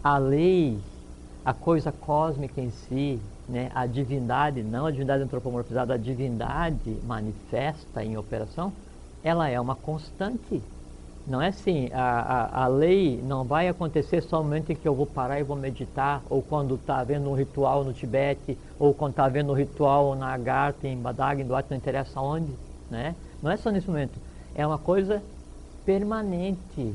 a 0.04 0.18
lei, 0.18 0.78
a 1.44 1.54
coisa 1.54 1.92
cósmica 1.92 2.62
em 2.62 2.72
si, 2.72 3.20
né, 3.48 3.72
a 3.74 3.86
divindade, 3.86 4.64
não 4.64 4.86
a 4.86 4.92
divindade 4.92 5.24
antropomorfizada, 5.24 5.94
a 5.94 5.98
divindade 5.98 6.98
manifesta 7.04 8.04
em 8.04 8.18
operação, 8.18 8.74
ela 9.24 9.50
é 9.50 9.60
uma 9.60 9.76
constante. 9.76 10.62
Não 11.28 11.42
é 11.42 11.48
assim, 11.48 11.90
a, 11.92 12.04
a, 12.04 12.64
a 12.66 12.68
lei 12.68 13.20
não 13.24 13.44
vai 13.44 13.68
acontecer 13.68 14.22
só 14.22 14.38
no 14.38 14.44
momento 14.44 14.72
em 14.72 14.76
que 14.76 14.88
eu 14.88 14.94
vou 14.94 15.08
parar 15.08 15.40
e 15.40 15.44
vou 15.44 15.58
meditar, 15.58 16.22
ou 16.30 16.42
quando 16.42 16.76
está 16.76 17.00
havendo 17.00 17.30
um 17.30 17.34
ritual 17.34 17.84
no 17.84 17.94
Tibete, 17.94 18.58
ou 18.78 18.94
quando 18.94 19.12
está 19.12 19.26
havendo 19.26 19.52
um 19.52 19.56
ritual 19.56 20.16
na 20.16 20.28
Agartha, 20.28 20.88
em 20.88 20.98
Badag, 20.98 21.42
em 21.42 21.46
Duarte, 21.46 21.72
não 21.72 21.78
interessa 21.78 22.22
onde. 22.22 22.52
Né? 22.90 23.16
Não 23.42 23.50
é 23.50 23.58
só 23.58 23.72
nesse 23.72 23.88
momento. 23.88 24.20
É 24.54 24.66
uma 24.66 24.78
coisa 24.78 25.24
permanente, 25.84 26.94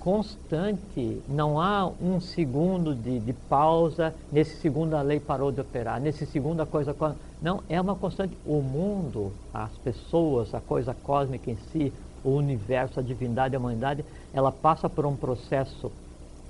constante. 0.00 1.20
Não 1.28 1.60
há 1.60 1.86
um 2.00 2.20
segundo 2.20 2.94
de, 2.94 3.20
de, 3.20 3.32
pausa. 3.32 4.12
Nesse 4.32 4.56
segundo 4.56 4.94
a 4.94 5.02
lei 5.02 5.20
parou 5.20 5.52
de 5.52 5.60
operar. 5.60 6.00
Nesse 6.00 6.26
segundo 6.26 6.60
a 6.60 6.66
coisa. 6.66 6.96
Não, 7.40 7.62
é 7.68 7.80
uma 7.80 7.94
constante. 7.94 8.36
O 8.44 8.60
mundo, 8.60 9.32
as 9.54 9.70
pessoas, 9.84 10.54
a 10.54 10.60
coisa 10.60 10.96
cósmica 11.04 11.50
em 11.50 11.58
si, 11.70 11.92
o 12.24 12.30
universo, 12.30 12.98
a 12.98 13.02
divindade, 13.02 13.54
a 13.54 13.58
humanidade, 13.58 14.04
ela 14.32 14.50
passa 14.50 14.88
por 14.88 15.06
um 15.06 15.14
processo 15.14 15.92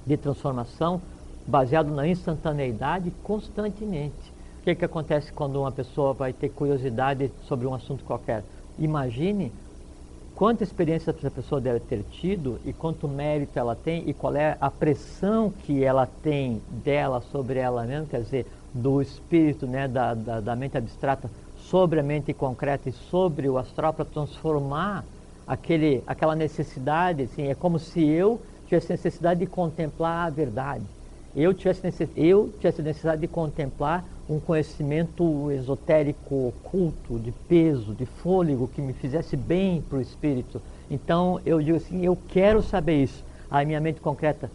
de 0.07 0.17
transformação 0.17 1.01
baseado 1.47 1.91
na 1.91 2.07
instantaneidade 2.07 3.11
constantemente. 3.23 4.33
O 4.61 4.63
que, 4.63 4.75
que 4.75 4.85
acontece 4.85 5.33
quando 5.33 5.61
uma 5.61 5.73
pessoa 5.73 6.13
vai 6.13 6.33
ter 6.33 6.51
curiosidade 6.51 7.33
sobre 7.49 7.67
um 7.67 7.75
assunto 7.75 8.05
qualquer? 8.05 8.45
Imagine 8.79 9.53
quanta 10.41 10.65
experiência 10.65 11.11
essa 11.11 11.31
pessoa 11.31 11.61
deve 11.61 11.81
ter 11.81 12.03
tido 12.03 12.59
e 12.65 12.73
quanto 12.73 13.07
mérito 13.07 13.59
ela 13.59 13.77
tem 13.77 14.09
e 14.09 14.15
qual 14.15 14.35
é 14.35 14.57
a 14.59 14.71
pressão 14.71 15.51
que 15.51 15.85
ela 15.85 16.09
tem 16.23 16.63
dela 16.83 17.21
sobre 17.31 17.59
ela 17.59 17.85
mesma, 17.85 18.07
quer 18.07 18.23
dizer, 18.23 18.47
do 18.73 19.03
espírito, 19.03 19.67
né, 19.67 19.87
da, 19.87 20.15
da, 20.15 20.41
da 20.41 20.57
mente 20.57 20.79
abstrata 20.79 21.31
sobre 21.59 22.01
a 22.01 22.03
mente 22.03 22.33
concreta 22.33 22.89
e 22.89 22.93
sobre 22.93 23.51
o 23.51 23.59
astral 23.59 23.93
para 23.93 24.07
transformar 24.07 25.05
aquele, 25.47 26.03
aquela 26.07 26.35
necessidade, 26.35 27.25
assim, 27.25 27.49
é 27.49 27.55
como 27.55 27.79
se 27.79 28.03
eu 28.03 28.41
tivesse 28.67 28.91
necessidade 28.91 29.41
de 29.41 29.47
contemplar 29.47 30.29
a 30.29 30.31
verdade. 30.31 30.85
Eu 31.35 31.55
tivesse, 31.55 32.09
eu 32.17 32.53
tivesse 32.59 32.83
necessidade 32.83 33.21
de 33.21 33.29
contemplar 33.29 34.05
um 34.29 34.39
conhecimento 34.39 35.51
esotérico, 35.51 36.49
oculto, 36.49 37.19
de 37.19 37.33
peso, 37.33 37.95
de 37.95 38.07
fôlego, 38.07 38.69
que 38.69 38.81
me 38.81 38.93
fizesse 38.93 39.37
bem 39.37 39.83
para 39.83 39.99
o 39.99 40.01
espírito. 40.01 40.61
Então 40.91 41.41
eu 41.45 41.61
digo 41.61 41.77
assim, 41.77 42.05
eu 42.05 42.17
quero 42.29 42.63
saber 42.63 43.03
isso. 43.03 43.25
Aí 43.51 43.67
minha 43.67 43.81
mente 43.81 44.01
concreta, 44.01 44.51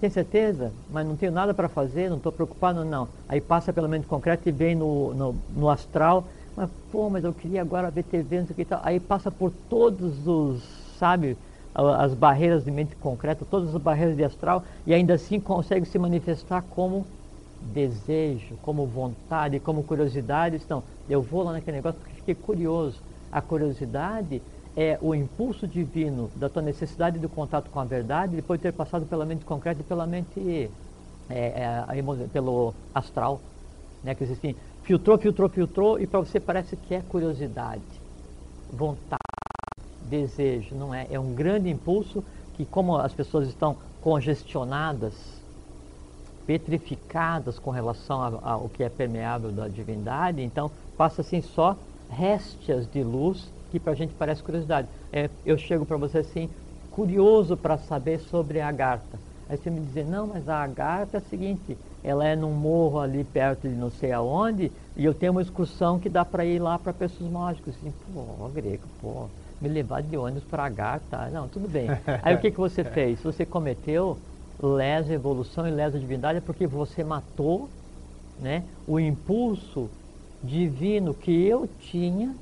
tem 0.00 0.08
certeza? 0.08 0.72
Mas 0.90 1.06
não 1.06 1.14
tenho 1.14 1.30
nada 1.30 1.52
para 1.52 1.68
fazer, 1.68 2.08
não 2.08 2.16
estou 2.16 2.32
preocupado, 2.32 2.84
não. 2.84 3.08
Aí 3.28 3.40
passa 3.40 3.72
pela 3.72 3.86
mente 3.86 4.06
concreta 4.06 4.48
e 4.48 4.52
vem 4.52 4.74
no, 4.74 5.12
no, 5.12 5.34
no, 5.54 5.68
astral, 5.68 6.24
mas 6.56 6.70
pô, 6.90 7.10
mas 7.10 7.22
eu 7.22 7.32
queria 7.32 7.60
agora 7.60 7.90
ver 7.90 8.04
TV, 8.04 8.38
não 8.38 8.46
sei 8.46 8.54
o 8.54 8.56
que 8.56 8.64
tal. 8.64 8.80
Aí 8.82 8.98
passa 8.98 9.30
por 9.30 9.52
todos 9.68 10.26
os, 10.26 10.62
sabe, 10.98 11.36
as 11.74 12.14
barreiras 12.14 12.64
de 12.64 12.70
mente 12.70 12.96
concreta, 12.96 13.44
todas 13.48 13.74
as 13.74 13.80
barreiras 13.80 14.16
de 14.16 14.24
astral, 14.24 14.64
e 14.86 14.92
ainda 14.92 15.14
assim 15.14 15.38
consegue 15.38 15.86
se 15.86 15.98
manifestar 15.98 16.62
como 16.62 17.06
desejo, 17.72 18.56
como 18.62 18.86
vontade, 18.86 19.60
como 19.60 19.82
curiosidade. 19.82 20.56
Então, 20.56 20.82
eu 21.08 21.22
vou 21.22 21.42
lá 21.42 21.52
naquele 21.52 21.76
negócio 21.76 22.00
porque 22.00 22.14
fiquei 22.16 22.34
curioso. 22.34 23.00
A 23.30 23.40
curiosidade 23.40 24.42
é 24.76 24.98
o 25.00 25.14
impulso 25.14 25.66
divino 25.66 26.30
da 26.36 26.48
tua 26.48 26.62
necessidade 26.62 27.18
de 27.18 27.28
contato 27.28 27.70
com 27.70 27.80
a 27.80 27.84
verdade, 27.84 28.36
depois 28.36 28.58
de 28.58 28.64
ter 28.64 28.72
passado 28.72 29.06
pela 29.06 29.24
mente 29.24 29.44
concreta 29.44 29.80
e 29.80 29.84
pela 29.84 30.06
mente, 30.06 30.70
é, 31.28 31.84
é, 31.88 32.28
pelo 32.32 32.74
astral. 32.94 33.40
Né? 34.02 34.14
Que 34.14 34.24
assim, 34.24 34.54
filtrou, 34.82 35.18
filtrou, 35.18 35.48
filtrou, 35.48 36.00
e 36.00 36.06
para 36.06 36.20
você 36.20 36.40
parece 36.40 36.76
que 36.76 36.94
é 36.94 37.00
curiosidade, 37.02 37.82
vontade, 38.72 39.18
desejo, 40.10 40.74
não 40.74 40.92
é? 40.92 41.06
É 41.10 41.18
um 41.18 41.32
grande 41.34 41.70
impulso 41.70 42.22
que, 42.54 42.66
como 42.66 42.96
as 42.96 43.14
pessoas 43.14 43.48
estão 43.48 43.76
congestionadas, 44.02 45.14
petrificadas 46.46 47.58
com 47.58 47.70
relação 47.70 48.40
ao 48.42 48.68
que 48.68 48.82
é 48.82 48.88
permeável 48.88 49.52
da 49.52 49.68
divindade, 49.68 50.42
então 50.42 50.70
passa 50.98 51.20
assim 51.20 51.40
só 51.40 51.76
réstias 52.10 52.90
de 52.90 53.04
luz 53.04 53.48
que 53.70 53.78
para 53.78 53.92
a 53.92 53.96
gente 53.96 54.12
parece 54.14 54.42
curiosidade. 54.42 54.88
É, 55.12 55.30
eu 55.46 55.56
chego 55.56 55.86
para 55.86 55.96
você 55.96 56.18
assim, 56.18 56.50
curioso 56.90 57.56
para 57.56 57.78
saber 57.78 58.18
sobre 58.18 58.60
a 58.60 58.68
Agartha. 58.68 59.18
Aí 59.48 59.56
você 59.56 59.70
me 59.70 59.80
diz, 59.80 60.06
não, 60.06 60.26
mas 60.26 60.48
a 60.48 60.62
Agartha 60.62 61.16
é 61.16 61.18
a 61.18 61.24
seguinte, 61.24 61.76
ela 62.02 62.26
é 62.26 62.34
num 62.34 62.52
morro 62.52 62.98
ali 62.98 63.24
perto 63.24 63.68
de 63.68 63.74
não 63.74 63.90
sei 63.90 64.12
aonde, 64.12 64.72
e 64.96 65.04
eu 65.04 65.14
tenho 65.14 65.32
uma 65.32 65.42
excursão 65.42 65.98
que 65.98 66.08
dá 66.08 66.24
para 66.24 66.44
ir 66.44 66.60
lá 66.60 66.78
para 66.78 66.92
Preços 66.92 67.28
Mágicos. 67.28 67.76
Assim, 67.76 67.92
pô, 68.12 68.48
grego, 68.48 68.88
pô, 69.00 69.28
me 69.60 69.68
levar 69.68 70.02
de 70.02 70.16
ônibus 70.16 70.44
para 70.44 70.64
Agartha. 70.64 71.28
Não, 71.30 71.48
tudo 71.48 71.68
bem. 71.68 71.88
Aí 72.22 72.34
o 72.34 72.38
que, 72.38 72.50
que 72.50 72.58
você 72.58 72.82
fez? 72.82 73.20
Você 73.22 73.44
cometeu 73.44 74.16
lesa 74.62 75.12
evolução 75.12 75.66
e 75.66 75.70
lesa 75.70 75.98
divindade 75.98 76.40
porque 76.40 76.66
você 76.66 77.02
matou 77.02 77.68
né, 78.40 78.64
o 78.86 78.98
impulso 78.98 79.88
divino 80.42 81.14
que 81.14 81.30
eu 81.46 81.68
tinha 81.78 82.34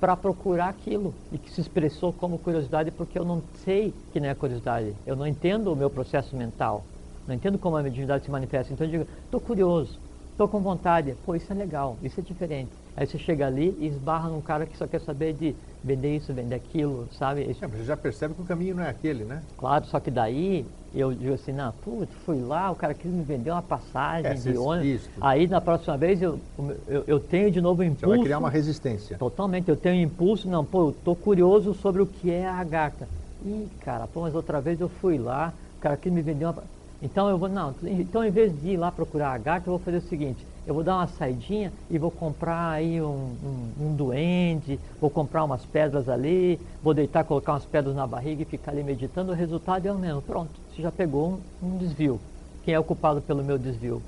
para 0.00 0.16
procurar 0.16 0.68
aquilo 0.68 1.14
e 1.30 1.38
que 1.38 1.50
se 1.50 1.60
expressou 1.60 2.12
como 2.12 2.38
curiosidade 2.38 2.90
porque 2.90 3.18
eu 3.18 3.24
não 3.24 3.42
sei 3.64 3.94
que 4.12 4.18
não 4.18 4.28
é 4.28 4.34
curiosidade, 4.34 4.94
eu 5.06 5.14
não 5.14 5.26
entendo 5.26 5.72
o 5.72 5.76
meu 5.76 5.88
processo 5.88 6.34
mental, 6.36 6.84
não 7.26 7.34
entendo 7.34 7.56
como 7.56 7.76
a 7.76 7.82
mediunidade 7.82 8.24
se 8.24 8.30
manifesta. 8.30 8.72
Então 8.72 8.84
eu 8.86 8.90
digo, 8.90 9.06
estou 9.24 9.40
curioso, 9.40 10.00
estou 10.32 10.48
com 10.48 10.60
vontade, 10.60 11.14
pô, 11.24 11.36
isso 11.36 11.52
é 11.52 11.54
legal, 11.54 11.96
isso 12.02 12.18
é 12.18 12.22
diferente. 12.22 12.81
Aí 12.96 13.06
você 13.06 13.18
chega 13.18 13.46
ali 13.46 13.74
e 13.78 13.86
esbarra 13.86 14.28
num 14.28 14.40
cara 14.40 14.66
que 14.66 14.76
só 14.76 14.86
quer 14.86 15.00
saber 15.00 15.32
de 15.32 15.54
vender 15.82 16.16
isso, 16.16 16.32
vender 16.32 16.54
aquilo, 16.54 17.08
sabe? 17.18 17.42
É, 17.42 17.66
você 17.66 17.84
já 17.84 17.96
percebe 17.96 18.34
que 18.34 18.42
o 18.42 18.44
caminho 18.44 18.76
não 18.76 18.82
é 18.82 18.90
aquele, 18.90 19.24
né? 19.24 19.42
Claro, 19.56 19.86
só 19.86 19.98
que 19.98 20.10
daí 20.10 20.66
eu 20.94 21.12
digo 21.14 21.32
assim, 21.32 21.52
não, 21.52 21.72
putz, 21.72 22.14
fui 22.26 22.38
lá, 22.40 22.70
o 22.70 22.76
cara 22.76 22.92
quis 22.92 23.10
me 23.10 23.22
vender 23.22 23.50
uma 23.50 23.62
passagem 23.62 24.32
é, 24.32 24.34
de 24.34 24.56
ônibus. 24.56 25.08
Aí 25.20 25.46
na 25.46 25.60
próxima 25.60 25.96
vez 25.96 26.20
eu, 26.20 26.38
eu, 26.86 27.04
eu, 27.06 27.18
tenho 27.18 27.50
de 27.50 27.62
novo 27.62 27.82
impulso. 27.82 28.00
Você 28.00 28.16
vai 28.16 28.18
criar 28.20 28.38
uma 28.38 28.50
resistência. 28.50 29.16
Totalmente, 29.16 29.70
eu 29.70 29.76
tenho 29.76 30.02
impulso, 30.02 30.48
não, 30.48 30.64
pô, 30.64 30.88
eu 30.88 30.92
tô 30.92 31.16
curioso 31.16 31.72
sobre 31.72 32.02
o 32.02 32.06
que 32.06 32.30
é 32.30 32.46
a 32.46 32.62
gata. 32.62 33.08
Ih, 33.44 33.68
cara, 33.80 34.06
pô, 34.06 34.20
mas 34.20 34.34
outra 34.34 34.60
vez 34.60 34.80
eu 34.80 34.88
fui 34.88 35.16
lá, 35.16 35.54
o 35.78 35.80
cara 35.80 35.96
quis 35.96 36.12
me 36.12 36.20
vender 36.20 36.44
uma. 36.44 36.62
Então 37.00 37.28
eu 37.28 37.38
vou, 37.38 37.48
não, 37.48 37.74
então 37.82 38.22
em 38.22 38.30
vez 38.30 38.52
de 38.60 38.72
ir 38.72 38.76
lá 38.76 38.92
procurar 38.92 39.32
a 39.32 39.38
gata, 39.38 39.68
eu 39.68 39.72
vou 39.72 39.78
fazer 39.78 39.96
o 39.96 40.02
seguinte, 40.02 40.46
eu 40.66 40.74
vou 40.74 40.82
dar 40.84 40.96
uma 40.96 41.06
saidinha 41.06 41.72
e 41.90 41.98
vou 41.98 42.10
comprar 42.10 42.70
aí 42.70 43.00
um, 43.02 43.06
um, 43.08 43.86
um 43.88 43.96
duende, 43.96 44.80
vou 45.00 45.10
comprar 45.10 45.44
umas 45.44 45.66
pedras 45.66 46.08
ali, 46.08 46.64
vou 46.80 46.94
deitar, 46.94 47.24
colocar 47.24 47.52
umas 47.52 47.66
pedras 47.66 47.94
na 47.94 48.06
barriga 48.06 48.42
e 48.42 48.46
ficar 48.46 48.72
ali 48.72 48.82
meditando, 48.82 49.32
o 49.32 49.34
resultado 49.34 49.86
é 49.86 49.92
o 49.92 49.98
mesmo. 49.98 50.22
Pronto, 50.22 50.60
você 50.68 50.82
já 50.82 50.92
pegou 50.92 51.44
um, 51.60 51.68
um 51.74 51.78
desvio. 51.78 52.20
Quem 52.62 52.74
é 52.74 52.78
o 52.78 52.84
culpado 52.84 53.20
pelo 53.22 53.42
meu 53.44 53.58
desvio? 53.58 54.04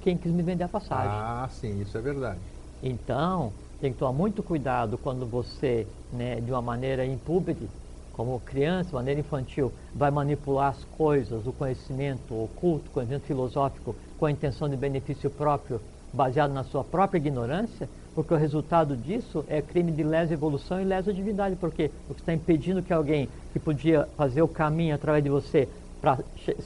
Quem 0.00 0.16
quis 0.18 0.32
me 0.32 0.42
vender 0.42 0.64
a 0.64 0.68
passagem. 0.68 1.26
Ah, 1.26 1.48
sim, 1.50 1.80
isso 1.80 1.96
é 1.98 2.00
verdade. 2.02 2.54
Então, 2.82 3.54
tem 3.80 3.92
que 3.92 3.98
tomar 3.98 4.12
muito 4.12 4.42
cuidado 4.42 4.98
quando 4.98 5.26
você, 5.26 5.88
né, 6.10 6.40
de 6.40 6.50
uma 6.52 6.62
maneira 6.62 7.04
impúbere, 7.06 7.70
como 8.14 8.40
criança, 8.40 8.88
de 8.88 8.94
maneira 8.94 9.20
infantil, 9.20 9.72
vai 9.94 10.10
manipular 10.10 10.70
as 10.70 10.84
coisas, 10.96 11.46
o 11.46 11.52
conhecimento 11.52 12.34
oculto, 12.34 12.88
o 12.88 12.92
conhecimento 12.92 13.26
filosófico, 13.26 13.94
com 14.18 14.26
a 14.26 14.30
intenção 14.30 14.68
de 14.68 14.76
benefício 14.76 15.28
próprio, 15.28 15.80
baseado 16.12 16.52
na 16.52 16.62
sua 16.62 16.84
própria 16.84 17.18
ignorância, 17.18 17.88
porque 18.14 18.32
o 18.32 18.36
resultado 18.36 18.96
disso 18.96 19.44
é 19.48 19.60
crime 19.60 19.90
de 19.90 20.04
lesa 20.04 20.32
evolução 20.32 20.80
e 20.80 20.84
lesa 20.84 21.12
divindade, 21.12 21.56
porque 21.56 21.90
o 22.08 22.14
que 22.14 22.20
está 22.20 22.32
impedindo 22.32 22.82
que 22.82 22.92
alguém 22.92 23.28
que 23.52 23.58
podia 23.58 24.08
fazer 24.16 24.42
o 24.42 24.48
caminho 24.48 24.94
através 24.94 25.22
de 25.22 25.30
você 25.30 25.68
para 26.00 26.18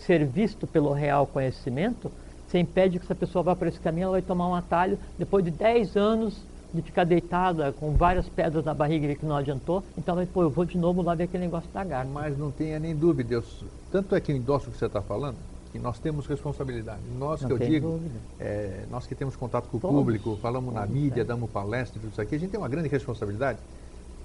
ser 0.05 0.27
visto 0.27 0.67
pelo 0.67 0.93
real 0.93 1.27
conhecimento, 1.27 2.13
você 2.47 2.59
impede 2.59 2.99
que 2.99 3.05
essa 3.05 3.15
pessoa 3.15 3.43
vá 3.43 3.57
por 3.57 3.69
esse 3.69 3.81
caminho, 3.81 4.05
ela 4.05 4.13
vai 4.13 4.23
tomar 4.23 4.49
um 4.49 4.55
atalho, 4.55 4.99
depois 5.19 5.45
de 5.45 5.51
10 5.51 5.97
anos 5.97 6.43
de 6.73 6.83
ficar 6.83 7.05
deitada 7.05 7.73
com 7.73 7.93
várias 7.93 8.29
pedras 8.29 8.65
na 8.65 8.75
barriga 8.75 9.11
e 9.11 9.17
que 9.17 9.25
não 9.25 9.37
adiantou, 9.37 9.83
então 9.97 10.15
vai, 10.15 10.27
pô, 10.27 10.43
eu 10.43 10.51
vou 10.51 10.65
de 10.65 10.77
novo 10.77 11.03
lá 11.03 11.15
ver 11.15 11.25
aquele 11.25 11.45
negócio 11.45 11.69
da 11.73 11.83
garra. 11.83 12.09
Mas 12.13 12.37
não 12.37 12.51
tenha 12.51 12.79
nem 12.79 12.95
dúvida, 12.95 13.35
eu, 13.35 13.45
tanto 13.91 14.15
é 14.15 14.21
que 14.21 14.33
eu 14.33 14.37
endosso 14.37 14.69
o 14.69 14.73
que 14.73 14.79
você 14.79 14.87
está 14.87 15.01
falando, 15.01 15.37
que 15.73 15.79
nós 15.79 15.99
temos 15.99 16.27
responsabilidade. 16.27 17.01
Nós 17.19 17.41
não 17.41 17.49
que 17.49 17.55
eu 17.55 17.59
digo, 17.59 18.01
é, 18.39 18.85
nós 18.91 19.07
que 19.07 19.15
temos 19.15 19.35
contato 19.35 19.69
com 19.69 19.79
o 19.79 19.81
Todos. 19.81 19.97
público, 19.97 20.39
falamos 20.43 20.75
Todos, 20.75 20.89
na 20.89 20.95
mídia, 20.95 21.23
é. 21.23 21.25
damos 21.25 21.51
palestras, 21.51 22.03
tudo 22.03 22.13
isso 22.13 22.21
aqui, 22.21 22.35
a 22.35 22.39
gente 22.39 22.51
tem 22.51 22.61
uma 22.61 22.69
grande 22.69 22.89
responsabilidade 22.89 23.59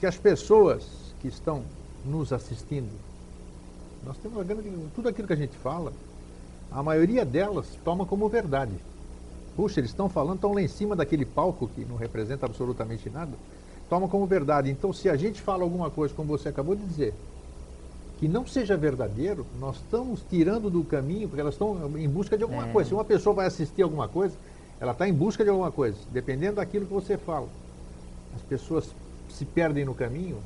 que 0.04 0.08
as 0.08 0.18
pessoas 0.18 0.86
que 1.22 1.30
estão 1.30 1.64
nos 2.06 2.34
assistindo, 2.34 2.92
nós 4.06 4.18
temos 4.18 4.38
uma 4.38 4.44
grande, 4.44 4.70
tudo 4.94 5.08
aquilo 5.08 5.26
que 5.26 5.32
a 5.32 5.38
gente 5.38 5.56
fala, 5.56 5.94
a 6.70 6.84
maioria 6.84 7.24
delas 7.24 7.68
toma 7.86 8.06
como 8.06 8.28
verdade. 8.28 8.74
Puxa, 9.56 9.80
eles 9.80 9.92
estão 9.92 10.10
falando, 10.10 10.36
estão 10.36 10.54
lá 10.54 10.62
em 10.62 10.68
cima 10.68 10.96
daquele 10.96 11.26
palco 11.26 11.68
que 11.68 11.86
não 11.86 11.96
representa 11.96 12.46
absolutamente 12.46 13.10
nada, 13.10 13.32
toma 13.90 14.08
como 14.08 14.26
verdade. 14.26 14.70
Então, 14.72 14.92
se 14.92 15.10
a 15.10 15.16
gente 15.16 15.42
fala 15.42 15.64
alguma 15.64 15.90
coisa, 15.90 16.14
como 16.14 16.36
você 16.36 16.50
acabou 16.50 16.76
de 16.76 16.84
dizer, 16.84 17.14
que 18.20 18.28
não 18.28 18.48
seja 18.48 18.76
verdadeiro, 18.78 19.46
nós 19.60 19.76
estamos 19.76 20.22
tirando 20.30 20.70
do 20.70 20.84
caminho, 20.84 21.28
porque 21.28 21.42
elas 21.42 21.54
estão 21.54 21.98
em 21.98 22.10
busca 22.10 22.38
de 22.38 22.44
alguma 22.44 22.68
é. 22.68 22.72
coisa. 22.72 22.88
Se 22.88 22.94
uma 22.96 23.06
pessoa 23.06 23.36
vai 23.36 23.46
assistir 23.46 23.82
alguma 23.82 24.08
coisa, 24.08 24.36
ela 24.80 24.92
está 24.92 25.08
em 25.08 25.14
busca 25.14 25.44
de 25.44 25.50
alguma 25.50 25.72
coisa, 25.72 25.98
dependendo 26.12 26.56
daquilo 26.56 26.86
que 26.86 26.94
você 26.94 27.18
fala. 27.18 27.48
As 28.36 28.42
pessoas 28.42 28.90
se 29.30 29.46
perdem 29.46 29.86
no 29.86 29.94
caminho, 29.94 30.38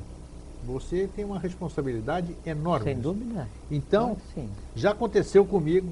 você 0.66 1.08
tem 1.14 1.24
uma 1.24 1.38
responsabilidade 1.38 2.34
enorme. 2.44 2.84
Sem 2.84 3.00
dúvida. 3.00 3.48
Então, 3.70 4.16
já 4.74 4.90
aconteceu 4.90 5.44
comigo, 5.44 5.88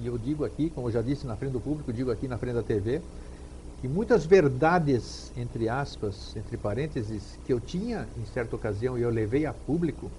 e 0.00 0.06
eu 0.06 0.18
digo 0.18 0.44
aqui, 0.44 0.70
como 0.70 0.88
eu 0.88 0.92
já 0.92 1.02
disse 1.02 1.26
na 1.26 1.36
frente 1.36 1.52
do 1.52 1.60
público, 1.60 1.92
digo 1.92 2.10
aqui 2.10 2.28
na 2.28 2.38
frente 2.38 2.54
da 2.54 2.62
TV, 2.62 3.00
que 3.80 3.88
muitas 3.88 4.24
verdades, 4.24 5.30
entre 5.36 5.68
aspas, 5.68 6.34
entre 6.36 6.56
parênteses, 6.56 7.38
que 7.46 7.52
eu 7.52 7.60
tinha 7.60 8.06
em 8.16 8.24
certa 8.32 8.56
ocasião 8.56 8.98
e 8.98 9.02
eu 9.02 9.10
levei 9.10 9.46
a 9.46 9.52
público, 9.52 10.10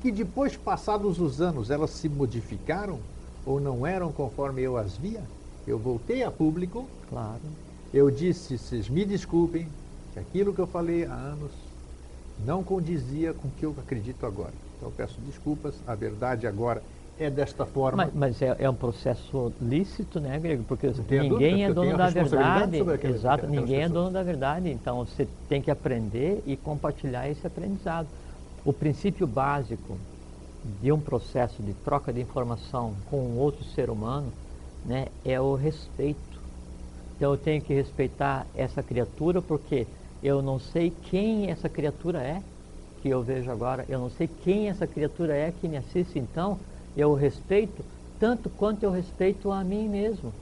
que 0.00 0.12
depois, 0.12 0.56
passados 0.56 1.20
os 1.20 1.40
anos, 1.40 1.70
elas 1.70 1.90
se 1.90 2.08
modificaram 2.08 2.98
ou 3.44 3.60
não 3.60 3.86
eram 3.86 4.12
conforme 4.12 4.62
eu 4.62 4.76
as 4.76 4.96
via, 4.96 5.22
eu 5.66 5.78
voltei 5.78 6.22
a 6.22 6.30
público. 6.30 6.86
Claro. 7.08 7.40
Eu 7.92 8.10
disse, 8.10 8.56
vocês 8.56 8.88
me 8.88 9.04
desculpem, 9.04 9.66
que 10.12 10.18
aquilo 10.18 10.54
que 10.54 10.60
eu 10.60 10.66
falei 10.66 11.04
há 11.04 11.14
anos 11.14 11.50
não 12.44 12.62
condizia 12.62 13.32
com 13.32 13.48
o 13.48 13.50
que 13.50 13.66
eu 13.66 13.74
acredito 13.78 14.24
agora. 14.24 14.52
Então 14.76 14.88
eu 14.88 14.94
peço 14.96 15.20
desculpas, 15.20 15.74
a 15.86 15.94
verdade 15.94 16.46
agora 16.46 16.82
é 17.20 17.30
desta 17.30 17.66
forma. 17.66 18.04
Mas, 18.06 18.14
mas 18.14 18.42
é, 18.42 18.56
é, 18.58 18.70
um 18.70 18.74
processo 18.74 19.52
lícito, 19.60 20.18
né, 20.18 20.38
Grego? 20.38 20.64
Porque 20.64 20.86
ninguém 20.86 21.28
dúvida, 21.28 21.64
é 21.64 21.72
dono 21.72 21.96
da 21.98 22.08
verdade. 22.08 22.78
Exato, 23.06 23.46
ninguém 23.46 23.82
é 23.82 23.88
dono 23.88 24.10
da 24.10 24.22
verdade. 24.22 24.70
Então 24.70 25.04
você 25.04 25.28
tem 25.48 25.60
que 25.60 25.70
aprender 25.70 26.42
e 26.46 26.56
compartilhar 26.56 27.28
esse 27.28 27.46
aprendizado. 27.46 28.08
O 28.64 28.72
princípio 28.72 29.26
básico 29.26 29.98
de 30.82 30.90
um 30.90 30.98
processo 30.98 31.62
de 31.62 31.74
troca 31.74 32.12
de 32.12 32.20
informação 32.20 32.94
com 33.10 33.36
outro 33.36 33.64
ser 33.64 33.90
humano 33.90 34.32
né, 34.84 35.06
é 35.24 35.38
o 35.38 35.54
respeito. 35.54 36.18
Então 37.16 37.32
eu 37.32 37.38
tenho 37.38 37.60
que 37.60 37.74
respeitar 37.74 38.46
essa 38.54 38.82
criatura 38.82 39.42
porque 39.42 39.86
eu 40.22 40.40
não 40.40 40.58
sei 40.58 40.90
quem 41.10 41.50
essa 41.50 41.68
criatura 41.68 42.22
é 42.22 42.42
que 43.02 43.08
eu 43.08 43.22
vejo 43.22 43.50
agora, 43.50 43.84
eu 43.88 43.98
não 43.98 44.10
sei 44.10 44.28
quem 44.44 44.68
essa 44.68 44.86
criatura 44.86 45.34
é 45.34 45.52
que 45.58 45.66
me 45.66 45.78
assiste, 45.78 46.18
então 46.18 46.58
eu 46.96 47.14
respeito 47.14 47.84
tanto 48.18 48.50
quanto 48.50 48.82
eu 48.82 48.90
respeito 48.90 49.50
a 49.50 49.64
mim 49.64 49.88
mesmo. 49.88 50.32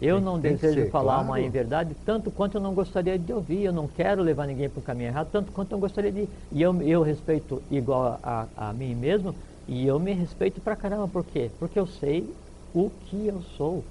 Eu 0.00 0.20
não 0.20 0.38
desejo 0.38 0.82
ser, 0.82 0.90
falar 0.90 1.14
claro. 1.14 1.28
uma 1.28 1.40
inverdade 1.40 1.96
tanto 2.04 2.30
quanto 2.30 2.56
eu 2.56 2.60
não 2.60 2.74
gostaria 2.74 3.18
de 3.18 3.32
ouvir. 3.32 3.64
Eu 3.64 3.72
não 3.72 3.88
quero 3.88 4.22
levar 4.22 4.46
ninguém 4.46 4.68
para 4.68 4.80
o 4.80 4.82
caminho 4.82 5.08
errado 5.08 5.28
tanto 5.32 5.50
quanto 5.52 5.72
eu 5.72 5.78
gostaria 5.78 6.12
de. 6.12 6.28
E 6.52 6.60
eu, 6.62 6.80
eu 6.82 7.02
respeito 7.02 7.62
igual 7.70 8.18
a, 8.22 8.46
a 8.56 8.72
mim 8.72 8.94
mesmo 8.94 9.34
E 9.66 9.86
eu 9.86 9.98
me 9.98 10.12
respeito 10.12 10.60
pra 10.60 10.76
caramba, 10.76 11.08
por 11.08 11.24
quê? 11.24 11.50
Porque 11.58 11.78
eu 11.78 11.86
sei 11.86 12.30
o 12.74 12.90
que 13.06 13.26
eu 13.26 13.40
sou. 13.56 13.82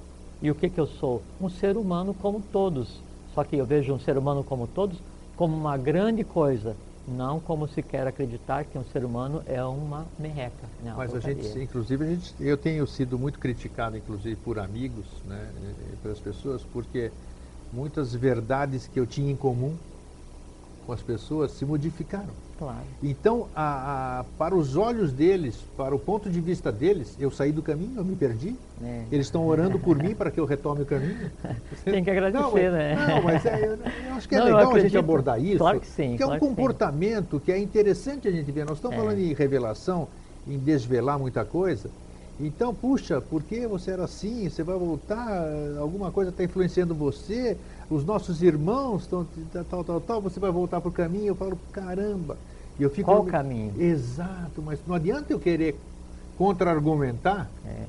E 0.42 0.52
o 0.52 0.56
que, 0.56 0.70
que 0.70 0.80
eu 0.80 0.86
sou? 0.86 1.24
Um 1.42 1.50
ser 1.50 1.76
humano 1.76 2.14
como 2.14 2.40
todos. 2.52 3.02
Só 3.34 3.44
que 3.44 3.58
eu 3.58 3.66
vejo 3.66 3.92
um 3.94 4.00
ser 4.00 4.18
humano 4.18 4.44
como 4.44 4.68
todos 4.68 4.98
como 5.36 5.56
uma 5.56 5.78
grande 5.78 6.24
coisa, 6.24 6.76
não 7.08 7.40
como 7.40 7.68
se 7.68 7.82
quer 7.82 8.08
acreditar 8.08 8.66
que 8.66 8.78
um 8.78 8.84
ser 8.86 9.06
humano 9.06 9.42
é 9.46 9.64
uma 9.64 10.06
merreca. 10.18 10.68
Né? 10.82 10.94
Mas 10.98 11.14
a 11.14 11.20
gente, 11.20 11.60
inclusive, 11.60 12.04
a 12.04 12.08
gente, 12.08 12.34
eu 12.40 12.58
tenho 12.58 12.86
sido 12.88 13.18
muito 13.18 13.40
criticado, 13.40 13.98
inclusive, 13.98 14.36
por 14.38 14.58
amigos, 14.60 15.06
né, 15.26 15.50
pelas 16.02 16.20
pessoas, 16.20 16.64
porque 16.64 17.12
muitas 17.72 18.14
verdades 18.14 18.88
que 18.88 19.00
eu 19.00 19.06
tinha 19.06 19.32
em 19.32 19.36
comum 19.36 19.76
com 20.86 20.94
as 20.94 21.02
pessoas 21.02 21.52
se 21.52 21.66
modificaram. 21.66 22.30
Claro. 22.58 22.86
Então, 23.04 23.48
a, 23.54 24.20
a, 24.20 24.24
para 24.38 24.56
os 24.56 24.78
olhos 24.78 25.12
deles, 25.12 25.58
para 25.76 25.94
o 25.94 26.00
ponto 26.00 26.30
de 26.30 26.40
vista 26.40 26.72
deles, 26.72 27.16
eu 27.20 27.30
saí 27.30 27.52
do 27.52 27.62
caminho, 27.62 27.98
eu 27.98 28.06
me 28.06 28.16
perdi. 28.16 28.56
É. 28.82 29.04
Eles 29.12 29.28
estão 29.28 29.46
orando 29.46 29.78
por 29.78 29.98
mim 29.98 30.16
para 30.16 30.32
que 30.32 30.40
eu 30.40 30.46
retome 30.46 30.84
o 30.84 30.86
caminho. 30.86 31.30
Tem 31.84 32.04
que 32.04 32.10
agradecer, 32.10 32.42
não, 32.42 32.54
né? 32.54 32.96
Não, 33.08 33.22
mas 33.22 33.46
é, 33.46 33.66
eu, 33.66 33.72
eu, 33.72 34.14
acho 34.16 34.30
que 34.30 34.36
é 34.36 34.40
não, 34.40 34.46
legal 34.46 34.74
a 34.74 34.80
gente 34.80 34.98
abordar 34.98 35.44
isso. 35.44 35.58
Claro 35.58 35.80
que 35.82 35.88
sim. 35.88 36.16
Que 36.16 36.24
é 36.24 36.28
um 36.28 36.40
comportamento 36.40 37.40
que, 37.40 37.48
que, 37.48 37.52
é 37.52 37.58
interessante 37.58 38.28
a 38.28 38.32
gente 38.32 38.50
ver. 38.52 38.66
Nós 38.66 38.78
estamos 38.78 38.98
é. 38.98 39.00
falando 39.02 39.20
em 39.20 39.34
revelação, 39.34 40.08
em 40.48 40.58
desvelar 40.58 41.20
muita 41.20 41.44
coisa. 41.44 41.90
Então, 42.40 42.74
puxa, 42.74 43.22
por 43.22 43.44
que 43.44 43.66
você 43.66 43.92
era 43.92 44.04
assim? 44.04 44.50
Você 44.50 44.62
vai 44.62 44.78
voltar? 44.78 45.46
Alguma 45.80 46.12
coisa 46.12 46.32
está 46.32 46.44
influenciando 46.44 46.94
você? 46.94 47.58
Os 47.90 48.04
nossos 48.04 48.44
irmãos 48.44 49.04
estão 49.04 49.26
tal, 49.70 49.84
tal, 49.84 50.02
tal. 50.02 50.22
Você 50.22 50.40
vai 50.40 50.52
voltar 50.52 50.82
para 50.82 50.90
o 50.90 50.92
caminho? 50.92 51.28
Eu 51.28 51.36
falo, 51.36 51.58
caramba. 51.72 52.38
E 52.78 52.84
eu 52.84 52.90
fico, 52.90 53.10
Qual 53.10 53.22
o 53.22 53.26
caminho? 53.26 53.74
Exato, 53.80 54.62
mas 54.62 54.80
não 54.86 54.96
adianta 54.96 55.32
eu 55.32 55.40
querer 55.40 55.80
contra-argumentar 56.38 57.50
é. 57.66 57.86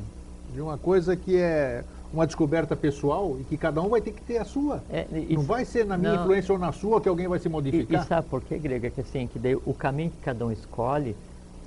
de 0.54 0.60
uma 0.60 0.78
coisa 0.78 1.16
que 1.16 1.36
é 1.36 1.82
uma 2.12 2.24
descoberta 2.24 2.76
pessoal 2.76 3.36
e 3.40 3.44
que 3.44 3.56
cada 3.56 3.82
um 3.82 3.88
vai 3.88 4.00
ter 4.00 4.12
que 4.12 4.22
ter 4.22 4.38
a 4.38 4.44
sua. 4.44 4.82
É, 4.88 5.06
não 5.30 5.42
vai 5.42 5.64
ser 5.64 5.84
na 5.84 5.98
minha 5.98 6.14
não, 6.14 6.22
influência 6.22 6.52
ou 6.52 6.58
na 6.58 6.70
sua 6.70 7.00
que 7.00 7.08
alguém 7.08 7.26
vai 7.26 7.40
se 7.40 7.48
modificar. 7.48 8.00
E, 8.00 8.04
e 8.04 8.06
sabe 8.06 8.28
por 8.28 8.42
quê, 8.42 8.58
Grega? 8.58 8.90
Que 8.90 9.00
assim, 9.00 9.26
que 9.26 9.40
daí 9.40 9.56
o 9.56 9.74
caminho 9.74 10.10
que 10.10 10.18
cada 10.22 10.46
um 10.46 10.52
escolhe 10.52 11.16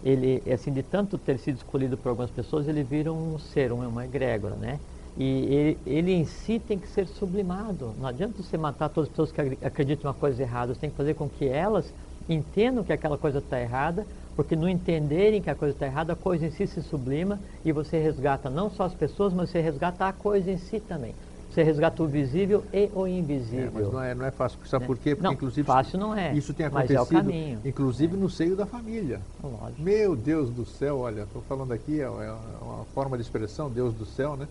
ele, 0.02 0.44
assim, 0.52 0.72
de 0.72 0.84
tanto 0.84 1.18
ter 1.18 1.38
sido 1.40 1.58
escolhido 1.58 1.98
por 1.98 2.10
algumas 2.10 2.32
pessoas, 2.32 2.68
ele 2.68 2.84
vira 2.84 3.12
um 3.14 3.38
ser, 3.38 3.72
uma 3.72 4.06
egrégora, 4.06 4.56
né? 4.56 4.82
E 5.16 5.24
ele, 5.54 5.82
ele, 5.86 6.12
em 6.14 6.24
si 6.26 6.60
tem 6.60 6.80
que 6.80 6.88
ser 6.88 7.08
sublimado. 7.08 7.94
Não 7.98 8.08
adianta 8.08 8.42
você 8.42 8.58
matar 8.58 8.90
todas 8.90 9.08
as 9.08 9.12
pessoas 9.12 9.32
que 9.32 9.42
acreditam 9.66 10.08
em 10.10 10.14
uma 10.14 10.18
coisa 10.20 10.42
errada. 10.42 10.74
Você 10.74 10.80
tem 10.82 10.90
que 10.92 10.96
fazer 10.96 11.14
com 11.16 11.30
que 11.30 11.46
elas 11.48 11.94
entendam 12.28 12.84
que 12.84 12.94
aquela 12.94 13.18
coisa 13.18 13.40
está 13.40 13.60
errada, 13.60 14.08
porque 14.36 14.56
no 14.56 14.70
entenderem 14.70 15.42
que 15.42 15.50
a 15.50 15.56
coisa 15.56 15.74
está 15.76 15.86
errada, 15.88 16.14
a 16.14 16.16
coisa 16.16 16.46
em 16.46 16.52
si 16.52 16.68
se 16.68 16.82
sublima 16.82 17.42
e 17.66 17.72
você 17.72 18.00
resgata 18.00 18.50
não 18.50 18.70
só 18.70 18.84
as 18.84 18.96
pessoas, 18.96 19.34
mas 19.34 19.50
você 19.50 19.60
resgata 19.62 20.06
a 20.08 20.14
coisa 20.14 20.52
em 20.52 20.58
si 20.58 20.80
também. 20.80 21.18
Você 21.60 21.64
resgata 21.64 22.02
o 22.02 22.08
visível 22.08 22.64
e 22.72 22.90
o 22.96 23.06
invisível. 23.06 23.68
É, 23.68 23.72
mas 23.74 23.92
não 23.92 24.02
é, 24.02 24.16
não 24.16 24.26
é 24.26 24.32
fácil. 24.32 24.58
Sabe 24.66 24.84
né? 24.84 24.88
por 24.88 24.98
quê? 24.98 25.14
Porque, 25.14 25.28
não, 25.28 25.34
inclusive, 25.34 25.68
fácil 25.68 26.00
não 26.00 26.16
é. 26.16 26.34
Isso 26.34 26.54
tem 26.54 26.66
acontecido, 26.66 26.98
é 26.98 27.02
o 27.02 27.06
caminho. 27.06 27.60
inclusive, 27.66 28.16
é. 28.16 28.18
no 28.18 28.30
seio 28.30 28.56
da 28.56 28.66
família. 28.66 29.20
Lógico. 29.44 29.82
Meu 29.82 30.16
Deus 30.16 30.50
do 30.50 30.66
céu, 30.66 31.00
olha, 31.00 31.24
estou 31.24 31.42
falando 31.50 31.74
aqui, 31.74 32.00
é, 32.00 32.06
é 32.06 32.36
uma 32.62 32.86
forma 32.96 33.18
de 33.18 33.24
expressão, 33.24 33.70
Deus 33.70 33.94
do 33.94 34.06
céu, 34.06 34.38
né? 34.38 34.48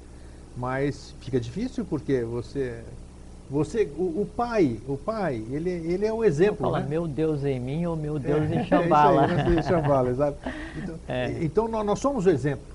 Mas 0.54 1.14
fica 1.20 1.40
difícil 1.40 1.86
porque 1.86 2.22
você 2.24 2.82
você, 3.48 3.88
o, 3.96 4.02
o, 4.02 4.28
pai, 4.36 4.78
o 4.86 4.98
pai, 4.98 5.42
ele, 5.50 5.70
ele 5.70 6.04
é 6.04 6.12
o 6.12 6.22
exemplo. 6.22 6.66
Fala, 6.66 6.80
né? 6.80 6.86
meu 6.90 7.08
Deus 7.08 7.42
em 7.42 7.58
mim 7.58 7.86
ou 7.86 7.96
meu 7.96 8.18
Deus 8.18 8.42
é, 8.52 8.56
em 8.56 8.66
Xambala. 8.66 9.26
É 9.26 9.58
em 9.58 9.62
Xambala, 9.62 10.10
exato. 10.10 10.36
Então, 10.76 10.94
é. 11.08 11.36
então 11.40 11.68
nós, 11.68 11.86
nós, 11.86 11.98
somos 11.98 12.26
o 12.26 12.30
exemplo. 12.30 12.66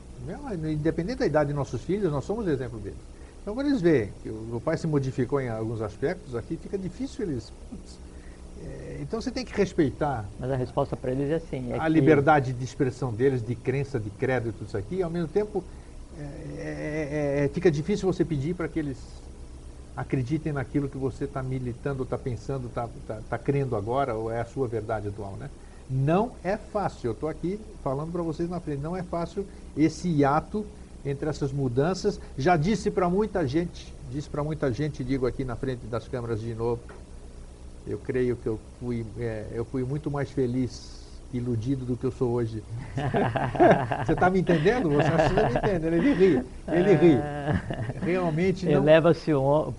Independente 0.71 1.19
da 1.19 1.25
idade 1.27 1.49
de 1.49 1.55
nossos 1.55 1.83
filhos, 1.83 2.11
nós 2.11 2.25
somos 2.25 2.47
o 2.47 2.49
exemplo 2.49 2.79
deles. 2.79 2.97
Então, 3.43 3.53
quando 3.53 3.67
eles 3.67 3.81
veem 3.81 4.09
que 4.23 4.29
o, 4.29 4.61
pai 4.63 4.77
se 4.77 4.87
modificou 4.87 5.39
em 5.39 5.49
alguns 5.49 5.81
aspectos, 5.81 6.33
aqui 6.33 6.55
fica 6.55 6.77
difícil 6.77 7.25
eles. 7.25 7.51
Putz, 7.69 7.99
é, 8.63 8.99
então 9.01 9.21
você 9.21 9.29
tem 9.29 9.43
que 9.43 9.53
respeitar. 9.53 10.25
Mas 10.39 10.49
a 10.49 10.55
resposta 10.55 10.95
para 10.95 11.11
eles 11.11 11.29
é 11.29 11.35
assim. 11.35 11.73
É 11.73 11.77
a 11.77 11.83
que... 11.83 11.89
liberdade 11.89 12.53
de 12.53 12.63
expressão 12.63 13.13
deles, 13.13 13.45
de 13.45 13.53
crença, 13.53 13.99
de 13.99 14.09
credo 14.09 14.47
e 14.47 14.51
tudo 14.53 14.67
isso 14.67 14.77
aqui, 14.77 14.95
e 14.95 15.03
ao 15.03 15.09
mesmo 15.09 15.27
tempo 15.27 15.61
é, 16.17 16.23
é, 16.23 17.41
é, 17.41 17.45
é 17.45 17.47
fica 17.49 17.69
difícil 17.69 18.11
você 18.11 18.23
pedir 18.23 18.55
para 18.55 18.69
que 18.69 18.79
eles 18.79 18.97
acreditem 19.95 20.53
naquilo 20.53 20.87
que 20.87 20.97
você 20.97 21.25
está 21.25 21.43
militando, 21.43 22.03
está 22.03 22.17
pensando, 22.17 22.67
está 22.67 22.87
tá, 23.05 23.19
tá 23.29 23.37
crendo 23.37 23.75
agora, 23.75 24.15
ou 24.15 24.31
é 24.31 24.39
a 24.39 24.45
sua 24.45 24.69
verdade 24.69 25.09
atual, 25.09 25.33
né? 25.33 25.49
Não 25.89 26.31
é 26.45 26.55
fácil, 26.55 27.09
eu 27.09 27.11
estou 27.11 27.27
aqui 27.27 27.59
falando 27.83 28.13
para 28.13 28.21
vocês 28.21 28.49
na 28.49 28.61
frente, 28.61 28.81
não 28.81 28.95
é 28.95 29.03
fácil 29.03 29.45
esse 29.75 30.07
hiato 30.07 30.65
entre 31.05 31.29
essas 31.29 31.51
mudanças. 31.51 32.19
Já 32.37 32.55
disse 32.55 32.89
para 32.89 33.09
muita 33.09 33.45
gente, 33.47 33.93
disse 34.11 34.29
para 34.29 34.43
muita 34.43 34.71
gente, 34.71 35.03
digo 35.03 35.25
aqui 35.25 35.43
na 35.43 35.55
frente 35.55 35.85
das 35.87 36.07
câmeras 36.07 36.41
de 36.41 36.53
novo, 36.53 36.81
eu 37.85 37.97
creio 37.97 38.35
que 38.35 38.47
eu 38.47 38.59
fui, 38.79 39.05
é, 39.19 39.47
eu 39.53 39.65
fui 39.65 39.83
muito 39.83 40.09
mais 40.09 40.31
feliz, 40.31 41.03
iludido 41.33 41.83
do 41.83 41.97
que 41.97 42.05
eu 42.05 42.11
sou 42.11 42.31
hoje. 42.31 42.63
Você 44.05 44.13
está 44.13 44.29
me 44.29 44.39
entendendo? 44.39 44.89
Você 44.89 45.07
está 45.07 45.49
me 45.49 45.55
entendendo? 45.57 45.93
Ele 45.93 46.13
ri, 46.13 46.43
ele 46.67 46.93
ri. 46.93 47.19
Realmente 48.01 48.65
não... 48.65 48.73
Eleva-se 48.73 49.33
um, 49.33 49.73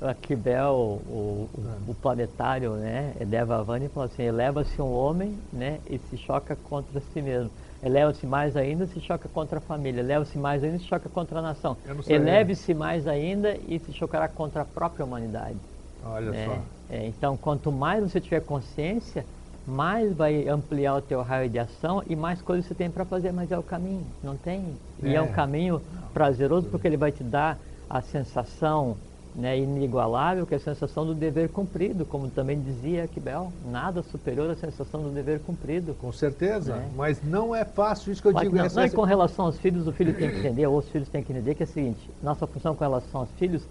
a 0.00 0.14
Kibel, 0.14 0.72
o, 0.72 1.48
o, 1.52 1.88
o, 1.88 1.94
planetário, 1.94 2.74
né? 2.74 3.14
Eleva 3.20 3.58
a 3.58 3.62
Vânia 3.62 3.86
e 3.86 3.88
fala 3.88 4.06
assim, 4.06 4.22
eleva-se 4.22 4.80
um 4.80 4.92
homem 4.92 5.36
né? 5.52 5.80
e 5.90 5.98
se 5.98 6.16
choca 6.16 6.56
contra 6.56 7.02
si 7.12 7.20
mesmo. 7.20 7.50
Eleva-se 7.82 8.26
mais 8.26 8.56
ainda 8.56 8.86
se 8.86 9.00
choca 9.00 9.28
contra 9.28 9.58
a 9.58 9.60
família. 9.60 10.00
Eleva-se 10.00 10.38
mais 10.38 10.62
ainda 10.62 10.78
se 10.78 10.84
choca 10.84 11.08
contra 11.08 11.40
a 11.40 11.42
nação. 11.42 11.76
Eleve-se 12.06 12.72
mais 12.74 13.08
ainda 13.08 13.56
e 13.66 13.78
se 13.78 13.92
chocará 13.92 14.28
contra 14.28 14.62
a 14.62 14.64
própria 14.64 15.04
humanidade. 15.04 15.58
Olha 16.04 16.30
né? 16.30 16.46
só. 16.46 16.58
É, 16.94 17.06
então, 17.06 17.36
quanto 17.36 17.72
mais 17.72 18.02
você 18.02 18.20
tiver 18.20 18.40
consciência, 18.40 19.24
mais 19.66 20.12
vai 20.14 20.48
ampliar 20.48 20.96
o 20.96 21.02
teu 21.02 21.22
raio 21.22 21.48
de 21.48 21.58
ação 21.58 22.02
e 22.06 22.14
mais 22.14 22.42
coisas 22.42 22.66
você 22.66 22.74
tem 22.74 22.90
para 22.90 23.04
fazer, 23.04 23.32
mas 23.32 23.50
é 23.50 23.58
o 23.58 23.62
caminho, 23.62 24.06
não 24.22 24.36
tem? 24.36 24.76
É. 25.02 25.08
E 25.08 25.14
é 25.14 25.22
um 25.22 25.32
caminho 25.32 25.80
prazeroso 26.12 26.68
porque 26.68 26.86
ele 26.86 26.96
vai 26.96 27.10
te 27.10 27.22
dar 27.24 27.58
a 27.88 28.00
sensação 28.00 28.96
né, 29.34 29.58
inigualável, 29.58 30.46
que 30.46 30.54
é 30.54 30.56
a 30.58 30.60
sensação 30.60 31.06
do 31.06 31.14
dever 31.14 31.48
cumprido, 31.48 32.04
como 32.04 32.28
também 32.28 32.60
dizia 32.60 33.04
Aquibel, 33.04 33.52
nada 33.70 34.02
superior 34.02 34.50
à 34.50 34.54
sensação 34.54 35.02
do 35.02 35.08
dever 35.08 35.40
cumprido. 35.40 35.94
Com 35.94 36.12
certeza, 36.12 36.76
né? 36.76 36.90
mas 36.94 37.22
não 37.22 37.54
é 37.54 37.64
fácil 37.64 38.12
isso 38.12 38.20
que 38.20 38.28
eu 38.28 38.32
digo. 38.32 38.54
Não, 38.54 38.66
não, 38.68 38.84
e 38.84 38.90
com 38.90 39.02
relação 39.02 39.46
aos 39.46 39.58
filhos, 39.58 39.86
o 39.86 39.92
filho 39.92 40.14
tem 40.14 40.30
que 40.30 40.36
entender, 40.36 40.66
ou 40.66 40.78
os 40.78 40.88
filhos 40.88 41.08
têm 41.08 41.22
que 41.22 41.32
entender 41.32 41.54
que 41.54 41.62
é 41.62 41.66
o 41.66 41.68
seguinte, 41.68 42.10
nossa 42.22 42.46
função 42.46 42.74
com 42.74 42.84
relação 42.84 43.22
aos 43.22 43.30
filhos 43.38 43.62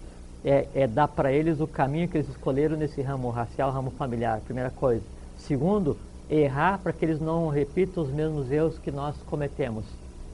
é, 0.44 0.66
é 0.74 0.86
dar 0.86 1.08
para 1.08 1.32
eles 1.32 1.60
o 1.60 1.66
caminho 1.66 2.08
que 2.08 2.18
eles 2.18 2.28
escolheram 2.28 2.76
nesse 2.76 3.00
ramo 3.00 3.30
racial, 3.30 3.70
ramo 3.70 3.90
familiar, 3.92 4.40
primeira 4.40 4.70
coisa. 4.70 5.02
Segundo, 5.38 5.96
errar 6.28 6.80
para 6.82 6.92
que 6.92 7.04
eles 7.04 7.20
não 7.20 7.48
repitam 7.48 8.02
os 8.02 8.10
mesmos 8.10 8.50
erros 8.50 8.78
que 8.78 8.90
nós 8.90 9.14
cometemos. 9.26 9.84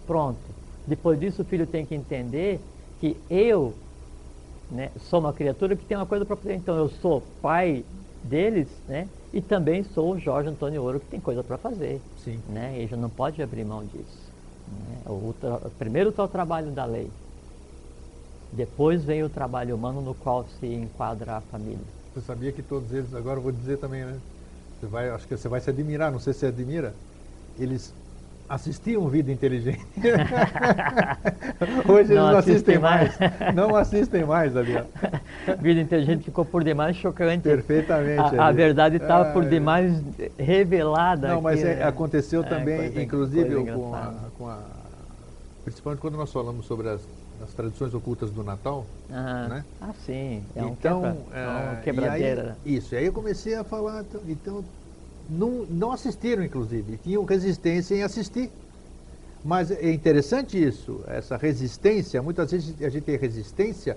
Pronto. 0.06 0.38
Depois 0.86 1.20
disso, 1.20 1.42
o 1.42 1.44
filho 1.44 1.66
tem 1.66 1.84
que 1.84 1.94
entender 1.94 2.60
que 2.98 3.16
eu 3.28 3.74
né, 4.70 4.90
sou 5.08 5.20
uma 5.20 5.32
criatura 5.32 5.74
que 5.74 5.84
tem 5.84 5.96
uma 5.96 6.06
coisa 6.06 6.24
para 6.24 6.36
fazer. 6.36 6.54
Então, 6.54 6.76
eu 6.76 6.88
sou 6.88 7.22
pai 7.40 7.84
deles, 8.24 8.68
né? 8.86 9.08
E 9.32 9.40
também 9.40 9.82
sou 9.82 10.14
o 10.14 10.18
Jorge 10.18 10.48
Antônio 10.48 10.82
Ouro, 10.82 11.00
que 11.00 11.06
tem 11.06 11.20
coisa 11.20 11.42
para 11.42 11.56
fazer. 11.58 12.00
Sim. 12.24 12.40
Né? 12.48 12.82
E 12.82 12.86
já 12.86 12.96
não 12.96 13.10
pode 13.10 13.42
abrir 13.42 13.64
mão 13.64 13.84
disso. 13.84 14.28
Né? 14.68 14.98
O, 15.06 15.34
primeiro 15.78 16.10
está 16.10 16.24
o 16.24 16.28
trabalho 16.28 16.70
da 16.70 16.84
lei. 16.84 17.10
Depois 18.52 19.04
vem 19.04 19.22
o 19.22 19.28
trabalho 19.28 19.74
humano 19.74 20.00
no 20.00 20.14
qual 20.14 20.46
se 20.58 20.66
enquadra 20.66 21.36
a 21.36 21.40
família. 21.42 21.78
Você 22.14 22.22
sabia 22.22 22.50
que 22.52 22.62
todos 22.62 22.90
eles, 22.92 23.14
agora 23.14 23.38
eu 23.38 23.42
vou 23.42 23.52
dizer 23.52 23.76
também, 23.76 24.04
né? 24.04 24.18
Você 24.80 24.86
vai, 24.86 25.10
acho 25.10 25.28
que 25.28 25.36
você 25.36 25.48
vai 25.48 25.60
se 25.60 25.68
admirar, 25.68 26.10
não 26.10 26.18
sei 26.18 26.32
se 26.32 26.40
você 26.40 26.46
admira. 26.46 26.94
Eles 27.58 27.92
assistiam 28.48 29.08
Vida 29.08 29.30
Inteligente. 29.30 29.86
Hoje 31.86 31.86
não 31.86 31.98
eles 31.98 32.32
não 32.32 32.36
assistem 32.38 32.78
mais. 32.78 33.18
mais. 33.18 33.54
não 33.54 33.76
assistem 33.76 34.24
mais, 34.24 34.56
Adriano. 34.56 34.88
Vida 35.60 35.80
Inteligente 35.80 36.24
ficou 36.24 36.44
por 36.44 36.64
demais 36.64 36.96
chocante. 36.96 37.42
Perfeitamente. 37.42 38.36
A, 38.36 38.46
a 38.46 38.52
verdade 38.52 38.96
estava 38.96 39.28
é, 39.28 39.32
por 39.32 39.44
demais 39.44 40.02
revelada. 40.38 41.28
Não, 41.28 41.42
mas 41.42 41.62
é, 41.62 41.76
né? 41.76 41.84
aconteceu 41.84 42.42
é, 42.42 42.48
também, 42.48 43.02
inclusive, 43.02 43.54
com 43.72 43.94
a, 43.94 44.14
com 44.38 44.48
a, 44.48 44.58
principalmente 45.64 46.00
quando 46.00 46.16
nós 46.16 46.32
falamos 46.32 46.64
sobre 46.64 46.88
as, 46.88 47.00
as 47.42 47.52
tradições 47.52 47.92
ocultas 47.92 48.30
do 48.30 48.42
Natal. 48.42 48.86
Ah, 49.10 49.46
né? 49.48 49.64
ah 49.80 49.92
sim. 50.06 50.42
É 50.56 50.62
um 50.62 50.68
então, 50.68 51.02
quebra, 51.02 51.38
é 51.38 51.72
um 51.72 51.82
quebradeira. 51.82 52.56
Aí, 52.64 52.76
isso, 52.76 52.94
aí 52.94 53.04
eu 53.04 53.12
comecei 53.12 53.54
a 53.54 53.64
falar, 53.64 54.02
então, 54.02 54.20
então 54.26 54.64
não, 55.28 55.66
não 55.66 55.92
assistiram, 55.92 56.42
inclusive, 56.42 56.98
tinham 56.98 57.24
resistência 57.24 57.94
em 57.94 58.02
assistir. 58.02 58.50
Mas 59.44 59.70
é 59.70 59.92
interessante 59.92 60.62
isso, 60.62 61.00
essa 61.06 61.36
resistência, 61.36 62.20
muitas 62.20 62.50
vezes 62.50 62.74
a 62.82 62.88
gente 62.88 63.04
tem 63.04 63.16
resistência 63.16 63.96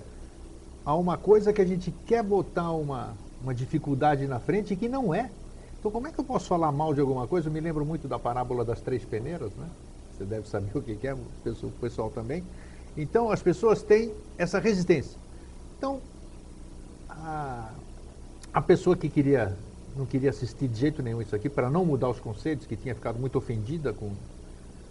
a 0.84 0.94
uma 0.94 1.16
coisa 1.16 1.52
que 1.52 1.60
a 1.60 1.64
gente 1.64 1.92
quer 2.06 2.22
botar 2.22 2.70
uma, 2.72 3.14
uma 3.42 3.54
dificuldade 3.54 4.26
na 4.26 4.38
frente 4.38 4.76
que 4.76 4.88
não 4.88 5.12
é. 5.12 5.30
Então 5.78 5.90
como 5.90 6.06
é 6.06 6.12
que 6.12 6.18
eu 6.18 6.24
posso 6.24 6.46
falar 6.46 6.70
mal 6.70 6.94
de 6.94 7.00
alguma 7.00 7.26
coisa? 7.26 7.48
Eu 7.48 7.52
me 7.52 7.60
lembro 7.60 7.84
muito 7.84 8.06
da 8.06 8.18
parábola 8.18 8.64
das 8.64 8.80
três 8.80 9.04
peneiras, 9.04 9.50
né? 9.56 9.68
você 10.16 10.24
deve 10.24 10.48
saber 10.48 10.70
o 10.78 10.82
que 10.82 11.06
é, 11.06 11.14
o 11.14 11.70
pessoal 11.80 12.10
também. 12.10 12.44
Então 12.96 13.30
as 13.30 13.42
pessoas 13.42 13.82
têm 13.82 14.12
essa 14.38 14.58
resistência. 14.58 15.18
Então, 15.76 16.00
a, 17.08 17.70
a 18.52 18.62
pessoa 18.62 18.96
que 18.96 19.08
queria, 19.08 19.56
não 19.96 20.06
queria 20.06 20.30
assistir 20.30 20.68
de 20.68 20.78
jeito 20.78 21.02
nenhum 21.02 21.20
isso 21.20 21.34
aqui, 21.34 21.48
para 21.48 21.70
não 21.70 21.84
mudar 21.84 22.08
os 22.08 22.20
conceitos, 22.20 22.66
que 22.66 22.76
tinha 22.76 22.94
ficado 22.94 23.18
muito 23.18 23.36
ofendida 23.36 23.92
com, 23.92 24.10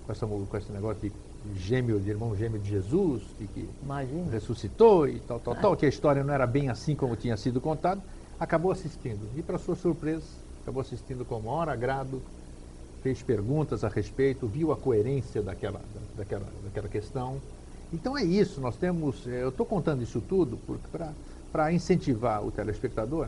com, 0.06 0.12
essa, 0.12 0.28
com 0.28 0.58
esse 0.58 0.72
negócio 0.72 1.02
de 1.02 1.12
gêmeo, 1.60 2.00
de 2.00 2.10
irmão 2.10 2.36
gêmeo 2.36 2.60
de 2.60 2.70
Jesus, 2.70 3.24
que 3.38 3.68
Imagina. 3.84 4.32
ressuscitou 4.32 5.08
e 5.08 5.20
tal, 5.22 5.40
tal, 5.40 5.56
tal, 5.56 5.76
que 5.76 5.86
a 5.86 5.90
história 5.90 6.24
não 6.24 6.34
era 6.34 6.46
bem 6.46 6.70
assim 6.70 6.96
como 6.96 7.16
tinha 7.16 7.36
sido 7.36 7.60
contada, 7.60 8.02
acabou 8.40 8.72
assistindo. 8.72 9.28
E 9.36 9.42
para 9.42 9.58
sua 9.58 9.76
surpresa, 9.76 10.26
acabou 10.62 10.82
assistindo 10.82 11.26
com 11.26 11.36
o 11.38 11.44
maior 11.44 11.70
agrado, 11.70 12.22
fez 13.02 13.24
perguntas 13.24 13.84
a 13.84 13.90
respeito, 13.90 14.46
viu 14.46 14.72
a 14.72 14.78
coerência 14.78 15.42
daquela, 15.42 15.82
daquela, 16.16 16.46
daquela 16.64 16.88
questão. 16.88 17.42
Então 17.92 18.18
é 18.18 18.24
isso, 18.24 18.62
nós 18.62 18.78
temos, 18.78 19.28
eh, 19.28 19.44
eu 19.44 19.50
estou 19.50 19.66
contando 19.66 20.02
isso 20.02 20.22
tudo 20.22 20.58
para 21.52 21.74
incentivar 21.74 22.46
o 22.46 22.52
telespectador 22.52 23.28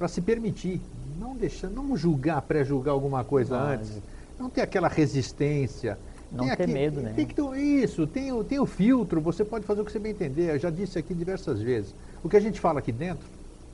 para 0.00 0.08
se 0.08 0.22
permitir, 0.22 0.80
não 1.18 1.36
deixar, 1.36 1.68
não 1.68 1.94
julgar, 1.94 2.40
pré-julgar 2.40 2.94
alguma 2.94 3.22
coisa 3.22 3.54
antes, 3.54 3.98
não 4.38 4.48
ter 4.48 4.62
aquela 4.62 4.88
resistência, 4.88 5.98
não 6.32 6.46
tem 6.46 6.56
ter 6.56 6.62
aqui, 6.62 6.72
medo, 6.72 7.00
né? 7.02 7.12
Tem 7.14 7.26
que 7.26 7.34
ter 7.34 7.56
isso, 7.58 8.06
tem 8.06 8.32
o, 8.32 8.42
tem 8.42 8.58
o 8.58 8.64
filtro, 8.64 9.20
você 9.20 9.44
pode 9.44 9.66
fazer 9.66 9.82
o 9.82 9.84
que 9.84 9.92
você 9.92 9.98
bem 9.98 10.12
entender. 10.12 10.54
Eu 10.54 10.58
já 10.58 10.70
disse 10.70 10.98
aqui 10.98 11.12
diversas 11.12 11.60
vezes. 11.60 11.94
O 12.24 12.30
que 12.30 12.36
a 12.38 12.40
gente 12.40 12.58
fala 12.58 12.78
aqui 12.78 12.90
dentro 12.90 13.26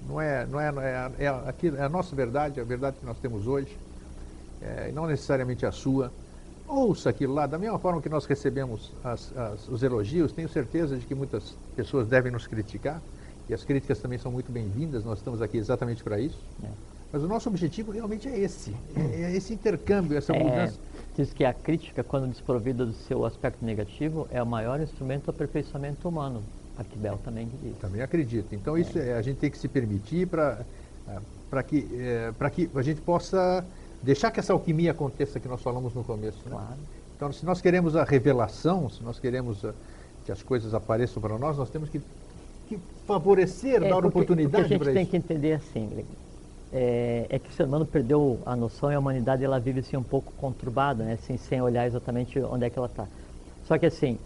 não 0.08 0.20
é, 0.20 0.44
não 0.46 0.60
é, 0.60 0.68
é, 1.16 1.26
é, 1.26 1.28
aqui, 1.28 1.68
é 1.68 1.82
a 1.82 1.88
nossa 1.88 2.16
verdade, 2.16 2.58
é 2.58 2.62
a 2.62 2.66
verdade 2.66 2.96
que 2.98 3.06
nós 3.06 3.18
temos 3.18 3.46
hoje, 3.46 3.78
é, 4.60 4.90
não 4.92 5.06
necessariamente 5.06 5.64
a 5.64 5.70
sua. 5.70 6.10
Ouça 6.66 7.08
aquilo 7.08 7.34
lá, 7.34 7.46
da 7.46 7.56
mesma 7.56 7.78
forma 7.78 8.02
que 8.02 8.08
nós 8.08 8.24
recebemos 8.24 8.90
as, 9.04 9.30
as, 9.36 9.68
os 9.68 9.80
elogios, 9.84 10.32
tenho 10.32 10.48
certeza 10.48 10.96
de 10.96 11.06
que 11.06 11.14
muitas 11.14 11.54
pessoas 11.76 12.08
devem 12.08 12.32
nos 12.32 12.48
criticar, 12.48 13.00
e 13.48 13.54
as 13.54 13.64
críticas 13.64 13.98
também 13.98 14.18
são 14.18 14.32
muito 14.32 14.50
bem-vindas, 14.50 15.04
nós 15.04 15.18
estamos 15.18 15.40
aqui 15.40 15.56
exatamente 15.56 16.02
para 16.02 16.18
isso. 16.18 16.38
É. 16.62 16.68
Mas 17.12 17.22
o 17.22 17.28
nosso 17.28 17.48
objetivo 17.48 17.92
realmente 17.92 18.28
é 18.28 18.38
esse, 18.38 18.74
é, 18.96 19.22
é 19.22 19.36
esse 19.36 19.54
intercâmbio, 19.54 20.18
essa 20.18 20.34
é, 20.34 20.42
mudança. 20.42 20.78
Diz 21.16 21.32
que 21.32 21.44
a 21.44 21.54
crítica, 21.54 22.02
quando 22.02 22.28
desprovida 22.28 22.84
do 22.84 22.92
seu 22.92 23.24
aspecto 23.24 23.64
negativo, 23.64 24.26
é 24.30 24.42
o 24.42 24.46
maior 24.46 24.80
instrumento 24.80 25.24
do 25.24 25.30
aperfeiçoamento 25.30 26.08
humano. 26.08 26.42
Aquibel 26.76 27.18
também 27.24 27.48
diz. 27.62 27.78
Também 27.78 28.02
acredito. 28.02 28.54
Então 28.54 28.76
isso 28.76 28.98
é, 28.98 29.14
a 29.14 29.22
gente 29.22 29.38
tem 29.38 29.50
que 29.50 29.56
se 29.56 29.66
permitir 29.66 30.26
para 30.28 31.62
que 31.66 31.88
é, 31.98 32.32
que 32.50 32.68
a 32.74 32.82
gente 32.82 33.00
possa 33.00 33.64
deixar 34.02 34.30
que 34.30 34.40
essa 34.40 34.52
alquimia 34.52 34.90
aconteça 34.90 35.40
que 35.40 35.48
nós 35.48 35.62
falamos 35.62 35.94
no 35.94 36.04
começo. 36.04 36.38
Né? 36.44 36.50
Claro. 36.50 36.76
Então 37.16 37.32
se 37.32 37.46
nós 37.46 37.62
queremos 37.62 37.96
a 37.96 38.04
revelação, 38.04 38.90
se 38.90 39.02
nós 39.02 39.18
queremos 39.18 39.64
a, 39.64 39.72
que 40.26 40.32
as 40.32 40.42
coisas 40.42 40.74
apareçam 40.74 41.22
para 41.22 41.38
nós, 41.38 41.56
nós 41.56 41.70
temos 41.70 41.88
que 41.88 42.02
favorecer, 43.06 43.82
é, 43.82 43.88
dar 43.88 43.94
porque, 43.94 44.08
oportunidade 44.08 44.66
para 44.68 44.76
isso. 44.76 44.82
A 44.82 44.86
gente 44.86 44.94
tem 44.94 45.06
que 45.06 45.16
entender 45.16 45.52
assim, 45.54 46.04
é, 46.72 47.26
é, 47.28 47.38
que 47.38 47.48
o 47.48 47.52
ser 47.52 47.64
humano 47.64 47.86
perdeu 47.86 48.38
a 48.44 48.56
noção 48.56 48.90
e 48.90 48.94
a 48.94 48.98
humanidade 48.98 49.44
ela 49.44 49.58
vive 49.58 49.80
assim 49.80 49.96
um 49.96 50.02
pouco 50.02 50.32
conturbada, 50.32 51.04
né? 51.04 51.12
assim, 51.14 51.36
sem 51.36 51.60
olhar 51.60 51.86
exatamente 51.86 52.38
onde 52.40 52.64
é 52.64 52.70
que 52.70 52.78
ela 52.78 52.88
está. 52.88 53.06
Só 53.64 53.78
que 53.78 53.86
assim, 53.86 54.18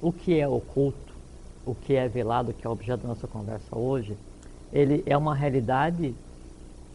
o 0.00 0.12
que 0.12 0.38
é 0.38 0.48
oculto, 0.48 1.14
o 1.64 1.74
que 1.74 1.94
é 1.94 2.08
velado, 2.08 2.52
que 2.52 2.66
é 2.66 2.70
objeto 2.70 3.02
da 3.02 3.08
nossa 3.08 3.26
conversa 3.26 3.76
hoje, 3.76 4.16
ele 4.72 5.02
é 5.06 5.16
uma 5.16 5.34
realidade 5.34 6.14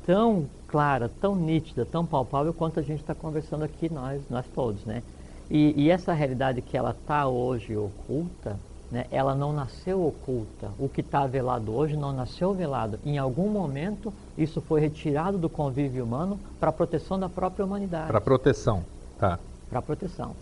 tão 0.05 0.47
clara, 0.67 1.09
tão 1.21 1.35
nítida, 1.35 1.85
tão 1.85 2.05
palpável 2.05 2.53
quanto 2.53 2.79
a 2.79 2.83
gente 2.83 3.01
está 3.01 3.13
conversando 3.13 3.63
aqui 3.63 3.91
nós, 3.91 4.21
nós 4.29 4.45
todos, 4.55 4.85
né? 4.85 5.03
E, 5.49 5.73
e 5.75 5.91
essa 5.91 6.13
realidade 6.13 6.61
que 6.61 6.77
ela 6.77 6.91
está 6.91 7.27
hoje 7.27 7.75
oculta, 7.75 8.57
né, 8.91 9.05
ela 9.09 9.33
não 9.33 9.53
nasceu 9.53 10.05
oculta. 10.05 10.71
O 10.77 10.89
que 10.89 11.01
está 11.01 11.25
velado 11.25 11.73
hoje 11.73 11.95
não 11.95 12.11
nasceu 12.11 12.53
velado. 12.53 12.99
Em 13.05 13.17
algum 13.17 13.49
momento, 13.49 14.13
isso 14.37 14.59
foi 14.59 14.81
retirado 14.81 15.37
do 15.37 15.49
convívio 15.49 16.03
humano 16.03 16.37
para 16.59 16.69
a 16.69 16.73
proteção 16.73 17.17
da 17.17 17.29
própria 17.29 17.65
humanidade. 17.65 18.07
Para 18.07 18.19
proteção, 18.19 18.83
tá. 19.17 19.39
Para 19.69 19.81
proteção. 19.81 20.35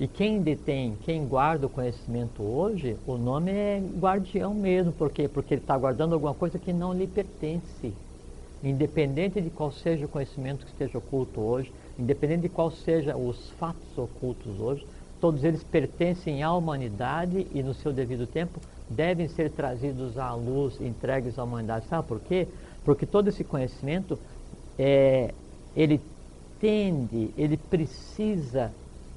E 0.00 0.08
quem 0.08 0.40
detém, 0.40 0.96
quem 1.04 1.26
guarda 1.26 1.66
o 1.66 1.68
conhecimento 1.68 2.42
hoje, 2.42 2.96
o 3.06 3.18
nome 3.18 3.50
é 3.50 3.82
guardião 3.98 4.54
mesmo. 4.54 4.92
Por 4.92 5.10
quê? 5.10 5.28
Porque 5.28 5.52
ele 5.52 5.60
está 5.60 5.76
guardando 5.76 6.14
alguma 6.14 6.32
coisa 6.32 6.58
que 6.58 6.72
não 6.72 6.94
lhe 6.94 7.06
pertence. 7.06 7.92
Independente 8.64 9.42
de 9.42 9.50
qual 9.50 9.70
seja 9.70 10.06
o 10.06 10.08
conhecimento 10.08 10.64
que 10.64 10.72
esteja 10.72 10.96
oculto 10.96 11.42
hoje, 11.42 11.70
independente 11.98 12.42
de 12.42 12.48
qual 12.48 12.70
seja 12.70 13.14
os 13.14 13.50
fatos 13.58 13.98
ocultos 13.98 14.58
hoje, 14.58 14.86
todos 15.20 15.44
eles 15.44 15.62
pertencem 15.62 16.42
à 16.42 16.52
humanidade 16.52 17.46
e 17.52 17.62
no 17.62 17.74
seu 17.74 17.92
devido 17.92 18.26
tempo 18.26 18.60
devem 18.88 19.28
ser 19.28 19.50
trazidos 19.50 20.18
à 20.18 20.34
luz, 20.34 20.80
entregues 20.80 21.38
à 21.38 21.44
humanidade. 21.44 21.86
Sabe 21.86 22.08
por 22.08 22.20
quê? 22.20 22.48
Porque 22.84 23.06
todo 23.06 23.28
esse 23.28 23.44
conhecimento, 23.44 24.18
é, 24.78 25.32
ele 25.76 26.00
tende, 26.58 27.30
ele 27.36 27.56
precisa 27.56 28.72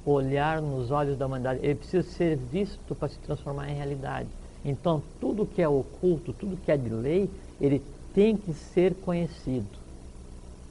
olhar 0.06 0.60
nos 0.60 0.90
olhos 0.90 1.16
da 1.16 1.26
humanidade, 1.26 1.60
ele 1.62 1.74
precisa 1.74 2.02
ser 2.02 2.36
visto 2.36 2.94
para 2.94 3.08
se 3.08 3.18
transformar 3.20 3.70
em 3.70 3.74
realidade. 3.74 4.28
Então, 4.64 5.02
tudo 5.20 5.46
que 5.46 5.60
é 5.60 5.68
oculto, 5.68 6.32
tudo 6.32 6.56
que 6.56 6.70
é 6.70 6.76
de 6.76 6.88
lei, 6.88 7.30
ele 7.60 7.82
tem 8.14 8.36
que 8.36 8.52
ser 8.52 8.94
conhecido. 8.94 9.66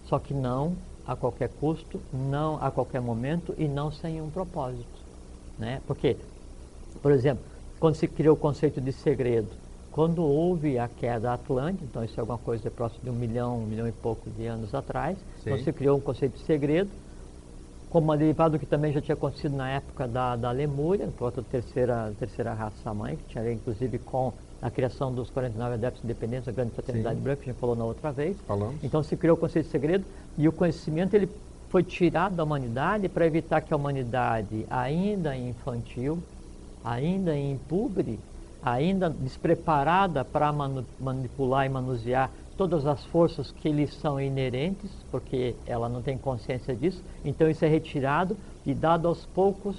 Só 0.06 0.20
que 0.20 0.34
não 0.34 0.76
a 1.06 1.16
qualquer 1.16 1.50
custo, 1.60 2.00
não 2.12 2.58
a 2.62 2.72
qualquer 2.72 3.02
momento 3.02 3.54
e 3.58 3.68
não 3.68 3.92
sem 3.92 4.22
um 4.22 4.30
propósito. 4.30 4.93
Né? 5.64 5.82
Porque, 5.88 6.18
por 7.02 7.12
exemplo, 7.12 7.44
quando 7.80 7.96
se 7.96 8.08
criou 8.08 8.36
o 8.36 8.38
conceito 8.38 8.82
de 8.82 8.92
segredo, 8.92 9.48
quando 9.92 10.22
houve 10.24 10.78
a 10.78 10.90
queda 10.90 11.34
atlântica, 11.34 11.86
então 11.86 12.04
isso 12.04 12.20
é 12.20 12.22
alguma 12.22 12.38
coisa 12.38 12.70
próximo 12.70 13.04
de 13.04 13.10
um 13.10 13.14
milhão, 13.14 13.60
um 13.60 13.66
milhão 13.66 13.88
e 13.88 13.92
pouco 13.92 14.30
de 14.32 14.46
anos 14.46 14.76
atrás, 14.76 15.18
quando 15.44 15.64
se 15.64 15.72
criou 15.72 15.98
um 15.98 16.02
conceito 16.02 16.34
de 16.34 16.44
segredo, 16.44 16.90
como 17.90 18.06
uma 18.06 18.18
derivada 18.18 18.58
do 18.58 18.60
que 18.60 18.66
também 18.66 18.92
já 18.92 19.00
tinha 19.00 19.14
acontecido 19.14 19.56
na 19.56 19.70
época 19.70 20.08
da, 20.08 20.36
da 20.36 20.52
Lemúria, 20.52 21.08
por 21.18 21.26
outra 21.26 21.44
terceira, 21.44 22.12
terceira 22.20 22.52
raça-mãe, 22.54 23.16
que 23.16 23.24
tinha 23.26 23.52
inclusive 23.52 24.00
com 24.00 24.34
a 24.62 24.70
criação 24.72 25.14
dos 25.14 25.30
49 25.30 25.76
adeptos 25.76 26.04
independentes, 26.04 26.48
a 26.48 26.52
grande 26.52 26.72
fraternidade 26.72 27.18
Sim. 27.18 27.22
branca, 27.22 27.44
que 27.44 27.50
a 27.50 27.54
gente 27.54 27.60
falou 27.60 27.76
na 27.76 27.86
outra 27.86 28.12
vez. 28.12 28.36
Falamos. 28.48 28.84
Então 28.84 29.04
se 29.04 29.16
criou 29.16 29.38
o 29.38 29.40
conceito 29.40 29.66
de 29.66 29.72
segredo 29.72 30.06
e 30.38 30.48
o 30.48 30.52
conhecimento 30.52 31.14
ele 31.14 31.30
foi 31.74 31.82
tirado 31.82 32.36
da 32.36 32.44
humanidade 32.44 33.10
para 33.10 33.26
evitar 33.26 33.60
que 33.60 33.74
a 33.74 33.76
humanidade, 33.76 34.64
ainda 34.70 35.36
infantil, 35.36 36.20
ainda 36.86 37.36
impubre, 37.36 38.20
ainda 38.62 39.10
despreparada 39.10 40.24
para 40.24 40.54
manipular 41.00 41.66
e 41.66 41.70
manusear 41.70 42.30
todas 42.56 42.86
as 42.86 43.04
forças 43.06 43.52
que 43.52 43.72
lhe 43.72 43.88
são 43.88 44.22
inerentes, 44.22 44.92
porque 45.10 45.56
ela 45.66 45.90
não 45.90 46.04
tem 46.04 46.16
consciência 46.16 46.76
disso, 46.76 47.02
então 47.26 47.50
isso 47.50 47.66
é 47.66 47.68
retirado 47.68 48.38
e 48.64 48.76
dado 48.76 49.08
aos 49.08 49.26
poucos 49.26 49.76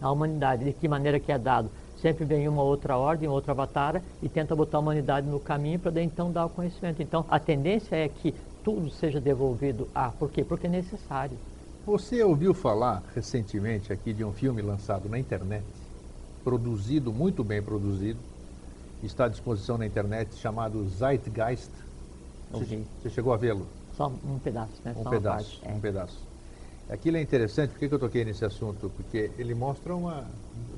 à 0.00 0.10
humanidade. 0.10 0.64
De 0.64 0.72
que 0.72 0.88
maneira 0.88 1.20
que 1.20 1.30
é 1.30 1.36
dado? 1.36 1.68
Sempre 2.00 2.24
vem 2.24 2.48
uma 2.48 2.62
outra 2.62 2.96
ordem, 2.96 3.28
outra 3.28 3.52
avatar 3.52 4.02
e 4.22 4.30
tenta 4.30 4.56
botar 4.56 4.78
a 4.78 4.80
humanidade 4.80 5.26
no 5.26 5.40
caminho 5.40 5.78
para 5.78 6.02
então 6.02 6.32
dar 6.32 6.46
o 6.46 6.50
conhecimento. 6.50 7.02
Então 7.02 7.26
a 7.28 7.38
tendência 7.38 7.96
é 7.96 8.08
que 8.08 8.34
tudo 8.66 8.90
seja 8.90 9.20
devolvido 9.20 9.86
a. 9.94 10.10
Por 10.10 10.28
quê? 10.28 10.42
Porque 10.42 10.66
é 10.66 10.70
necessário. 10.70 11.38
Você 11.86 12.20
ouviu 12.24 12.52
falar 12.52 13.00
recentemente 13.14 13.92
aqui 13.92 14.12
de 14.12 14.24
um 14.24 14.32
filme 14.32 14.60
lançado 14.60 15.08
na 15.08 15.16
internet, 15.16 15.64
produzido, 16.42 17.12
muito 17.12 17.44
bem 17.44 17.62
produzido, 17.62 18.18
está 19.04 19.26
à 19.26 19.28
disposição 19.28 19.78
na 19.78 19.86
internet, 19.86 20.34
chamado 20.34 20.84
Zeitgeist. 20.88 21.70
Você, 22.50 22.82
você 23.00 23.10
chegou 23.10 23.32
a 23.32 23.36
vê-lo? 23.36 23.68
Só 23.96 24.08
um 24.08 24.38
pedaço, 24.40 24.72
né? 24.84 24.96
Um 24.98 25.04
Só 25.04 25.10
pedaço, 25.10 25.62
um 25.64 25.76
é. 25.76 25.78
pedaço. 25.78 26.18
Aquilo 26.90 27.18
é 27.18 27.22
interessante, 27.22 27.70
por 27.70 27.78
que 27.78 27.94
eu 27.94 28.00
toquei 28.00 28.24
nesse 28.24 28.44
assunto? 28.44 28.90
Porque 28.96 29.30
ele 29.38 29.54
mostra 29.54 29.94
uma, 29.94 30.24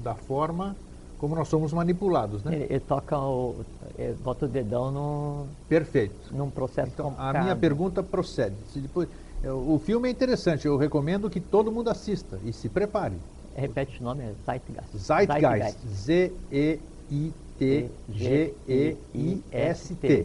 da 0.01 0.15
forma 0.15 0.77
como 1.19 1.35
nós 1.35 1.49
somos 1.49 1.73
manipulados, 1.73 2.43
né? 2.45 2.55
Ele, 2.55 2.65
ele 2.71 2.81
toca 2.81 3.19
o, 3.19 3.57
ele 3.99 4.15
bota 4.23 4.47
o 4.47 4.49
dedão 4.49 4.91
no 4.91 5.47
perfeito 5.69 6.15
num 6.33 6.49
processo 6.49 6.91
então, 6.95 7.07
complicado. 7.07 7.37
A 7.37 7.43
minha 7.43 7.57
pergunta 7.57 8.03
procede. 8.03 8.55
Se 8.73 8.79
depois, 8.79 9.09
é, 9.43 9.51
o 9.53 9.79
filme 9.85 10.09
é 10.09 10.13
interessante, 10.13 10.67
eu 10.67 10.77
recomendo 10.77 11.29
que 11.29 11.41
todo 11.41 11.73
mundo 11.73 11.91
assista 11.91 12.39
e 12.45 12.53
se 12.53 12.69
prepare. 12.69 13.17
Repete 13.55 14.01
o 14.01 14.05
nome, 14.05 14.23
é 14.23 14.33
Zeitgeist. 14.47 14.97
Zeitgeist, 14.97 15.79
Z-E-I-T-G-E-I-S-T. 15.87 17.48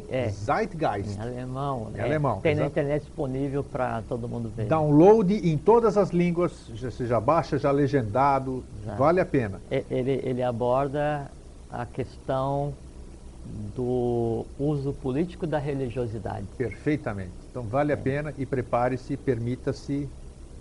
É. 0.10 0.30
Zeitgeist. 0.30 1.18
Em 1.18 1.22
alemão. 1.22 1.92
Em 1.96 2.00
é. 2.00 2.04
alemão. 2.04 2.42
Tem 2.42 2.52
exato. 2.52 2.64
na 2.64 2.72
internet 2.72 3.04
disponível 3.04 3.64
para 3.64 4.02
todo 4.04 4.28
mundo 4.28 4.52
ver. 4.56 4.68
Download 4.68 5.34
em 5.34 5.58
todas 5.58 5.98
as 5.98 6.12
línguas, 6.12 6.70
você 6.70 7.06
já 7.06 7.20
baixa, 7.20 7.58
já 7.58 7.72
legendado, 7.72 8.64
já. 8.86 8.96
vale 8.96 9.20
a 9.20 9.26
pena. 9.26 9.60
Ele, 9.70 10.22
ele 10.24 10.44
aborda 10.44 11.32
a 11.72 11.86
questão 11.86 12.74
do 13.76 14.46
uso 14.58 14.94
político 14.94 15.46
da 15.46 15.58
religiosidade. 15.58 16.46
Perfeitamente. 16.58 17.32
Então 17.50 17.64
vale 17.64 17.92
a 17.92 17.96
é. 17.96 18.00
pena 18.00 18.34
e 18.38 18.46
prepare-se, 18.46 19.18
permita-se 19.18 20.08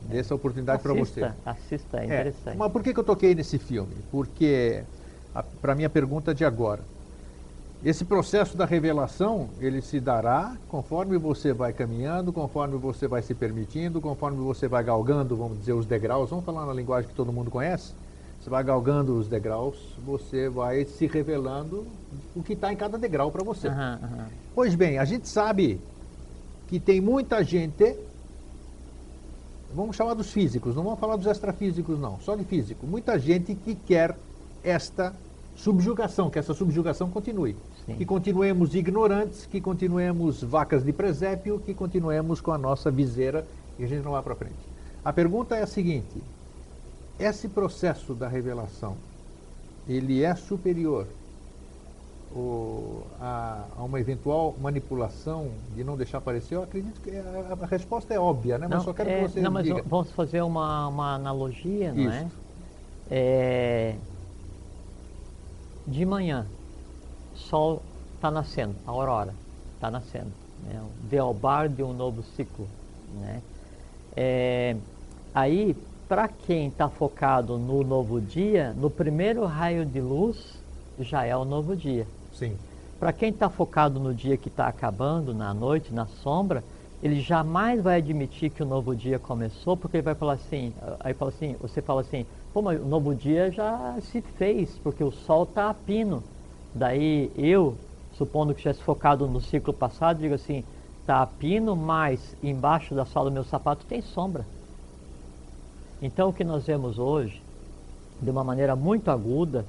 Dê 0.08 0.18
essa 0.18 0.34
oportunidade 0.34 0.82
para 0.82 0.92
você. 0.92 1.30
Assista, 1.44 2.00
é 2.00 2.04
interessante. 2.06 2.54
É, 2.54 2.58
mas 2.58 2.72
por 2.72 2.82
que, 2.82 2.92
que 2.92 3.00
eu 3.00 3.04
toquei 3.04 3.34
nesse 3.34 3.58
filme? 3.58 3.94
Porque, 4.10 4.82
para 5.60 5.72
a 5.72 5.74
minha 5.74 5.90
pergunta 5.90 6.34
de 6.34 6.44
agora, 6.44 6.80
esse 7.84 8.04
processo 8.04 8.56
da 8.56 8.64
revelação, 8.64 9.48
ele 9.58 9.82
se 9.82 9.98
dará 9.98 10.56
conforme 10.68 11.18
você 11.18 11.52
vai 11.52 11.72
caminhando, 11.72 12.32
conforme 12.32 12.76
você 12.76 13.08
vai 13.08 13.22
se 13.22 13.34
permitindo, 13.34 14.00
conforme 14.00 14.38
você 14.38 14.68
vai 14.68 14.84
galgando, 14.84 15.36
vamos 15.36 15.58
dizer, 15.58 15.72
os 15.72 15.84
degraus. 15.84 16.30
Vamos 16.30 16.44
falar 16.44 16.64
na 16.64 16.72
linguagem 16.72 17.10
que 17.10 17.16
todo 17.16 17.32
mundo 17.32 17.50
conhece? 17.50 17.92
Você 18.40 18.48
vai 18.48 18.62
galgando 18.62 19.16
os 19.16 19.26
degraus, 19.26 19.76
você 20.04 20.48
vai 20.48 20.84
se 20.84 21.08
revelando 21.08 21.84
o 22.36 22.42
que 22.42 22.52
está 22.52 22.72
em 22.72 22.76
cada 22.76 22.96
degrau 22.96 23.32
para 23.32 23.42
você. 23.42 23.66
Uhum, 23.66 23.74
uhum. 23.74 24.24
Pois 24.54 24.76
bem, 24.76 24.98
a 24.98 25.04
gente 25.04 25.28
sabe 25.28 25.80
que 26.68 26.78
tem 26.78 27.00
muita 27.00 27.42
gente, 27.42 27.96
vamos 29.74 29.96
chamar 29.96 30.14
dos 30.14 30.30
físicos, 30.30 30.76
não 30.76 30.84
vamos 30.84 31.00
falar 31.00 31.16
dos 31.16 31.26
extrafísicos 31.26 31.98
não, 31.98 32.20
só 32.20 32.36
de 32.36 32.44
físico. 32.44 32.86
Muita 32.86 33.18
gente 33.18 33.56
que 33.56 33.74
quer 33.74 34.16
esta 34.62 35.14
subjugação, 35.56 36.30
que 36.30 36.38
essa 36.38 36.54
subjugação 36.54 37.10
continue. 37.10 37.56
Sim. 37.86 37.96
Que 37.96 38.04
continuemos 38.04 38.74
ignorantes, 38.74 39.46
que 39.46 39.60
continuemos 39.60 40.42
vacas 40.42 40.84
de 40.84 40.92
presépio, 40.92 41.60
que 41.60 41.74
continuemos 41.74 42.40
com 42.40 42.52
a 42.52 42.58
nossa 42.58 42.90
viseira 42.90 43.46
e 43.78 43.84
a 43.84 43.86
gente 43.88 44.04
não 44.04 44.12
vá 44.12 44.22
para 44.22 44.34
frente. 44.34 44.54
A 45.04 45.12
pergunta 45.12 45.56
é 45.56 45.62
a 45.62 45.66
seguinte: 45.66 46.22
esse 47.18 47.48
processo 47.48 48.14
da 48.14 48.28
revelação, 48.28 48.96
ele 49.88 50.22
é 50.22 50.34
superior 50.34 51.06
a, 53.20 53.64
a, 53.76 53.82
uma 53.82 54.00
eventual 54.00 54.54
manipulação 54.60 55.50
de 55.74 55.84
não 55.84 55.96
deixar 55.96 56.18
aparecer? 56.18 56.54
Eu 56.54 56.62
acredito 56.62 57.00
que 57.00 57.10
a, 57.10 57.58
a 57.60 57.66
resposta 57.66 58.14
é 58.14 58.18
óbvia, 58.18 58.58
né? 58.58 58.66
Mas 58.68 58.78
não, 58.78 58.84
só 58.84 58.92
quero 58.92 59.10
é, 59.10 59.16
que 59.16 59.28
você 59.28 59.40
Não, 59.40 59.50
mas 59.50 59.64
diga. 59.64 59.82
vamos 59.86 60.10
fazer 60.12 60.40
uma, 60.42 60.88
uma 60.88 61.14
analogia, 61.14 61.92
não 61.92 62.10
é? 62.10 62.26
é? 63.10 63.96
De 65.86 66.04
manhã, 66.04 66.46
sol 67.34 67.82
está 68.14 68.30
nascendo, 68.30 68.74
a 68.86 68.90
aurora 68.90 69.34
está 69.74 69.90
nascendo. 69.90 70.30
Né? 70.64 70.80
O 70.80 71.06
dealbar 71.08 71.68
de 71.68 71.82
um 71.82 71.92
novo 71.92 72.22
ciclo. 72.36 72.68
Né? 73.20 73.42
É, 74.16 74.76
aí, 75.34 75.76
para 76.08 76.28
quem 76.28 76.68
está 76.68 76.88
focado 76.88 77.58
no 77.58 77.82
novo 77.82 78.20
dia, 78.20 78.72
no 78.76 78.90
primeiro 78.90 79.44
raio 79.44 79.84
de 79.84 80.00
luz 80.00 80.56
já 81.00 81.24
é 81.24 81.36
o 81.36 81.44
novo 81.44 81.74
dia. 81.74 82.06
Sim. 82.32 82.56
Para 83.00 83.12
quem 83.12 83.30
está 83.30 83.48
focado 83.48 83.98
no 83.98 84.14
dia 84.14 84.36
que 84.36 84.48
está 84.48 84.68
acabando, 84.68 85.34
na 85.34 85.52
noite, 85.52 85.92
na 85.92 86.06
sombra, 86.06 86.62
ele 87.02 87.20
jamais 87.20 87.82
vai 87.82 87.98
admitir 87.98 88.50
que 88.50 88.62
o 88.62 88.66
novo 88.66 88.94
dia 88.94 89.18
começou, 89.18 89.76
porque 89.76 89.96
ele 89.96 90.04
vai 90.04 90.14
falar 90.14 90.34
assim, 90.34 90.72
aí 91.00 91.12
fala 91.12 91.32
assim, 91.32 91.56
você 91.60 91.82
fala 91.82 92.02
assim, 92.02 92.24
pô, 92.52 92.60
mas 92.60 92.80
o 92.80 92.84
novo 92.84 93.14
dia 93.14 93.50
já 93.50 93.96
se 94.00 94.20
fez, 94.20 94.78
porque 94.82 95.02
o 95.02 95.10
sol 95.10 95.44
está 95.44 95.70
a 95.70 95.74
pino. 95.74 96.22
Daí 96.74 97.30
eu, 97.36 97.76
supondo 98.12 98.52
que 98.52 98.60
estivesse 98.60 98.82
focado 98.82 99.26
no 99.26 99.40
ciclo 99.40 99.72
passado, 99.72 100.20
digo 100.20 100.34
assim, 100.34 100.64
está 101.00 101.22
a 101.22 101.26
pino, 101.26 101.74
mas 101.74 102.36
embaixo 102.42 102.94
da 102.94 103.04
sola 103.04 103.30
do 103.30 103.34
meu 103.34 103.44
sapato 103.44 103.86
tem 103.86 104.02
sombra. 104.02 104.44
Então 106.00 106.28
o 106.30 106.32
que 106.32 106.44
nós 106.44 106.66
vemos 106.66 106.98
hoje, 106.98 107.40
de 108.20 108.30
uma 108.30 108.44
maneira 108.44 108.76
muito 108.76 109.10
aguda, 109.10 109.64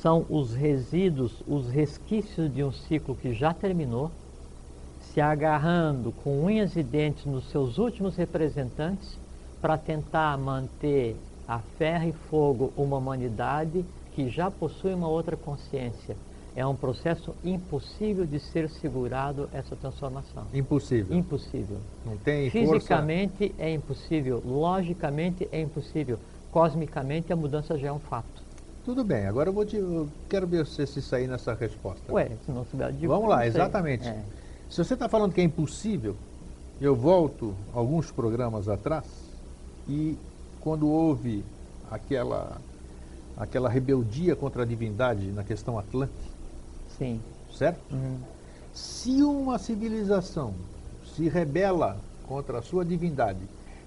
são 0.00 0.24
os 0.28 0.54
resíduos, 0.54 1.42
os 1.46 1.68
resquícios 1.68 2.52
de 2.52 2.64
um 2.64 2.72
ciclo 2.72 3.14
que 3.14 3.32
já 3.32 3.52
terminou, 3.52 4.10
se 5.00 5.20
agarrando 5.20 6.12
com 6.24 6.44
unhas 6.44 6.74
e 6.76 6.82
dentes 6.82 7.26
nos 7.26 7.44
seus 7.50 7.76
últimos 7.76 8.16
representantes 8.16 9.18
para 9.60 9.76
tentar 9.76 10.38
manter 10.38 11.16
a 11.46 11.58
ferro 11.78 12.08
e 12.08 12.12
fogo 12.12 12.72
uma 12.76 12.96
humanidade 12.96 13.84
que 14.14 14.28
já 14.28 14.50
possui 14.50 14.94
uma 14.94 15.08
outra 15.08 15.36
consciência. 15.36 16.16
É 16.54 16.66
um 16.66 16.74
processo 16.74 17.34
impossível 17.42 18.26
de 18.26 18.38
ser 18.38 18.68
segurado 18.68 19.48
essa 19.54 19.74
transformação. 19.74 20.46
Impossível. 20.52 21.16
Impossível. 21.16 21.78
Não 22.04 22.16
tem 22.18 22.50
Fisicamente 22.50 23.48
força... 23.48 23.62
é 23.62 23.72
impossível, 23.72 24.42
logicamente 24.44 25.48
é 25.50 25.60
impossível, 25.62 26.18
cosmicamente 26.50 27.32
a 27.32 27.36
mudança 27.36 27.78
já 27.78 27.88
é 27.88 27.92
um 27.92 27.98
fato. 27.98 28.42
Tudo 28.84 29.02
bem, 29.02 29.26
agora 29.26 29.48
eu 29.48 29.52
vou 29.52 29.64
te. 29.64 29.76
Eu 29.76 30.08
quero 30.28 30.46
ver 30.46 30.66
você 30.66 30.86
se 30.86 31.00
sair 31.00 31.28
nessa 31.28 31.54
resposta. 31.54 32.12
Ué, 32.12 32.32
se 32.44 32.50
não 32.50 32.64
souber 32.66 32.92
de 32.92 33.06
Vamos 33.06 33.28
lá, 33.28 33.46
exatamente. 33.46 34.08
É. 34.08 34.22
Se 34.68 34.82
você 34.84 34.94
está 34.94 35.08
falando 35.08 35.32
que 35.32 35.40
é 35.40 35.44
impossível, 35.44 36.16
eu 36.80 36.96
volto 36.96 37.54
alguns 37.72 38.10
programas 38.10 38.68
atrás 38.68 39.04
e 39.88 40.18
quando 40.62 40.88
houve 40.88 41.44
aquela, 41.90 42.60
aquela 43.36 43.68
rebeldia 43.68 44.34
contra 44.34 44.62
a 44.62 44.66
divindade 44.66 45.30
na 45.32 45.44
questão 45.44 45.78
atlântica. 45.78 46.18
Sim. 46.96 47.20
Certo? 47.52 47.80
Uhum. 47.92 48.18
Se 48.72 49.22
uma 49.22 49.58
civilização 49.58 50.54
se 51.14 51.28
rebela 51.28 51.98
contra 52.26 52.60
a 52.60 52.62
sua 52.62 52.84
divindade 52.84 53.40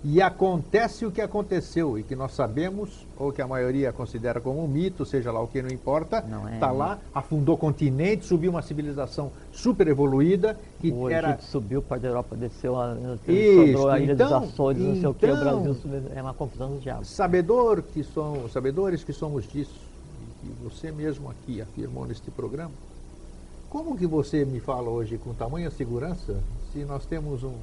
e 0.08 0.22
acontece 0.22 1.04
o 1.04 1.12
que 1.12 1.20
aconteceu 1.20 1.98
e 1.98 2.04
que 2.04 2.16
nós 2.16 2.32
sabemos, 2.34 3.08
ou 3.18 3.32
que 3.32 3.42
a 3.42 3.48
maioria 3.48 3.92
considera 3.92 4.40
como 4.40 4.64
um 4.64 4.68
mito, 4.68 5.04
seja 5.04 5.32
lá 5.32 5.42
o 5.42 5.48
que 5.48 5.64
não 5.64 5.70
importa, 5.70 6.24
está 6.54 6.68
é, 6.68 6.72
lá, 6.72 7.00
afundou 7.12 7.58
continente, 7.58 8.24
subiu 8.24 8.52
uma 8.52 8.62
civilização 8.62 9.32
super 9.52 9.88
evoluída. 9.88 10.56
Que 10.80 10.92
o 10.92 11.10
era... 11.10 11.30
Egito 11.30 11.46
subiu, 11.46 11.82
para 11.82 11.98
a 11.98 12.06
Europa 12.06 12.36
desceu, 12.36 12.80
a, 12.80 12.96
Isso, 13.28 13.88
a 13.88 14.00
Ilha 14.00 14.14
então, 14.14 14.42
dos 14.42 14.50
Açores, 14.50 14.84
não 14.84 14.96
sei 14.96 15.08
o 15.08 15.14
que, 15.16 15.26
o 15.26 15.30
então, 15.30 15.64
Brasil 15.64 16.04
é 16.14 16.22
uma 16.22 16.36
confusão 16.36 16.70
dos 16.70 16.84
diabos. 16.84 17.08
Sabedor 17.08 17.82
que 17.82 18.04
somos, 18.04 18.52
sabedores 18.52 19.04
que 19.04 19.12
somos 19.12 19.48
disso, 19.52 19.82
e 20.22 20.48
que 20.48 20.64
você 20.64 20.92
mesmo 20.92 21.32
aqui 21.32 21.64
afirmou 21.64 22.06
neste 22.06 22.30
programa, 22.30 22.74
como 23.72 23.98
que 23.98 24.06
você 24.06 24.46
me 24.46 24.60
fala 24.60 24.88
hoje 24.88 25.18
com 25.18 25.34
tamanha 25.34 25.72
segurança 25.72 26.38
se 26.72 26.86
nós 26.86 27.08
temos 27.08 27.44
um 27.44 27.56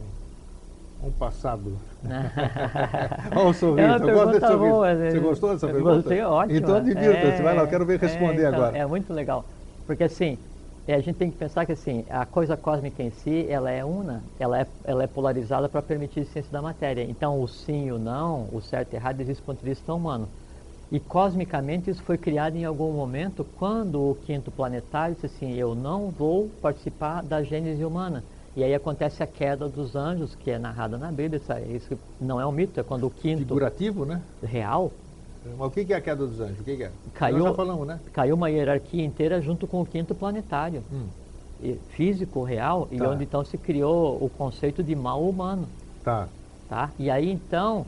um 1.03 1.11
passado. 1.11 1.79
Olha 3.35 3.49
o 3.49 3.55
sorriso. 3.55 3.89
É 3.89 4.11
eu 4.11 4.15
gosto 4.15 4.33
desse 4.33 4.47
sorriso. 4.47 4.59
Boa, 4.59 4.95
você 4.95 5.19
gostou 5.21 5.53
dessa 5.53 5.67
pergunta? 5.67 5.95
Gostei, 5.97 6.23
ótimo. 6.23 6.59
Então 6.59 6.83
divirta-se, 6.83 7.41
é, 7.41 7.43
vai 7.43 7.55
lá, 7.57 7.63
eu 7.63 7.69
quero 7.69 7.85
ver 7.85 7.99
responder 7.99 8.43
é, 8.43 8.49
então, 8.49 8.61
agora. 8.61 8.79
É 8.79 8.87
muito 8.87 9.13
legal, 9.13 9.45
porque 9.87 10.05
assim, 10.05 10.39
a 10.87 11.01
gente 11.01 11.17
tem 11.17 11.31
que 11.31 11.37
pensar 11.37 11.67
que 11.67 11.73
assim, 11.73 12.05
a 12.09 12.25
coisa 12.25 12.57
cósmica 12.57 13.03
em 13.03 13.11
si, 13.11 13.47
ela 13.49 13.71
é 13.71 13.85
una, 13.85 14.25
ela 14.39 14.61
é, 14.61 14.67
ela 14.85 15.03
é 15.03 15.07
polarizada 15.07 15.69
para 15.69 15.83
permitir 15.83 16.21
a 16.21 16.25
ciência 16.25 16.51
da 16.51 16.63
matéria. 16.63 17.03
Então 17.03 17.41
o 17.41 17.49
sim 17.49 17.87
e 17.87 17.93
o 17.93 17.99
não, 17.99 18.49
o 18.53 18.61
certo 18.61 18.93
e 18.93 18.97
errado, 18.97 19.21
existe 19.21 19.43
do 19.43 19.47
ponto 19.47 19.59
de 19.61 19.65
vista 19.65 19.93
humano. 19.95 20.29
E 20.91 21.01
cosmicamente 21.01 21.89
isso 21.89 22.03
foi 22.03 22.19
criado 22.19 22.57
em 22.57 22.65
algum 22.65 22.93
momento 22.93 23.45
quando 23.45 24.11
o 24.11 24.15
quinto 24.15 24.51
planetário 24.53 25.15
disse 25.15 25.27
assim, 25.27 25.55
eu 25.55 25.75
não 25.75 26.11
vou 26.11 26.51
participar 26.61 27.23
da 27.23 27.43
gênese 27.43 27.85
humana. 27.85 28.27
E 28.55 28.63
aí 28.63 28.75
acontece 28.75 29.23
a 29.23 29.27
queda 29.27 29.69
dos 29.69 29.97
anjos, 29.97 30.35
que 30.35 30.51
é 30.51 30.59
narrada 30.59 30.99
na 30.99 31.11
Bíblia. 31.11 31.41
Isso 31.75 31.99
não 32.21 32.41
é 32.41 32.47
um 32.47 32.53
mito, 32.53 32.79
é 32.79 32.83
quando 32.83 33.07
o 33.07 33.11
quinto. 33.11 33.39
Figurativo, 33.39 34.05
né? 34.05 34.21
Real. 34.43 34.93
Mas 35.59 35.69
o 35.69 35.71
que 35.71 35.93
é 35.93 35.97
a 35.97 36.01
queda 36.01 36.27
dos 36.27 36.39
anjos? 36.39 36.61
O 36.61 36.65
que 36.65 36.83
é? 36.83 36.91
Caiu, 37.15 37.39
Nós 37.39 37.57
falamos, 37.57 37.87
né? 37.87 37.99
Caiu 38.13 38.35
uma 38.35 38.51
hierarquia 38.51 39.05
inteira 39.05 39.41
junto 39.41 39.67
com 39.67 39.81
o 39.81 39.87
quinto 39.87 40.15
planetário. 40.15 40.85
Hum. 40.93 41.07
Físico, 41.91 42.43
real, 42.43 42.87
tá. 42.87 42.95
e 42.95 43.01
onde 43.03 43.25
então 43.25 43.45
se 43.45 43.57
criou 43.57 44.17
o 44.23 44.29
conceito 44.29 44.83
de 44.83 44.95
mal 44.95 45.23
humano. 45.23 45.67
Tá. 46.05 46.29
tá. 46.69 46.91
E 46.99 47.11
aí 47.11 47.31
então, 47.31 47.87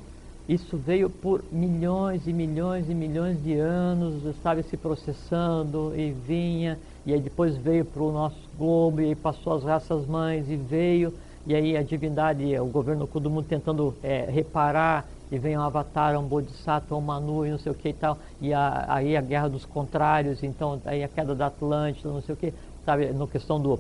isso 0.49 0.76
veio 0.76 1.09
por 1.09 1.42
milhões 1.51 2.26
e 2.26 2.32
milhões 2.32 2.88
e 2.88 2.95
milhões 2.95 3.42
de 3.42 3.55
anos, 3.55 4.24
estava 4.26 4.62
se 4.62 4.76
processando 4.76 5.92
e 5.97 6.11
vinha 6.11 6.78
e 7.07 7.12
aí 7.12 7.20
depois 7.20 7.57
veio 7.57 7.84
para 7.84 8.03
o 8.03 8.11
nosso 8.11 8.38
globo, 8.57 9.03
e 9.03 9.14
passou 9.14 9.55
as 9.55 9.62
raças 9.62 10.07
mães, 10.07 10.49
e 10.49 10.57
veio, 10.57 11.12
e 11.47 11.55
aí 11.55 11.76
a 11.76 11.82
divindade, 11.82 12.59
o 12.59 12.66
governo 12.66 13.07
todo 13.07 13.28
mundo 13.28 13.47
tentando 13.47 13.95
é, 14.03 14.24
reparar, 14.30 15.07
e 15.30 15.38
vem 15.38 15.57
um 15.57 15.62
avatar, 15.62 16.18
um 16.18 16.26
bodhisattva, 16.26 16.97
um 16.97 17.01
manu, 17.01 17.45
e 17.45 17.51
não 17.51 17.59
sei 17.59 17.72
o 17.72 17.74
que 17.74 17.90
e 17.90 17.92
tal, 17.92 18.18
e 18.40 18.55
a, 18.55 18.86
aí 18.88 19.16
a 19.16 19.20
guerra 19.20 19.49
dos 19.49 19.66
contrários, 19.66 20.42
então 20.42 20.80
aí 20.84 21.05
a 21.05 21.09
queda 21.09 21.34
da 21.34 21.47
Atlântida, 21.47 22.09
não 22.09 22.22
sei 22.22 22.34
o 22.34 22.38
que, 22.38 22.55
sabe, 22.86 23.12
na 23.12 23.26
questão 23.26 23.61
do, 23.61 23.78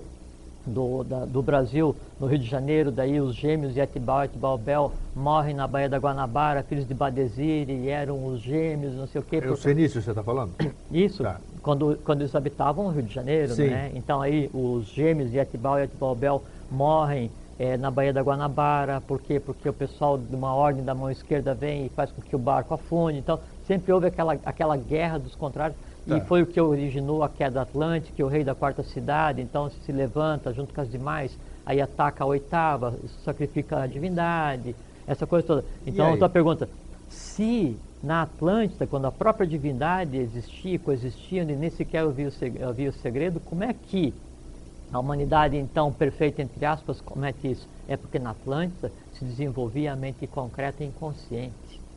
do, 0.66 1.04
da, 1.04 1.24
do 1.24 1.42
Brasil, 1.42 1.94
no 2.18 2.26
Rio 2.26 2.38
de 2.38 2.46
Janeiro, 2.46 2.90
daí 2.90 3.20
os 3.20 3.34
gêmeos 3.34 3.76
Yetibal 3.76 4.22
e 4.22 4.24
Etibalbel 4.26 4.92
morrem 5.14 5.54
na 5.54 5.66
Baía 5.66 5.88
da 5.88 5.98
Guanabara, 5.98 6.62
filhos 6.62 6.86
de 6.86 6.94
Badesir, 6.94 7.68
e 7.68 7.88
eram 7.88 8.26
os 8.26 8.40
gêmeos, 8.40 8.94
não 8.94 9.06
sei 9.06 9.20
o 9.20 9.24
que. 9.24 9.36
É 9.36 9.50
o 9.50 9.56
Fenício 9.56 10.00
você 10.00 10.10
está 10.10 10.22
falando? 10.22 10.52
Isso. 10.90 11.22
Tá 11.22 11.40
quando, 11.64 11.98
quando 12.04 12.20
eles 12.20 12.34
habitavam 12.34 12.86
o 12.86 12.90
Rio 12.90 13.02
de 13.02 13.12
Janeiro, 13.12 13.54
Sim. 13.54 13.68
né? 13.68 13.90
Então 13.94 14.20
aí 14.20 14.50
os 14.52 14.86
gêmeos 14.86 15.34
Etibal 15.34 15.78
e 15.78 15.84
Etibalbel 15.84 16.42
morrem 16.70 17.30
é, 17.58 17.76
na 17.76 17.90
Baía 17.90 18.12
da 18.12 18.20
Guanabara, 18.20 19.00
por 19.00 19.20
quê? 19.20 19.40
Porque 19.40 19.68
o 19.68 19.72
pessoal 19.72 20.18
de 20.18 20.34
uma 20.34 20.54
ordem 20.54 20.84
da 20.84 20.94
mão 20.94 21.10
esquerda 21.10 21.54
vem 21.54 21.86
e 21.86 21.88
faz 21.88 22.12
com 22.12 22.20
que 22.20 22.36
o 22.36 22.38
barco 22.38 22.74
afunde. 22.74 23.18
Então 23.18 23.40
sempre 23.66 23.92
houve 23.92 24.06
aquela, 24.06 24.36
aquela 24.44 24.76
guerra 24.76 25.18
dos 25.18 25.34
contrários. 25.34 25.76
Tá. 26.06 26.18
E 26.18 26.20
foi 26.22 26.42
o 26.42 26.46
que 26.46 26.60
originou 26.60 27.22
a 27.22 27.28
queda 27.28 27.62
atlântica, 27.62 28.24
o 28.24 28.28
rei 28.28 28.44
da 28.44 28.54
quarta 28.54 28.82
cidade, 28.82 29.40
então 29.40 29.70
se 29.70 29.90
levanta 29.90 30.52
junto 30.52 30.74
com 30.74 30.80
as 30.80 30.90
demais, 30.90 31.36
aí 31.64 31.80
ataca 31.80 32.24
a 32.24 32.26
oitava, 32.26 32.94
sacrifica 33.24 33.80
a 33.80 33.86
divindade, 33.86 34.76
essa 35.06 35.26
coisa 35.26 35.46
toda. 35.46 35.64
Então, 35.86 36.12
a 36.12 36.16
tua 36.16 36.28
pergunta, 36.28 36.68
se 37.08 37.76
na 38.02 38.22
Atlântida, 38.22 38.86
quando 38.86 39.06
a 39.06 39.12
própria 39.12 39.46
divindade 39.46 40.18
existia, 40.18 40.78
coexistia, 40.78 41.42
e 41.42 41.56
nem 41.56 41.70
sequer 41.70 42.04
havia 42.04 42.90
o 42.90 42.92
segredo, 42.92 43.40
como 43.40 43.64
é 43.64 43.72
que 43.72 44.12
a 44.92 44.98
humanidade, 44.98 45.56
então, 45.56 45.90
perfeita, 45.90 46.42
entre 46.42 46.64
aspas, 46.66 47.00
comete 47.00 47.50
isso? 47.50 47.66
É 47.88 47.96
porque 47.96 48.18
na 48.18 48.30
Atlântida 48.30 48.92
se 49.18 49.24
desenvolvia 49.24 49.94
a 49.94 49.96
mente 49.96 50.26
concreta 50.26 50.84
e 50.84 50.86
inconsciente. 50.86 51.52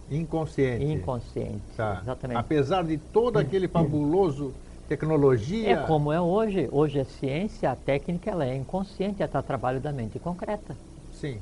Inconsciente. 0.10 0.86
Inconsciente, 0.86 1.62
tá. 1.76 1.99
exatamente. 2.01 2.38
Apesar 2.38 2.84
de 2.84 2.97
todo 2.97 3.38
aquele 3.38 3.68
fabuloso 3.68 4.53
tecnologia... 4.88 5.72
É 5.72 5.76
como 5.76 6.12
é 6.14 6.20
hoje. 6.20 6.70
Hoje 6.72 6.99
a 6.99 7.05
ciência, 7.05 7.72
a 7.72 7.76
técnica, 7.76 8.32
ela 8.32 8.45
é 8.45 8.55
inconsciente, 8.55 9.22
ela 9.22 9.26
está 9.26 9.41
trabalho 9.41 9.80
da 9.80 9.91
mente 9.91 10.18
concreta. 10.18 10.76
Sim. 11.12 11.39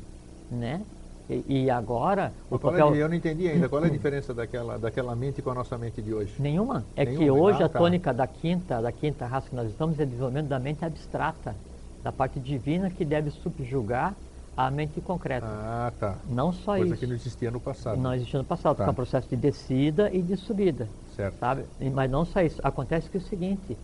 Né? 0.50 0.82
E, 1.30 1.64
e 1.64 1.70
agora 1.70 2.34
o 2.50 2.58
papel... 2.58 2.94
É, 2.96 2.98
eu 3.04 3.10
não 3.10 3.16
entendi 3.16 3.48
ainda. 3.48 3.70
Qual 3.70 3.84
é 3.84 3.88
a 3.88 3.90
diferença 3.92 4.34
daquela, 4.34 4.78
daquela 4.78 5.16
mente 5.16 5.42
com 5.42 5.52
a 5.52 5.56
nossa 5.56 5.78
mente 5.78 6.02
de 6.02 6.14
hoje? 6.14 6.34
Nenhuma. 6.40 6.84
É 6.96 7.06
Nenhuma. 7.06 7.24
que 7.24 7.32
hoje 7.32 7.62
ah, 7.62 7.66
a 7.68 7.70
tá. 7.70 7.80
tônica 7.80 8.14
da 8.14 8.26
quinta, 8.26 8.82
da 8.82 8.92
quinta 8.92 9.26
raça 9.26 9.50
que 9.50 9.56
nós 9.56 9.70
estamos 9.70 10.00
é 10.00 10.06
desenvolvimento 10.06 10.48
da 10.48 10.60
mente 10.60 10.84
abstrata, 10.84 11.56
da 12.04 12.12
parte 12.12 12.40
divina 12.40 12.90
que 12.90 13.06
deve 13.06 13.30
subjugar 13.30 14.16
a 14.56 14.72
mente 14.72 15.02
concreta. 15.02 15.46
Ah, 15.48 15.92
tá. 16.00 16.16
Não 16.30 16.54
só 16.54 16.78
Coisa 16.78 16.94
isso. 16.94 17.00
que 17.00 17.08
não 17.08 17.16
existia 17.16 17.52
no 17.52 17.60
passado. 17.60 18.00
Não 18.00 18.14
existia 18.14 18.40
no 18.40 18.46
passado, 18.46 18.76
tá. 18.76 18.76
porque 18.76 18.90
é 18.90 18.92
um 18.92 18.96
processo 18.96 19.30
de 19.30 19.36
descida 19.36 20.10
e 20.14 20.22
de 20.22 20.38
subida. 20.38 20.88
Certo. 21.16 21.38
Sabe? 21.38 21.66
Mas 21.94 22.10
não 22.10 22.26
só 22.26 22.42
isso. 22.42 22.60
Acontece 22.64 23.10
que 23.10 23.18
é 23.18 23.20
o 23.20 23.24
seguinte, 23.24 23.78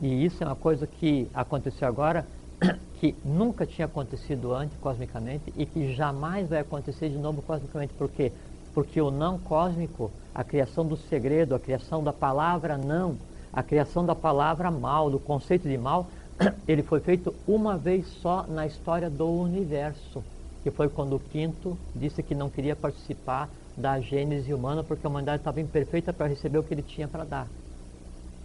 e 0.00 0.24
isso 0.24 0.42
é 0.42 0.46
uma 0.46 0.56
coisa 0.56 0.86
que 0.86 1.28
aconteceu 1.32 1.86
agora, 1.86 2.26
que 3.00 3.14
nunca 3.24 3.64
tinha 3.64 3.86
acontecido 3.86 4.52
antes 4.52 4.76
cosmicamente 4.78 5.52
e 5.56 5.64
que 5.64 5.94
jamais 5.94 6.48
vai 6.48 6.60
acontecer 6.60 7.08
de 7.08 7.16
novo 7.16 7.40
cosmicamente. 7.42 7.92
Por 7.94 8.08
quê? 8.08 8.32
Porque 8.74 9.00
o 9.00 9.10
não 9.10 9.38
cósmico, 9.38 10.10
a 10.34 10.42
criação 10.42 10.84
do 10.84 10.96
segredo, 10.96 11.54
a 11.54 11.60
criação 11.60 12.02
da 12.02 12.12
palavra 12.12 12.76
não, 12.76 13.16
a 13.52 13.62
criação 13.62 14.04
da 14.04 14.14
palavra 14.14 14.70
mal, 14.70 15.10
do 15.10 15.18
conceito 15.18 15.68
de 15.68 15.78
mal, 15.78 16.06
ele 16.66 16.82
foi 16.82 17.00
feito 17.00 17.34
uma 17.46 17.76
vez 17.76 18.06
só 18.22 18.46
na 18.48 18.66
história 18.66 19.10
do 19.10 19.28
universo, 19.28 20.22
que 20.62 20.70
foi 20.70 20.88
quando 20.88 21.16
o 21.16 21.20
quinto 21.20 21.76
disse 21.94 22.22
que 22.22 22.34
não 22.34 22.50
queria 22.50 22.76
participar 22.76 23.48
da 23.76 24.00
gênese 24.00 24.52
humana 24.52 24.82
porque 24.82 25.06
a 25.06 25.10
humanidade 25.10 25.40
estava 25.40 25.60
imperfeita 25.60 26.12
para 26.12 26.26
receber 26.26 26.58
o 26.58 26.62
que 26.62 26.74
ele 26.74 26.82
tinha 26.82 27.06
para 27.06 27.24
dar. 27.24 27.46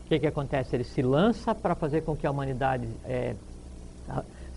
O 0.05 0.09
que, 0.09 0.19
que 0.19 0.27
acontece? 0.27 0.75
Ele 0.75 0.83
se 0.83 1.01
lança 1.01 1.55
para 1.55 1.75
fazer 1.75 2.01
com 2.01 2.15
que 2.15 2.27
a 2.27 2.31
humanidade 2.31 2.87
é, 3.05 3.35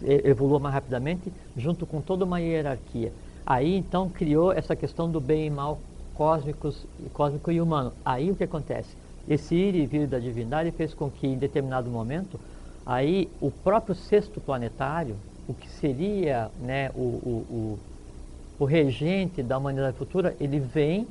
evolua 0.03 0.59
mais 0.59 0.75
rapidamente, 0.75 1.33
junto 1.57 1.87
com 1.87 2.01
toda 2.01 2.25
uma 2.25 2.41
hierarquia. 2.41 3.13
Aí 3.45 3.77
então 3.77 4.11
criou 4.11 4.53
essa 4.53 4.75
questão 4.75 5.11
do 5.11 5.21
bem 5.21 5.47
e 5.47 5.51
mal 5.51 5.79
cósmicos, 6.15 6.85
cósmico 7.13 7.51
e 7.51 7.61
humano. 7.61 7.93
Aí 8.05 8.31
o 8.31 8.37
que 8.37 8.45
acontece? 8.45 8.97
Esse 9.29 9.55
ir 9.55 9.75
e 9.75 9.87
vir 9.87 10.07
da 10.07 10.19
divindade 10.19 10.71
fez 10.73 10.93
com 10.93 11.11
que 11.11 11.27
em 11.27 11.39
determinado 11.39 11.91
momento, 11.91 12.39
aí 12.87 13.29
o 13.41 13.51
próprio 13.51 13.95
sexto 13.95 14.41
planetário, 14.41 15.17
o 15.49 15.53
que 15.53 15.69
seria 15.69 16.51
né, 16.61 16.91
o, 16.95 17.01
o, 17.01 17.47
o, 17.51 17.79
o 18.61 18.65
regente 18.65 19.43
da 19.43 19.59
humanidade 19.59 19.97
futura, 19.97 20.37
ele 20.41 20.61
vem 20.61 21.07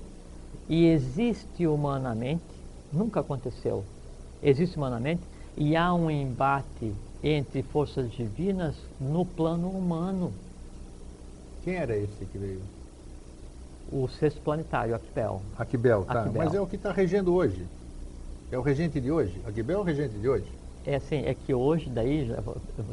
e 0.69 0.87
existe 0.87 1.67
humanamente, 1.67 2.43
nunca 2.91 3.19
aconteceu, 3.19 3.83
existe 4.41 4.77
humanamente, 4.77 5.21
e 5.57 5.75
há 5.75 5.93
um 5.93 6.09
embate 6.09 6.93
entre 7.23 7.61
forças 7.61 8.11
divinas 8.11 8.75
no 8.99 9.25
plano 9.25 9.69
humano. 9.69 10.33
Quem 11.63 11.75
era 11.75 11.95
esse 11.97 12.25
que 12.25 12.37
veio? 12.37 12.61
O 13.91 14.07
sexto 14.07 14.41
planetário, 14.41 14.95
Aquibel. 14.95 15.41
Aquibel, 15.57 16.03
tá. 16.05 16.21
Aquibel. 16.21 16.43
Mas 16.43 16.53
é 16.53 16.61
o 16.61 16.67
que 16.67 16.75
está 16.75 16.91
regendo 16.91 17.33
hoje. 17.33 17.65
É 18.51 18.57
o 18.57 18.61
regente 18.61 18.99
de 18.99 19.11
hoje? 19.11 19.39
Aquibel 19.47 19.79
é 19.79 19.81
o 19.81 19.83
regente 19.83 20.15
de 20.17 20.27
hoje? 20.27 20.45
É 20.87 20.95
assim, 20.95 21.17
é 21.25 21.33
que 21.33 21.53
hoje, 21.53 21.89
daí, 21.89 22.27
já, 22.27 22.35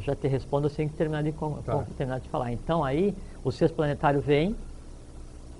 já 0.01 0.17
te 0.17 0.27
respondo 0.27 0.67
assim 0.67 0.89
que 0.89 0.95
terminar 0.95 1.23
de, 1.23 1.33
tá. 1.33 1.85
terminar 1.97 2.21
de 2.21 2.29
falar. 2.29 2.51
Então 2.53 2.83
aí, 2.83 3.15
o 3.45 3.51
sexto 3.51 3.75
planetário 3.75 4.21
vem, 4.21 4.57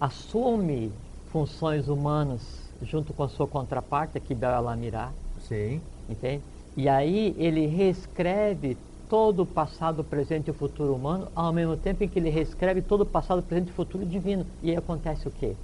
assume 0.01 0.91
funções 1.31 1.89
humanas 1.89 2.41
junto 2.83 3.13
com 3.13 3.23
a 3.23 3.29
sua 3.29 3.47
contraparte, 3.47 4.19
Aquibel 4.19 4.55
Alamirá. 4.55 5.13
Sim. 5.41 5.81
Entende? 6.09 6.43
E 6.77 6.89
aí 6.89 7.35
ele 7.39 7.67
reescreve 7.67 8.77
todo 9.09 9.43
o 9.43 9.47
passado, 9.47 10.03
presente 10.03 10.51
e 10.51 10.55
futuro 10.55 10.95
humano, 10.95 11.31
ao 11.35 11.53
mesmo 11.53 11.77
tempo 11.77 12.03
em 12.03 12.09
que 12.09 12.19
ele 12.19 12.31
reescreve 12.31 12.81
todo 12.81 13.03
o 13.03 13.07
passado, 13.07 13.43
presente 13.43 13.69
e 13.69 13.73
futuro 13.73 14.07
divino. 14.07 14.47
E 14.63 14.71
aí 14.71 14.77
acontece 14.77 15.29
o 15.29 15.31
quê? 15.31 15.55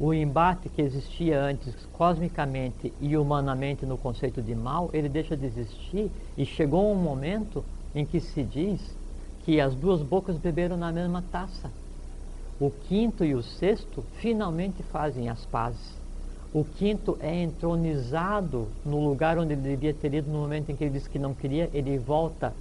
O 0.00 0.14
embate 0.14 0.68
que 0.68 0.80
existia 0.80 1.42
antes 1.42 1.74
cosmicamente 1.92 2.92
e 3.00 3.16
humanamente 3.16 3.84
no 3.84 3.98
conceito 3.98 4.40
de 4.40 4.54
mal, 4.54 4.90
ele 4.92 5.08
deixa 5.08 5.36
de 5.36 5.44
existir 5.44 6.08
e 6.36 6.46
chegou 6.46 6.92
um 6.92 6.94
momento 6.94 7.64
em 7.94 8.04
que 8.04 8.20
se 8.20 8.44
diz 8.44 8.80
que 9.44 9.60
as 9.60 9.74
duas 9.74 10.00
bocas 10.00 10.36
beberam 10.36 10.76
na 10.76 10.92
mesma 10.92 11.20
taça. 11.32 11.68
O 12.60 12.70
quinto 12.70 13.24
e 13.24 13.34
o 13.34 13.42
sexto 13.42 14.04
finalmente 14.20 14.84
fazem 14.84 15.28
as 15.28 15.44
pazes. 15.46 15.98
O 16.54 16.64
quinto 16.64 17.16
é 17.20 17.42
entronizado 17.42 18.68
no 18.84 19.04
lugar 19.04 19.36
onde 19.36 19.52
ele 19.52 19.62
devia 19.62 19.92
ter 19.92 20.14
ido 20.14 20.30
no 20.30 20.38
momento 20.38 20.70
em 20.70 20.76
que 20.76 20.84
ele 20.84 20.92
disse 20.92 21.10
que 21.10 21.18
não 21.18 21.34
queria, 21.34 21.68
ele 21.74 21.98
volta 21.98 22.52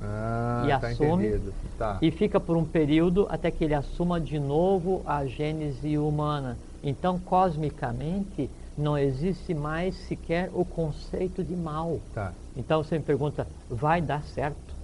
ah, 0.00 0.64
e 0.66 0.80
tá 0.80 0.88
assume 0.88 1.54
tá. 1.78 1.98
e 2.02 2.10
fica 2.10 2.40
por 2.40 2.56
um 2.56 2.64
período 2.64 3.26
até 3.30 3.50
que 3.50 3.64
ele 3.64 3.74
assuma 3.74 4.20
de 4.20 4.38
novo 4.38 5.02
a 5.06 5.24
gênese 5.26 5.96
humana. 5.96 6.58
Então, 6.82 7.18
cosmicamente, 7.18 8.50
não 8.76 8.98
existe 8.98 9.54
mais 9.54 9.94
sequer 9.94 10.50
o 10.52 10.64
conceito 10.64 11.42
de 11.42 11.56
mal. 11.56 12.00
Tá. 12.12 12.34
Então 12.56 12.82
você 12.82 12.98
me 12.98 13.04
pergunta, 13.04 13.46
vai 13.68 14.00
dar 14.00 14.22
certo? 14.24 14.74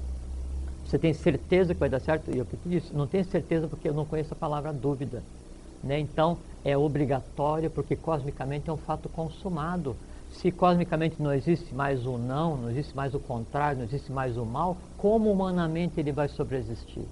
Você 0.85 0.99
tem 0.99 1.13
certeza 1.13 1.75
que 1.75 1.81
vai 1.81 1.89
dar 1.89 2.01
certo? 2.01 2.31
E 2.35 2.39
eu 2.39 2.47
disse, 2.67 2.93
não 2.93 3.07
tenho 3.07 3.25
certeza 3.25 3.69
porque 3.69 3.89
eu 3.89 3.95
não 3.95 4.05
conheço 4.05 4.35
a 4.35 4.37
palavra 4.37 4.73
dúvida. 4.73 5.23
Né? 5.83 5.99
Então, 5.99 6.39
é 6.65 6.77
obrigatório 6.77 7.71
porque 7.71 7.97
cosmicamente 7.97 8.69
é 8.69 8.73
um 8.73 8.77
fato 8.77 9.09
consumado. 9.09 9.97
Se 10.31 10.51
cosmicamente 10.51 11.21
não 11.21 11.33
existe 11.33 11.75
mais 11.75 12.07
o 12.07 12.17
não, 12.17 12.57
não 12.57 12.71
existe 12.71 12.95
mais 12.97 13.15
o 13.15 13.19
contrário, 13.19 13.79
não 13.79 13.85
existe 13.85 14.13
mais 14.13 14.37
o 14.37 14.45
mal, 14.45 14.77
como 14.97 15.31
humanamente 15.31 15.99
ele 15.99 16.13
vai 16.13 16.29
sobreexistir? 16.29 17.05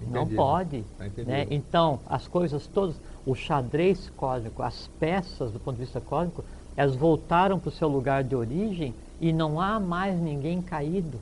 Entendi. 0.00 0.12
Não 0.12 0.26
pode. 0.26 0.84
Tá 0.98 1.04
né? 1.24 1.46
Então, 1.50 2.00
as 2.06 2.26
coisas 2.26 2.66
todas, 2.66 2.96
o 3.26 3.34
xadrez 3.34 4.10
cósmico, 4.16 4.62
as 4.62 4.88
peças 4.98 5.52
do 5.52 5.60
ponto 5.60 5.76
de 5.76 5.84
vista 5.84 6.00
cósmico, 6.00 6.44
elas 6.76 6.96
voltaram 6.96 7.58
para 7.58 7.68
o 7.68 7.72
seu 7.72 7.88
lugar 7.88 8.24
de 8.24 8.34
origem 8.34 8.94
e 9.20 9.32
não 9.32 9.60
há 9.60 9.78
mais 9.78 10.18
ninguém 10.18 10.62
caído. 10.62 11.20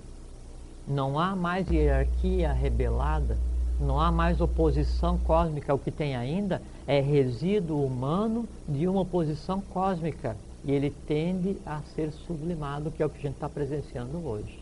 Não 0.86 1.18
há 1.18 1.34
mais 1.34 1.68
hierarquia 1.68 2.52
rebelada. 2.52 3.36
Não 3.80 4.00
há 4.00 4.10
mais 4.10 4.40
oposição 4.40 5.18
cósmica. 5.18 5.74
O 5.74 5.78
que 5.78 5.90
tem 5.90 6.16
ainda 6.16 6.62
é 6.86 7.00
resíduo 7.00 7.84
humano 7.84 8.48
de 8.68 8.86
uma 8.88 9.00
oposição 9.00 9.60
cósmica. 9.60 10.36
E 10.64 10.72
ele 10.72 10.92
tende 11.06 11.56
a 11.64 11.80
ser 11.94 12.12
sublimado, 12.12 12.90
que 12.90 13.02
é 13.02 13.06
o 13.06 13.10
que 13.10 13.18
a 13.18 13.22
gente 13.22 13.34
está 13.34 13.48
presenciando 13.48 14.18
hoje. 14.18 14.58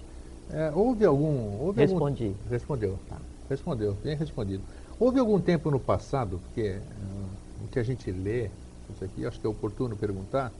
É, 0.50 0.70
houve 0.74 1.04
algum. 1.04 1.60
Houve 1.60 1.80
Respondi. 1.80 2.26
Algum, 2.26 2.50
respondeu. 2.50 2.98
Tá. 3.08 3.16
Respondeu, 3.48 3.96
bem 4.02 4.16
respondido. 4.16 4.62
Houve 4.98 5.18
algum 5.18 5.40
tempo 5.40 5.70
no 5.70 5.78
passado, 5.78 6.40
porque 6.44 6.78
o 7.64 7.68
que 7.68 7.78
a 7.78 7.82
gente 7.82 8.10
lê, 8.10 8.50
isso 8.94 9.04
aqui 9.04 9.26
acho 9.26 9.40
que 9.40 9.46
é 9.46 9.50
oportuno 9.50 9.96
perguntar, 9.96 10.52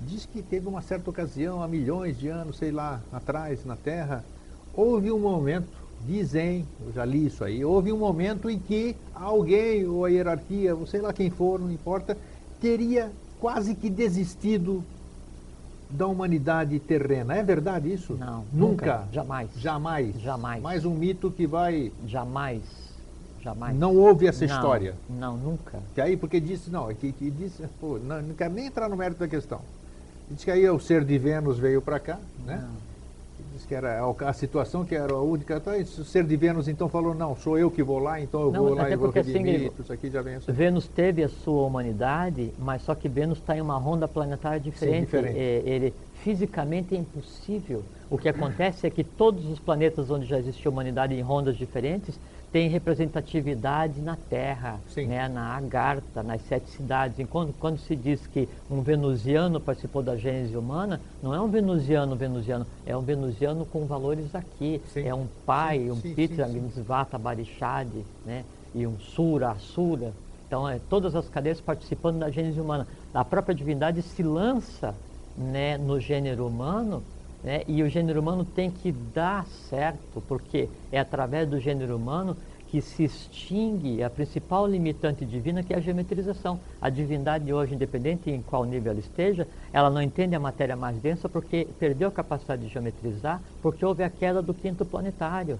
diz 0.00 0.26
que 0.26 0.42
teve 0.42 0.68
uma 0.68 0.82
certa 0.82 1.08
ocasião, 1.08 1.62
há 1.62 1.68
milhões 1.68 2.18
de 2.18 2.28
anos, 2.28 2.56
sei 2.56 2.70
lá, 2.70 3.00
atrás, 3.12 3.64
na 3.64 3.76
Terra, 3.76 4.24
houve 4.74 5.10
um 5.10 5.18
momento 5.18 5.84
Dizem, 6.06 6.66
eu 6.84 6.92
já 6.92 7.02
li 7.02 7.26
isso 7.26 7.42
aí, 7.42 7.64
houve 7.64 7.90
um 7.90 7.96
momento 7.96 8.50
em 8.50 8.58
que 8.58 8.94
alguém, 9.14 9.86
ou 9.86 10.04
a 10.04 10.10
hierarquia, 10.10 10.76
ou 10.76 10.86
sei 10.86 11.00
lá 11.00 11.14
quem 11.14 11.30
for, 11.30 11.58
não 11.58 11.72
importa, 11.72 12.16
teria 12.60 13.10
quase 13.44 13.74
que 13.74 13.90
desistido 13.90 14.82
da 15.90 16.06
humanidade 16.06 16.80
terrena. 16.80 17.36
É 17.36 17.42
verdade 17.42 17.92
isso? 17.92 18.14
Não. 18.14 18.42
Nunca? 18.50 19.00
nunca 19.00 19.08
jamais. 19.12 19.50
Jamais. 19.58 20.18
Jamais. 20.18 20.62
Mais 20.62 20.86
um 20.86 20.94
mito 20.94 21.30
que 21.30 21.46
vai. 21.46 21.92
Jamais. 22.06 22.62
Jamais. 23.42 23.76
Não 23.76 23.94
houve 23.94 24.26
essa 24.26 24.46
não, 24.46 24.54
história. 24.54 24.94
Não, 25.10 25.36
nunca. 25.36 25.78
Que 25.94 26.00
aí, 26.00 26.16
porque 26.16 26.40
disse, 26.40 26.70
não, 26.70 26.88
que, 26.94 27.12
que 27.12 27.30
disse, 27.30 27.62
pô, 27.78 27.98
não, 27.98 28.22
não 28.22 28.34
quero 28.34 28.54
nem 28.54 28.64
entrar 28.64 28.88
no 28.88 28.96
mérito 28.96 29.20
da 29.20 29.28
questão. 29.28 29.60
Diz 30.30 30.42
que 30.42 30.50
aí 30.50 30.66
o 30.70 30.80
ser 30.80 31.04
de 31.04 31.18
Vênus 31.18 31.58
veio 31.58 31.82
para 31.82 32.00
cá, 32.00 32.18
né? 32.46 32.62
Não 32.62 32.93
que 33.64 33.74
era 33.74 34.00
a, 34.20 34.32
situação 34.32 34.84
que 34.84 34.94
era 34.94 35.12
a 35.12 35.20
única. 35.20 35.60
Tá, 35.60 35.72
o 35.76 35.84
ser 35.84 36.24
de 36.24 36.36
Vênus 36.36 36.68
então 36.68 36.88
falou, 36.88 37.14
não, 37.14 37.34
sou 37.36 37.58
eu 37.58 37.70
que 37.70 37.82
vou 37.82 37.98
lá, 37.98 38.20
então 38.20 38.42
eu 38.42 38.52
não, 38.52 38.64
vou 38.64 38.74
lá 38.74 38.90
e 38.90 38.96
vou 38.96 39.10
redimir, 39.10 39.68
assim, 39.68 39.82
isso 39.82 39.92
aqui 39.92 40.10
já 40.10 40.22
vem 40.22 40.36
assim. 40.36 40.52
Vênus 40.52 40.88
teve 40.88 41.22
a 41.22 41.28
sua 41.28 41.64
humanidade, 41.64 42.52
mas 42.58 42.82
só 42.82 42.94
que 42.94 43.08
Vênus 43.08 43.38
está 43.38 43.56
em 43.56 43.60
uma 43.60 43.76
ronda 43.76 44.06
planetária 44.06 44.60
diferente. 44.60 44.94
Sim, 44.94 45.04
diferente. 45.04 45.38
É, 45.38 45.62
ele 45.64 45.94
fisicamente 46.22 46.94
é 46.94 46.98
impossível. 46.98 47.82
O 48.08 48.18
que 48.18 48.28
acontece 48.28 48.86
é 48.86 48.90
que 48.90 49.02
todos 49.02 49.46
os 49.46 49.58
planetas 49.58 50.10
onde 50.10 50.26
já 50.26 50.38
existiu 50.38 50.70
humanidade 50.70 51.14
em 51.14 51.20
rondas 51.20 51.56
diferentes 51.56 52.18
tem 52.54 52.68
representatividade 52.68 54.00
na 54.00 54.14
Terra, 54.14 54.78
Sim. 54.86 55.06
né, 55.06 55.26
na 55.26 55.56
Agartha, 55.56 56.22
nas 56.22 56.40
sete 56.42 56.70
cidades. 56.70 57.18
Enquanto 57.18 57.52
quando 57.58 57.78
se 57.78 57.96
diz 57.96 58.28
que 58.28 58.48
um 58.70 58.80
venusiano 58.80 59.58
participou 59.58 60.04
da 60.04 60.14
gênese 60.14 60.56
humana, 60.56 61.00
não 61.20 61.34
é 61.34 61.40
um 61.40 61.48
venusiano 61.48 62.14
venusiano, 62.14 62.64
é 62.86 62.96
um 62.96 63.00
venusiano 63.00 63.66
com 63.66 63.86
valores 63.86 64.32
aqui. 64.36 64.80
Sim. 64.92 65.08
É 65.08 65.12
um 65.12 65.26
pai, 65.44 65.80
Sim, 65.80 65.90
um 65.90 65.96
sim, 65.96 66.14
Pitra. 66.14 66.46
Gnisvata, 66.46 67.18
Barishadi, 67.18 68.04
né, 68.24 68.44
e 68.72 68.86
um 68.86 69.00
Sura, 69.00 69.50
Asura. 69.50 70.12
Então, 70.46 70.68
é, 70.68 70.78
todas 70.88 71.16
as 71.16 71.28
cadeias 71.28 71.60
participando 71.60 72.20
da 72.20 72.30
gênese 72.30 72.60
humana. 72.60 72.86
A 73.12 73.24
própria 73.24 73.52
divindade 73.52 74.00
se 74.00 74.22
lança 74.22 74.94
né, 75.36 75.76
no 75.76 75.98
gênero 75.98 76.46
humano 76.46 77.02
né, 77.44 77.62
e 77.68 77.82
o 77.82 77.88
gênero 77.88 78.20
humano 78.20 78.44
tem 78.44 78.70
que 78.70 78.90
dar 78.90 79.46
certo, 79.68 80.22
porque 80.26 80.68
é 80.90 80.98
através 80.98 81.46
do 81.48 81.60
gênero 81.60 81.94
humano 81.96 82.36
que 82.70 82.80
se 82.80 83.04
extingue 83.04 84.02
a 84.02 84.10
principal 84.10 84.66
limitante 84.66 85.24
divina, 85.24 85.62
que 85.62 85.72
é 85.72 85.76
a 85.76 85.80
geometrização. 85.80 86.58
A 86.80 86.90
divindade 86.90 87.52
hoje, 87.52 87.74
independente 87.74 88.30
em 88.30 88.42
qual 88.42 88.64
nível 88.64 88.90
ela 88.90 88.98
esteja, 88.98 89.46
ela 89.72 89.88
não 89.90 90.02
entende 90.02 90.34
a 90.34 90.40
matéria 90.40 90.74
mais 90.74 90.96
densa 90.96 91.28
porque 91.28 91.68
perdeu 91.78 92.08
a 92.08 92.10
capacidade 92.10 92.62
de 92.62 92.72
geometrizar, 92.72 93.40
porque 93.62 93.84
houve 93.84 94.02
a 94.02 94.10
queda 94.10 94.42
do 94.42 94.52
quinto 94.52 94.84
planetário. 94.84 95.56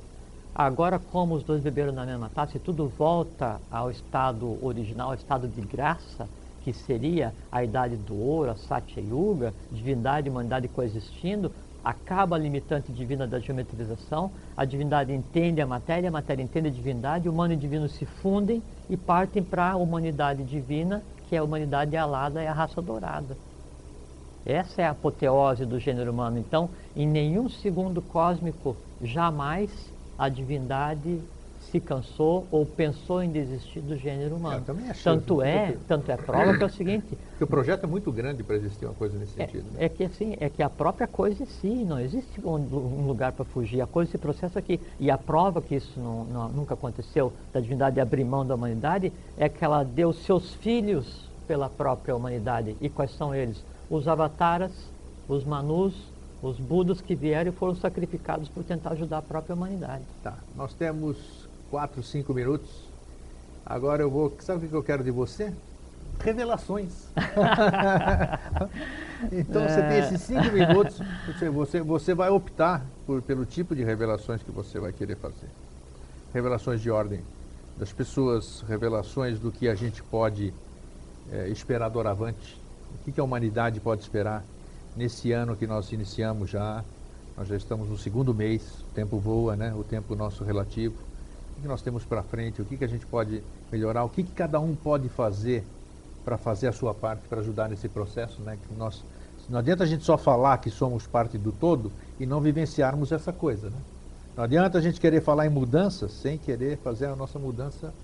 Agora, 0.52 0.98
como 0.98 1.34
os 1.34 1.44
dois 1.44 1.62
beberam 1.62 1.92
na 1.92 2.06
mesma 2.06 2.28
taça 2.28 2.56
e 2.56 2.60
tudo 2.60 2.88
volta 2.88 3.60
ao 3.70 3.90
estado 3.90 4.58
original, 4.64 5.10
ao 5.10 5.14
estado 5.14 5.46
de 5.46 5.60
graça, 5.60 6.28
que 6.64 6.72
seria 6.72 7.32
a 7.52 7.62
idade 7.62 7.94
do 7.96 8.16
ouro, 8.16 8.50
a 8.50 8.56
Satya 8.56 9.02
Yuga, 9.02 9.52
divindade 9.70 10.26
e 10.26 10.30
humanidade 10.30 10.66
coexistindo, 10.66 11.52
acaba 11.84 12.36
a 12.36 12.38
limitante 12.38 12.90
divina 12.90 13.26
da 13.26 13.38
geometrização, 13.38 14.30
a 14.56 14.64
divindade 14.64 15.12
entende 15.12 15.60
a 15.60 15.66
matéria, 15.66 16.08
a 16.08 16.12
matéria 16.12 16.42
entende 16.42 16.68
a 16.68 16.70
divindade, 16.70 17.28
o 17.28 17.32
humano 17.32 17.52
e 17.52 17.56
o 17.56 17.60
divino 17.60 17.88
se 17.88 18.06
fundem 18.06 18.62
e 18.88 18.96
partem 18.96 19.42
para 19.42 19.72
a 19.72 19.76
humanidade 19.76 20.42
divina, 20.44 21.02
que 21.28 21.36
é 21.36 21.38
a 21.38 21.44
humanidade 21.44 21.96
alada 21.96 22.42
e 22.42 22.46
a 22.46 22.52
raça 22.52 22.80
dourada. 22.80 23.36
Essa 24.46 24.82
é 24.82 24.86
a 24.86 24.90
apoteose 24.90 25.64
do 25.64 25.78
gênero 25.78 26.10
humano. 26.10 26.38
Então, 26.38 26.68
em 26.94 27.06
nenhum 27.06 27.48
segundo 27.48 28.02
cósmico, 28.02 28.76
jamais 29.02 29.70
a 30.18 30.28
divindade 30.28 31.20
se 31.74 31.80
cansou 31.80 32.46
ou 32.52 32.64
pensou 32.64 33.20
em 33.20 33.32
desistir 33.32 33.80
do 33.80 33.96
gênero 33.96 34.36
humano. 34.36 34.58
Eu 34.58 34.64
também 34.64 34.88
achei. 34.88 35.02
tanto 35.02 35.42
é, 35.42 35.76
tanto 35.88 36.08
é 36.12 36.16
prova 36.16 36.56
que 36.56 36.62
é 36.62 36.66
o 36.66 36.70
seguinte, 36.70 37.18
Porque 37.30 37.42
o 37.42 37.46
projeto 37.48 37.82
é 37.82 37.86
muito 37.88 38.12
grande 38.12 38.44
para 38.44 38.54
existir 38.54 38.84
uma 38.84 38.94
coisa 38.94 39.18
nesse 39.18 39.40
é, 39.42 39.44
sentido. 39.44 39.64
né? 39.72 39.84
é 39.86 39.88
que 39.88 40.04
assim, 40.04 40.36
é 40.38 40.48
que 40.48 40.62
a 40.62 40.70
própria 40.70 41.08
coisa 41.08 41.42
em 41.42 41.46
si, 41.46 41.84
não 41.84 41.98
existe 41.98 42.40
um, 42.46 42.54
um 42.54 43.06
lugar 43.08 43.32
para 43.32 43.44
fugir, 43.44 43.80
a 43.80 43.88
coisa 43.88 44.08
se 44.12 44.18
processa 44.18 44.60
aqui. 44.60 44.80
E 45.00 45.10
a 45.10 45.18
prova 45.18 45.60
que 45.60 45.74
isso 45.74 45.98
não- 45.98 46.24
não- 46.26 46.48
nunca 46.50 46.74
aconteceu, 46.74 47.32
da 47.52 47.58
divindade 47.58 48.00
abrir 48.00 48.22
mão 48.22 48.46
da 48.46 48.54
humanidade, 48.54 49.12
é 49.36 49.48
que 49.48 49.64
ela 49.64 49.82
deu 49.82 50.12
seus 50.12 50.54
filhos 50.54 51.28
pela 51.48 51.68
própria 51.68 52.14
humanidade. 52.14 52.76
E 52.80 52.88
quais 52.88 53.10
são 53.16 53.34
eles? 53.34 53.60
Os 53.90 54.06
avataras, 54.06 54.70
os 55.28 55.42
manus, 55.44 55.92
os 56.40 56.56
budas 56.56 57.00
que 57.00 57.16
vieram 57.16 57.50
e 57.50 57.54
foram 57.54 57.74
sacrificados 57.74 58.48
por 58.48 58.62
tentar 58.62 58.90
ajudar 58.92 59.18
a 59.18 59.22
própria 59.22 59.56
humanidade. 59.56 60.04
Tá. 60.22 60.34
Nós 60.54 60.72
temos 60.74 61.43
quatro, 61.74 62.04
cinco 62.04 62.32
minutos. 62.32 62.70
Agora 63.66 64.00
eu 64.00 64.08
vou. 64.08 64.32
Sabe 64.38 64.64
o 64.64 64.68
que 64.68 64.76
eu 64.76 64.82
quero 64.84 65.02
de 65.02 65.10
você? 65.10 65.52
Revelações. 66.20 67.08
então 69.32 69.60
você 69.60 69.82
tem 69.82 69.98
esses 69.98 70.20
cinco 70.20 70.52
minutos. 70.52 71.00
Você, 71.26 71.50
você, 71.50 71.80
você 71.80 72.14
vai 72.14 72.30
optar 72.30 72.86
por, 73.04 73.20
pelo 73.22 73.44
tipo 73.44 73.74
de 73.74 73.82
revelações 73.82 74.40
que 74.40 74.52
você 74.52 74.78
vai 74.78 74.92
querer 74.92 75.16
fazer. 75.16 75.48
Revelações 76.32 76.80
de 76.80 76.92
ordem 76.92 77.20
das 77.76 77.92
pessoas, 77.92 78.64
revelações 78.68 79.40
do 79.40 79.50
que 79.50 79.68
a 79.68 79.74
gente 79.74 80.00
pode 80.00 80.54
eh, 81.32 81.48
esperar 81.48 81.88
doravante. 81.88 82.56
O 82.94 83.04
que, 83.04 83.10
que 83.10 83.20
a 83.20 83.24
humanidade 83.24 83.80
pode 83.80 84.00
esperar 84.00 84.44
nesse 84.96 85.32
ano 85.32 85.56
que 85.56 85.66
nós 85.66 85.90
iniciamos 85.90 86.50
já. 86.50 86.84
Nós 87.36 87.48
já 87.48 87.56
estamos 87.56 87.88
no 87.88 87.98
segundo 87.98 88.32
mês, 88.32 88.62
o 88.92 88.94
tempo 88.94 89.18
voa, 89.18 89.56
né? 89.56 89.74
o 89.74 89.82
tempo 89.82 90.14
nosso 90.14 90.44
relativo. 90.44 90.94
O 91.56 91.62
que, 91.62 91.68
nós 91.68 91.82
temos 91.82 92.04
para 92.04 92.22
frente? 92.22 92.60
O 92.60 92.64
que, 92.64 92.76
que 92.76 92.84
a 92.84 92.88
gente 92.88 93.06
pode 93.06 93.42
melhorar? 93.70 94.04
O 94.04 94.08
que, 94.08 94.22
que 94.22 94.32
cada 94.32 94.58
um 94.60 94.74
pode 94.74 95.08
fazer 95.08 95.64
para 96.24 96.36
fazer 96.36 96.68
a 96.68 96.72
sua 96.72 96.94
parte, 96.94 97.22
para 97.28 97.40
ajudar 97.40 97.68
nesse 97.68 97.88
processo? 97.88 98.40
Né? 98.42 98.58
Que 98.66 98.74
nós, 98.74 99.02
não 99.48 99.58
adianta 99.58 99.84
a 99.84 99.86
gente 99.86 100.04
só 100.04 100.18
falar 100.18 100.58
que 100.58 100.70
somos 100.70 101.06
parte 101.06 101.38
do 101.38 101.52
todo 101.52 101.92
e 102.18 102.26
não 102.26 102.40
vivenciarmos 102.40 103.12
essa 103.12 103.32
coisa. 103.32 103.70
Né? 103.70 103.76
Não 104.36 104.44
adianta 104.44 104.78
a 104.78 104.80
gente 104.80 105.00
querer 105.00 105.20
falar 105.20 105.46
em 105.46 105.50
mudança 105.50 106.08
sem 106.08 106.36
querer 106.36 106.76
fazer 106.78 107.06
a 107.06 107.16
nossa 107.16 107.38
mudança, 107.38 107.94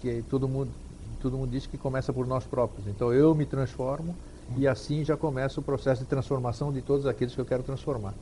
que 0.00 0.22
todo 0.28 0.48
mundo, 0.48 0.70
todo 1.20 1.36
mundo 1.36 1.50
diz 1.50 1.66
que 1.66 1.78
começa 1.78 2.12
por 2.12 2.26
nós 2.26 2.44
próprios. 2.44 2.88
Então 2.88 3.12
eu 3.12 3.34
me 3.34 3.46
transformo 3.46 4.16
e 4.56 4.66
assim 4.66 5.04
já 5.04 5.16
começa 5.16 5.60
o 5.60 5.62
processo 5.62 6.02
de 6.02 6.08
transformação 6.08 6.72
de 6.72 6.82
todos 6.82 7.06
aqueles 7.06 7.34
que 7.34 7.40
eu 7.40 7.46
quero 7.46 7.62
transformar. 7.62 8.14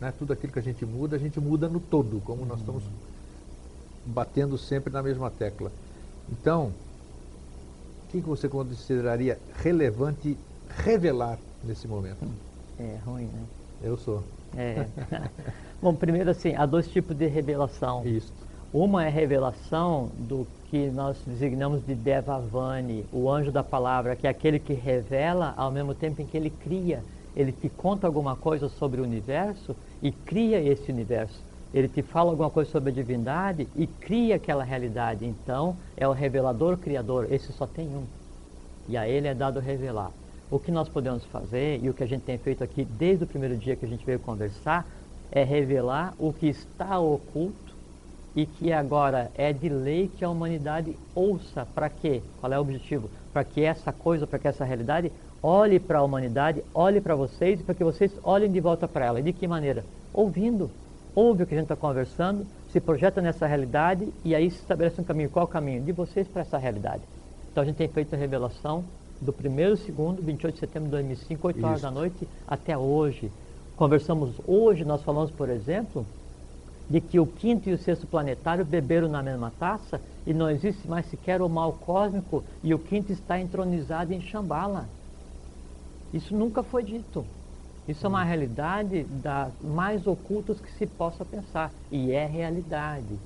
Né? 0.00 0.12
Tudo 0.18 0.32
aquilo 0.32 0.52
que 0.52 0.58
a 0.58 0.62
gente 0.62 0.84
muda, 0.84 1.14
a 1.14 1.18
gente 1.18 1.38
muda 1.38 1.68
no 1.68 1.78
todo, 1.78 2.20
como 2.24 2.44
nós 2.44 2.58
estamos 2.58 2.82
batendo 4.04 4.56
sempre 4.56 4.92
na 4.92 5.02
mesma 5.02 5.30
tecla. 5.30 5.70
Então, 6.30 6.72
o 8.04 8.12
que 8.12 8.20
que 8.20 8.28
você 8.28 8.48
consideraria 8.48 9.38
relevante 9.62 10.36
revelar 10.68 11.38
nesse 11.64 11.86
momento? 11.86 12.26
É 12.78 12.98
ruim, 13.04 13.24
né? 13.24 13.42
Eu 13.82 13.96
sou. 13.96 14.22
É. 14.56 14.86
Bom, 15.80 15.94
primeiro 15.94 16.30
assim, 16.30 16.54
há 16.54 16.66
dois 16.66 16.88
tipos 16.88 17.16
de 17.16 17.26
revelação. 17.26 18.06
Isso. 18.06 18.32
Uma 18.72 19.04
é 19.04 19.08
a 19.08 19.10
revelação 19.10 20.10
do 20.16 20.46
que 20.70 20.88
nós 20.90 21.16
designamos 21.26 21.84
de 21.84 21.94
Devavani, 21.94 23.04
o 23.12 23.28
anjo 23.28 23.50
da 23.50 23.64
palavra, 23.64 24.14
que 24.14 24.26
é 24.26 24.30
aquele 24.30 24.60
que 24.60 24.72
revela 24.72 25.52
ao 25.56 25.72
mesmo 25.72 25.94
tempo 25.94 26.22
em 26.22 26.26
que 26.26 26.36
ele 26.36 26.50
cria. 26.50 27.02
Ele 27.34 27.50
te 27.50 27.68
conta 27.68 28.06
alguma 28.06 28.36
coisa 28.36 28.68
sobre 28.68 29.00
o 29.00 29.04
universo 29.04 29.74
e 30.00 30.12
cria 30.12 30.60
esse 30.60 30.90
universo. 30.90 31.42
Ele 31.72 31.88
te 31.88 32.02
fala 32.02 32.30
alguma 32.30 32.50
coisa 32.50 32.70
sobre 32.70 32.90
a 32.90 32.94
divindade 32.94 33.68
e 33.76 33.86
cria 33.86 34.36
aquela 34.36 34.64
realidade. 34.64 35.24
Então, 35.24 35.76
é 35.96 36.06
o 36.06 36.12
revelador 36.12 36.76
criador. 36.76 37.28
Esse 37.30 37.52
só 37.52 37.66
tem 37.66 37.86
um. 37.86 38.04
E 38.88 38.96
a 38.96 39.08
ele 39.08 39.28
é 39.28 39.34
dado 39.34 39.60
revelar. 39.60 40.10
O 40.50 40.58
que 40.58 40.72
nós 40.72 40.88
podemos 40.88 41.24
fazer 41.26 41.78
e 41.80 41.88
o 41.88 41.94
que 41.94 42.02
a 42.02 42.06
gente 42.06 42.22
tem 42.22 42.36
feito 42.36 42.64
aqui 42.64 42.84
desde 42.84 43.22
o 43.22 43.26
primeiro 43.26 43.56
dia 43.56 43.76
que 43.76 43.84
a 43.84 43.88
gente 43.88 44.04
veio 44.04 44.18
conversar 44.18 44.84
é 45.30 45.44
revelar 45.44 46.12
o 46.18 46.32
que 46.32 46.48
está 46.48 46.98
oculto 46.98 47.70
e 48.34 48.46
que 48.46 48.72
agora 48.72 49.30
é 49.36 49.52
de 49.52 49.68
lei 49.68 50.08
que 50.08 50.24
a 50.24 50.30
humanidade 50.30 50.96
ouça. 51.14 51.66
Para 51.72 51.88
quê? 51.88 52.20
Qual 52.40 52.52
é 52.52 52.58
o 52.58 52.62
objetivo? 52.62 53.08
Para 53.32 53.44
que 53.44 53.62
essa 53.62 53.92
coisa, 53.92 54.26
para 54.26 54.40
que 54.40 54.48
essa 54.48 54.64
realidade 54.64 55.12
olhe 55.42 55.78
para 55.78 56.00
a 56.00 56.02
humanidade, 56.02 56.64
olhe 56.74 57.00
para 57.00 57.14
vocês 57.14 57.60
e 57.60 57.62
para 57.62 57.74
que 57.74 57.84
vocês 57.84 58.12
olhem 58.22 58.50
de 58.50 58.60
volta 58.60 58.88
para 58.88 59.06
ela. 59.06 59.20
E 59.20 59.22
de 59.22 59.32
que 59.32 59.46
maneira? 59.46 59.84
Ouvindo. 60.12 60.68
Ouve 61.14 61.42
o 61.42 61.46
que 61.46 61.54
a 61.54 61.58
gente 61.58 61.64
está 61.64 61.76
conversando, 61.76 62.46
se 62.70 62.80
projeta 62.80 63.20
nessa 63.20 63.46
realidade 63.46 64.12
e 64.24 64.34
aí 64.34 64.50
se 64.50 64.58
estabelece 64.58 65.00
um 65.00 65.04
caminho. 65.04 65.30
Qual 65.30 65.44
o 65.44 65.48
caminho? 65.48 65.82
De 65.82 65.92
vocês 65.92 66.28
para 66.28 66.42
essa 66.42 66.56
realidade. 66.56 67.02
Então 67.50 67.62
a 67.62 67.66
gente 67.66 67.76
tem 67.76 67.88
feito 67.88 68.14
a 68.14 68.18
revelação 68.18 68.84
do 69.20 69.32
primeiro 69.32 69.76
segundo, 69.76 70.22
28 70.22 70.54
de 70.54 70.60
setembro 70.60 70.86
de 70.86 70.92
2005, 70.92 71.46
8 71.46 71.64
horas 71.64 71.76
Isso. 71.78 71.82
da 71.82 71.90
noite, 71.90 72.28
até 72.46 72.76
hoje. 72.78 73.30
Conversamos 73.76 74.34
hoje, 74.46 74.84
nós 74.84 75.02
falamos, 75.02 75.30
por 75.30 75.48
exemplo, 75.48 76.06
de 76.88 77.00
que 77.00 77.18
o 77.20 77.26
quinto 77.26 77.68
e 77.68 77.72
o 77.72 77.78
sexto 77.78 78.06
planetário 78.06 78.64
beberam 78.64 79.08
na 79.08 79.22
mesma 79.22 79.52
taça 79.58 80.00
e 80.26 80.32
não 80.32 80.50
existe 80.50 80.86
mais 80.88 81.06
sequer 81.06 81.42
o 81.42 81.48
mal 81.48 81.72
cósmico 81.72 82.44
e 82.62 82.74
o 82.74 82.78
quinto 82.78 83.12
está 83.12 83.38
entronizado 83.40 84.12
em 84.12 84.20
Shambhala. 84.20 84.88
Isso 86.12 86.34
nunca 86.34 86.62
foi 86.62 86.82
dito. 86.82 87.24
Isso 87.90 88.06
é 88.06 88.08
uma 88.08 88.22
realidade 88.22 89.02
das 89.20 89.52
mais 89.60 90.06
ocultas 90.06 90.60
que 90.60 90.70
se 90.78 90.86
possa 90.86 91.24
pensar 91.24 91.72
e 91.90 92.12
é 92.12 92.24
realidade. 92.24 93.18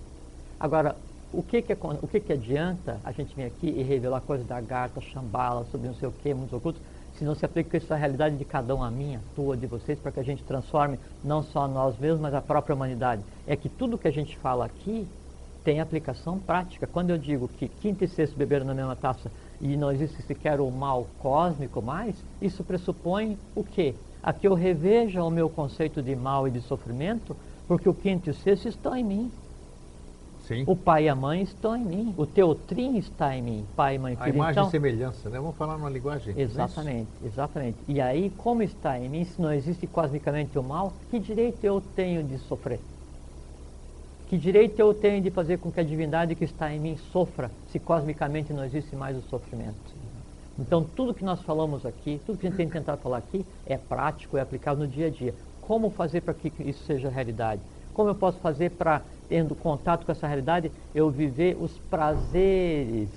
Agora, 0.58 0.96
o 1.34 1.42
que 1.42 1.60
que, 1.60 1.74
o 1.74 2.08
que 2.08 2.18
que 2.18 2.32
adianta 2.32 2.98
a 3.04 3.12
gente 3.12 3.36
vir 3.36 3.44
aqui 3.44 3.68
e 3.68 3.82
revelar 3.82 4.22
coisas 4.22 4.46
da 4.46 4.58
Garta, 4.62 5.02
Shambhala, 5.02 5.66
sobre 5.70 5.88
não 5.88 5.94
sei 5.96 6.08
o 6.08 6.12
que, 6.12 6.32
mundos 6.32 6.54
ocultos, 6.54 6.80
se 7.18 7.24
não 7.24 7.34
se 7.34 7.44
aplica 7.44 7.76
isso 7.76 7.92
à 7.92 7.96
realidade 7.98 8.38
de 8.38 8.44
cada 8.46 8.74
um, 8.74 8.82
a 8.82 8.90
minha, 8.90 9.18
a 9.18 9.36
tua, 9.36 9.54
de 9.54 9.66
vocês, 9.66 9.98
para 9.98 10.10
que 10.10 10.20
a 10.20 10.24
gente 10.24 10.42
transforme 10.44 10.98
não 11.22 11.42
só 11.42 11.68
nós 11.68 11.98
mesmos, 11.98 12.22
mas 12.22 12.32
a 12.32 12.40
própria 12.40 12.74
humanidade. 12.74 13.22
É 13.46 13.54
que 13.54 13.68
tudo 13.68 13.98
que 13.98 14.08
a 14.08 14.12
gente 14.12 14.34
fala 14.38 14.64
aqui 14.64 15.06
tem 15.62 15.78
aplicação 15.78 16.38
prática. 16.38 16.86
Quando 16.86 17.10
eu 17.10 17.18
digo 17.18 17.48
que 17.48 17.68
quinto 17.68 18.02
e 18.02 18.08
sexto 18.08 18.34
beberam 18.34 18.64
na 18.64 18.74
mesma 18.74 18.96
taça 18.96 19.30
e 19.60 19.76
não 19.76 19.92
existe 19.92 20.22
sequer 20.22 20.58
o 20.58 20.70
mal 20.70 21.06
cósmico 21.18 21.82
mais, 21.82 22.16
isso 22.40 22.64
pressupõe 22.64 23.38
o 23.54 23.62
quê? 23.62 23.94
A 24.24 24.32
que 24.32 24.48
eu 24.48 24.54
reveja 24.54 25.22
o 25.22 25.30
meu 25.30 25.50
conceito 25.50 26.02
de 26.02 26.16
mal 26.16 26.48
e 26.48 26.50
de 26.50 26.62
sofrimento, 26.62 27.36
porque 27.68 27.86
o 27.86 27.92
quinto 27.92 28.28
e 28.28 28.30
o 28.30 28.34
sexto 28.34 28.68
estão 28.68 28.96
em 28.96 29.04
mim. 29.04 29.30
Sim. 30.48 30.64
O 30.66 30.74
pai 30.74 31.04
e 31.04 31.08
a 31.10 31.14
mãe 31.14 31.42
estão 31.42 31.76
em 31.76 31.84
mim. 31.84 32.14
O 32.16 32.24
teotrim 32.24 32.96
está 32.96 33.36
em 33.36 33.42
mim. 33.42 33.66
Pai, 33.76 33.98
mãe, 33.98 34.14
A 34.18 34.24
filho. 34.24 34.36
imagem 34.36 34.52
então, 34.52 34.68
e 34.68 34.70
semelhança, 34.70 35.28
né? 35.28 35.38
Vamos 35.38 35.56
falar 35.56 35.76
numa 35.76 35.90
linguagem. 35.90 36.34
é? 36.36 36.40
Exatamente, 36.40 37.10
exatamente. 37.22 37.78
E 37.86 38.00
aí, 38.00 38.30
como 38.30 38.62
está 38.62 38.98
em 38.98 39.10
mim, 39.10 39.24
se 39.24 39.40
não 39.40 39.52
existe 39.52 39.86
cosmicamente 39.86 40.58
o 40.58 40.62
mal, 40.62 40.94
que 41.10 41.18
direito 41.18 41.62
eu 41.62 41.82
tenho 41.94 42.22
de 42.22 42.38
sofrer? 42.38 42.80
Que 44.26 44.38
direito 44.38 44.78
eu 44.80 44.94
tenho 44.94 45.22
de 45.22 45.30
fazer 45.30 45.58
com 45.58 45.70
que 45.70 45.80
a 45.80 45.84
divindade 45.84 46.34
que 46.34 46.44
está 46.44 46.72
em 46.72 46.80
mim 46.80 46.96
sofra, 47.12 47.50
se 47.70 47.78
cosmicamente 47.78 48.54
não 48.54 48.64
existe 48.64 48.96
mais 48.96 49.16
o 49.16 49.22
sofrimento? 49.28 50.03
Então, 50.58 50.84
tudo 50.84 51.14
que 51.14 51.24
nós 51.24 51.42
falamos 51.42 51.84
aqui, 51.84 52.20
tudo 52.24 52.38
que 52.38 52.46
a 52.46 52.50
gente 52.50 52.56
tem 52.56 52.68
tentado 52.68 53.00
falar 53.00 53.18
aqui, 53.18 53.44
é 53.66 53.76
prático, 53.76 54.36
é 54.36 54.40
aplicável 54.40 54.84
no 54.84 54.90
dia 54.90 55.08
a 55.08 55.10
dia. 55.10 55.34
Como 55.60 55.90
fazer 55.90 56.20
para 56.20 56.34
que 56.34 56.52
isso 56.62 56.84
seja 56.84 57.08
realidade? 57.08 57.60
Como 57.92 58.08
eu 58.08 58.14
posso 58.14 58.38
fazer 58.38 58.70
para, 58.70 59.02
tendo 59.28 59.54
contato 59.54 60.04
com 60.04 60.12
essa 60.12 60.26
realidade, 60.26 60.70
eu 60.94 61.10
viver 61.10 61.56
os 61.60 61.72
prazeres, 61.90 63.08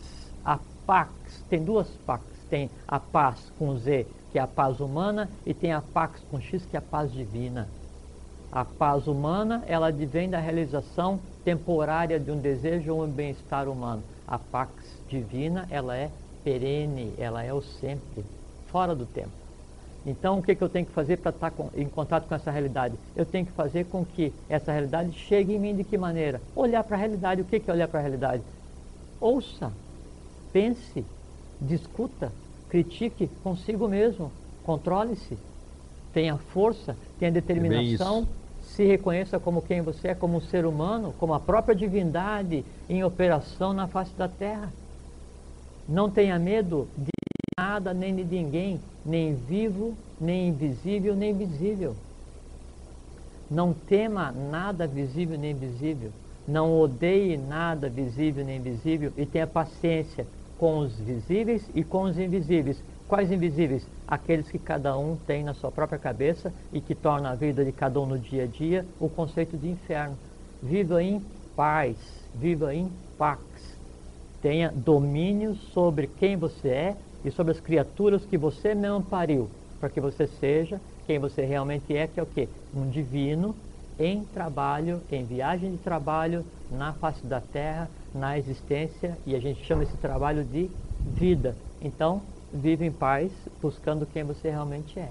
a 0.43 0.59
pax? 0.85 1.11
Tem 1.49 1.63
duas 1.63 1.88
pax. 2.05 2.23
Tem 2.49 2.69
a 2.88 2.99
paz 2.99 3.51
com 3.59 3.77
Z, 3.77 4.07
que 4.31 4.39
é 4.39 4.41
a 4.41 4.47
paz 4.47 4.79
humana, 4.79 5.29
e 5.45 5.53
tem 5.53 5.73
a 5.73 5.81
pax 5.81 6.21
com 6.31 6.39
X, 6.39 6.65
que 6.65 6.77
é 6.77 6.79
a 6.79 6.81
paz 6.81 7.11
divina. 7.11 7.67
A 8.51 8.63
paz 8.63 9.05
humana, 9.05 9.63
ela 9.67 9.88
advém 9.88 10.29
da 10.29 10.39
realização 10.39 11.19
temporária 11.43 12.17
de 12.17 12.31
um 12.31 12.39
desejo 12.39 12.93
ou 12.93 13.03
um 13.03 13.09
bem-estar 13.09 13.67
humano. 13.67 14.01
A 14.25 14.39
pax 14.39 14.71
divina, 15.09 15.67
ela 15.69 15.97
é 15.97 16.09
perene, 16.47 17.13
ela 17.17 17.43
é 17.43 17.53
o 17.53 17.61
sempre, 17.61 18.23
fora 18.67 18.95
do 18.95 19.05
tempo. 19.05 19.31
Então, 20.05 20.39
o 20.39 20.41
que, 20.41 20.55
que 20.55 20.63
eu 20.63 20.69
tenho 20.69 20.85
que 20.85 20.93
fazer 20.93 21.17
para 21.17 21.31
estar 21.31 21.51
com, 21.51 21.69
em 21.75 21.89
contato 21.89 22.25
com 22.25 22.33
essa 22.33 22.49
realidade? 22.49 22.95
Eu 23.17 23.25
tenho 23.25 23.45
que 23.45 23.51
fazer 23.51 23.83
com 23.87 24.05
que 24.05 24.31
essa 24.47 24.71
realidade 24.71 25.11
chegue 25.11 25.53
em 25.53 25.59
mim 25.59 25.75
de 25.75 25.83
que 25.83 25.97
maneira? 25.97 26.39
Olhar 26.55 26.81
para 26.85 26.95
a 26.95 26.99
realidade. 26.99 27.41
O 27.41 27.45
que, 27.45 27.59
que 27.59 27.69
é 27.69 27.73
olhar 27.73 27.89
para 27.89 27.99
a 27.99 28.01
realidade? 28.01 28.41
Ouça, 29.19 29.73
pense, 30.53 31.03
discuta, 31.59 32.31
critique 32.69 33.27
consigo 33.43 33.85
mesmo, 33.89 34.31
controle-se, 34.65 35.37
tenha 36.13 36.37
força, 36.37 36.95
tenha 37.19 37.29
determinação, 37.29 38.21
é 38.21 38.47
se 38.61 38.85
reconheça 38.85 39.37
como 39.37 39.61
quem 39.61 39.81
você 39.81 40.09
é, 40.09 40.15
como 40.15 40.37
um 40.37 40.41
ser 40.41 40.65
humano, 40.65 41.13
como 41.19 41.33
a 41.33 41.41
própria 41.41 41.75
divindade 41.75 42.63
em 42.87 43.03
operação 43.03 43.73
na 43.73 43.87
face 43.87 44.13
da 44.15 44.29
terra. 44.29 44.71
Não 45.88 46.09
tenha 46.09 46.38
medo 46.38 46.85
de 46.97 47.11
nada 47.57 47.93
nem 47.93 48.13
de 48.13 48.25
ninguém, 48.25 48.81
nem 49.05 49.33
vivo, 49.33 49.97
nem 50.19 50.49
invisível, 50.49 51.15
nem 51.15 51.33
visível. 51.33 51.95
Não 53.49 53.73
tema 53.73 54.33
nada 54.33 54.85
visível 54.85 55.39
nem 55.39 55.51
invisível. 55.51 56.11
Não 56.45 56.77
odeie 56.77 57.38
nada 57.38 57.88
visível 57.88 58.43
nem 58.43 58.57
invisível 58.57 59.13
e 59.15 59.25
tenha 59.25 59.47
paciência 59.47 60.27
com 60.57 60.79
os 60.79 60.93
visíveis 60.99 61.63
e 61.73 61.85
com 61.85 62.03
os 62.03 62.19
invisíveis. 62.19 62.83
Quais 63.07 63.31
invisíveis? 63.31 63.88
Aqueles 64.05 64.49
que 64.51 64.59
cada 64.59 64.97
um 64.97 65.15
tem 65.15 65.41
na 65.41 65.53
sua 65.53 65.71
própria 65.71 65.97
cabeça 65.97 66.53
e 66.73 66.81
que 66.81 66.93
torna 66.93 67.29
a 67.29 67.35
vida 67.35 67.63
de 67.63 67.71
cada 67.71 68.01
um 68.01 68.05
no 68.05 68.19
dia 68.19 68.43
a 68.43 68.47
dia 68.47 68.85
o 68.99 69.07
conceito 69.07 69.57
de 69.57 69.69
inferno. 69.69 70.17
Viva 70.61 71.01
em 71.01 71.23
paz, 71.55 71.95
viva 72.35 72.75
em 72.75 72.91
pax 73.17 73.46
tenha 74.47 74.71
domínio 74.73 75.55
sobre 75.73 76.07
quem 76.07 76.37
você 76.37 76.69
é 76.69 76.97
e 77.25 77.29
sobre 77.29 77.51
as 77.51 77.59
criaturas 77.59 78.25
que 78.25 78.37
você 78.37 78.73
mesmo 78.73 79.03
pariu, 79.03 79.49
para 79.77 79.89
que 79.89 79.99
você 79.99 80.25
seja 80.25 80.79
quem 81.05 81.19
você 81.19 81.43
realmente 81.43 81.93
é, 81.93 82.07
que 82.07 82.17
é 82.17 82.23
o 82.23 82.25
quê? 82.25 82.47
Um 82.73 82.89
divino 82.89 83.53
em 83.99 84.23
trabalho, 84.23 85.01
em 85.11 85.25
viagem 85.25 85.71
de 85.71 85.77
trabalho, 85.79 86.45
na 86.71 86.93
face 86.93 87.27
da 87.27 87.41
terra, 87.41 87.89
na 88.13 88.37
existência, 88.37 89.17
e 89.25 89.35
a 89.35 89.39
gente 89.39 89.61
chama 89.65 89.83
esse 89.83 89.97
trabalho 89.97 90.45
de 90.45 90.69
vida. 91.19 91.53
Então, 91.81 92.21
vive 92.53 92.85
em 92.85 92.91
paz, 92.91 93.29
buscando 93.61 94.05
quem 94.05 94.23
você 94.23 94.49
realmente 94.49 94.97
é. 94.97 95.09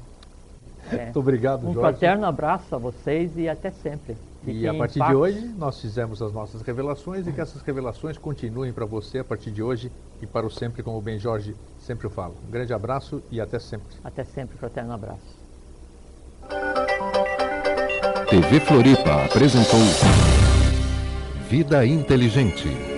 É. 0.92 1.04
Muito 1.04 1.20
obrigado, 1.20 1.60
um 1.60 1.72
Jorge. 1.72 1.78
Um 1.78 1.82
fraterno 1.82 2.26
abraço 2.26 2.74
a 2.74 2.78
vocês 2.78 3.36
e 3.36 3.48
até 3.48 3.70
sempre. 3.70 4.16
E 4.46 4.66
a 4.66 4.74
partir 4.74 5.04
de 5.04 5.14
hoje 5.14 5.40
nós 5.58 5.80
fizemos 5.80 6.22
as 6.22 6.32
nossas 6.32 6.62
revelações 6.62 7.26
e 7.26 7.32
que 7.32 7.40
essas 7.40 7.62
revelações 7.62 8.16
continuem 8.16 8.72
para 8.72 8.86
você 8.86 9.18
a 9.18 9.24
partir 9.24 9.50
de 9.50 9.62
hoje 9.62 9.90
e 10.22 10.26
para 10.26 10.46
o 10.46 10.50
sempre, 10.50 10.82
como 10.82 10.98
o 10.98 11.00
Ben 11.00 11.18
Jorge 11.18 11.56
sempre 11.80 12.08
fala. 12.08 12.34
Um 12.46 12.50
grande 12.50 12.72
abraço 12.72 13.22
e 13.30 13.40
até 13.40 13.58
sempre. 13.58 13.96
Até 14.04 14.24
sempre, 14.24 14.56
fraterno 14.56 14.92
abraço. 14.92 15.36
TV 18.30 18.60
Floripa 18.60 19.24
apresentou 19.24 19.80
Vida 21.48 21.84
Inteligente. 21.84 22.95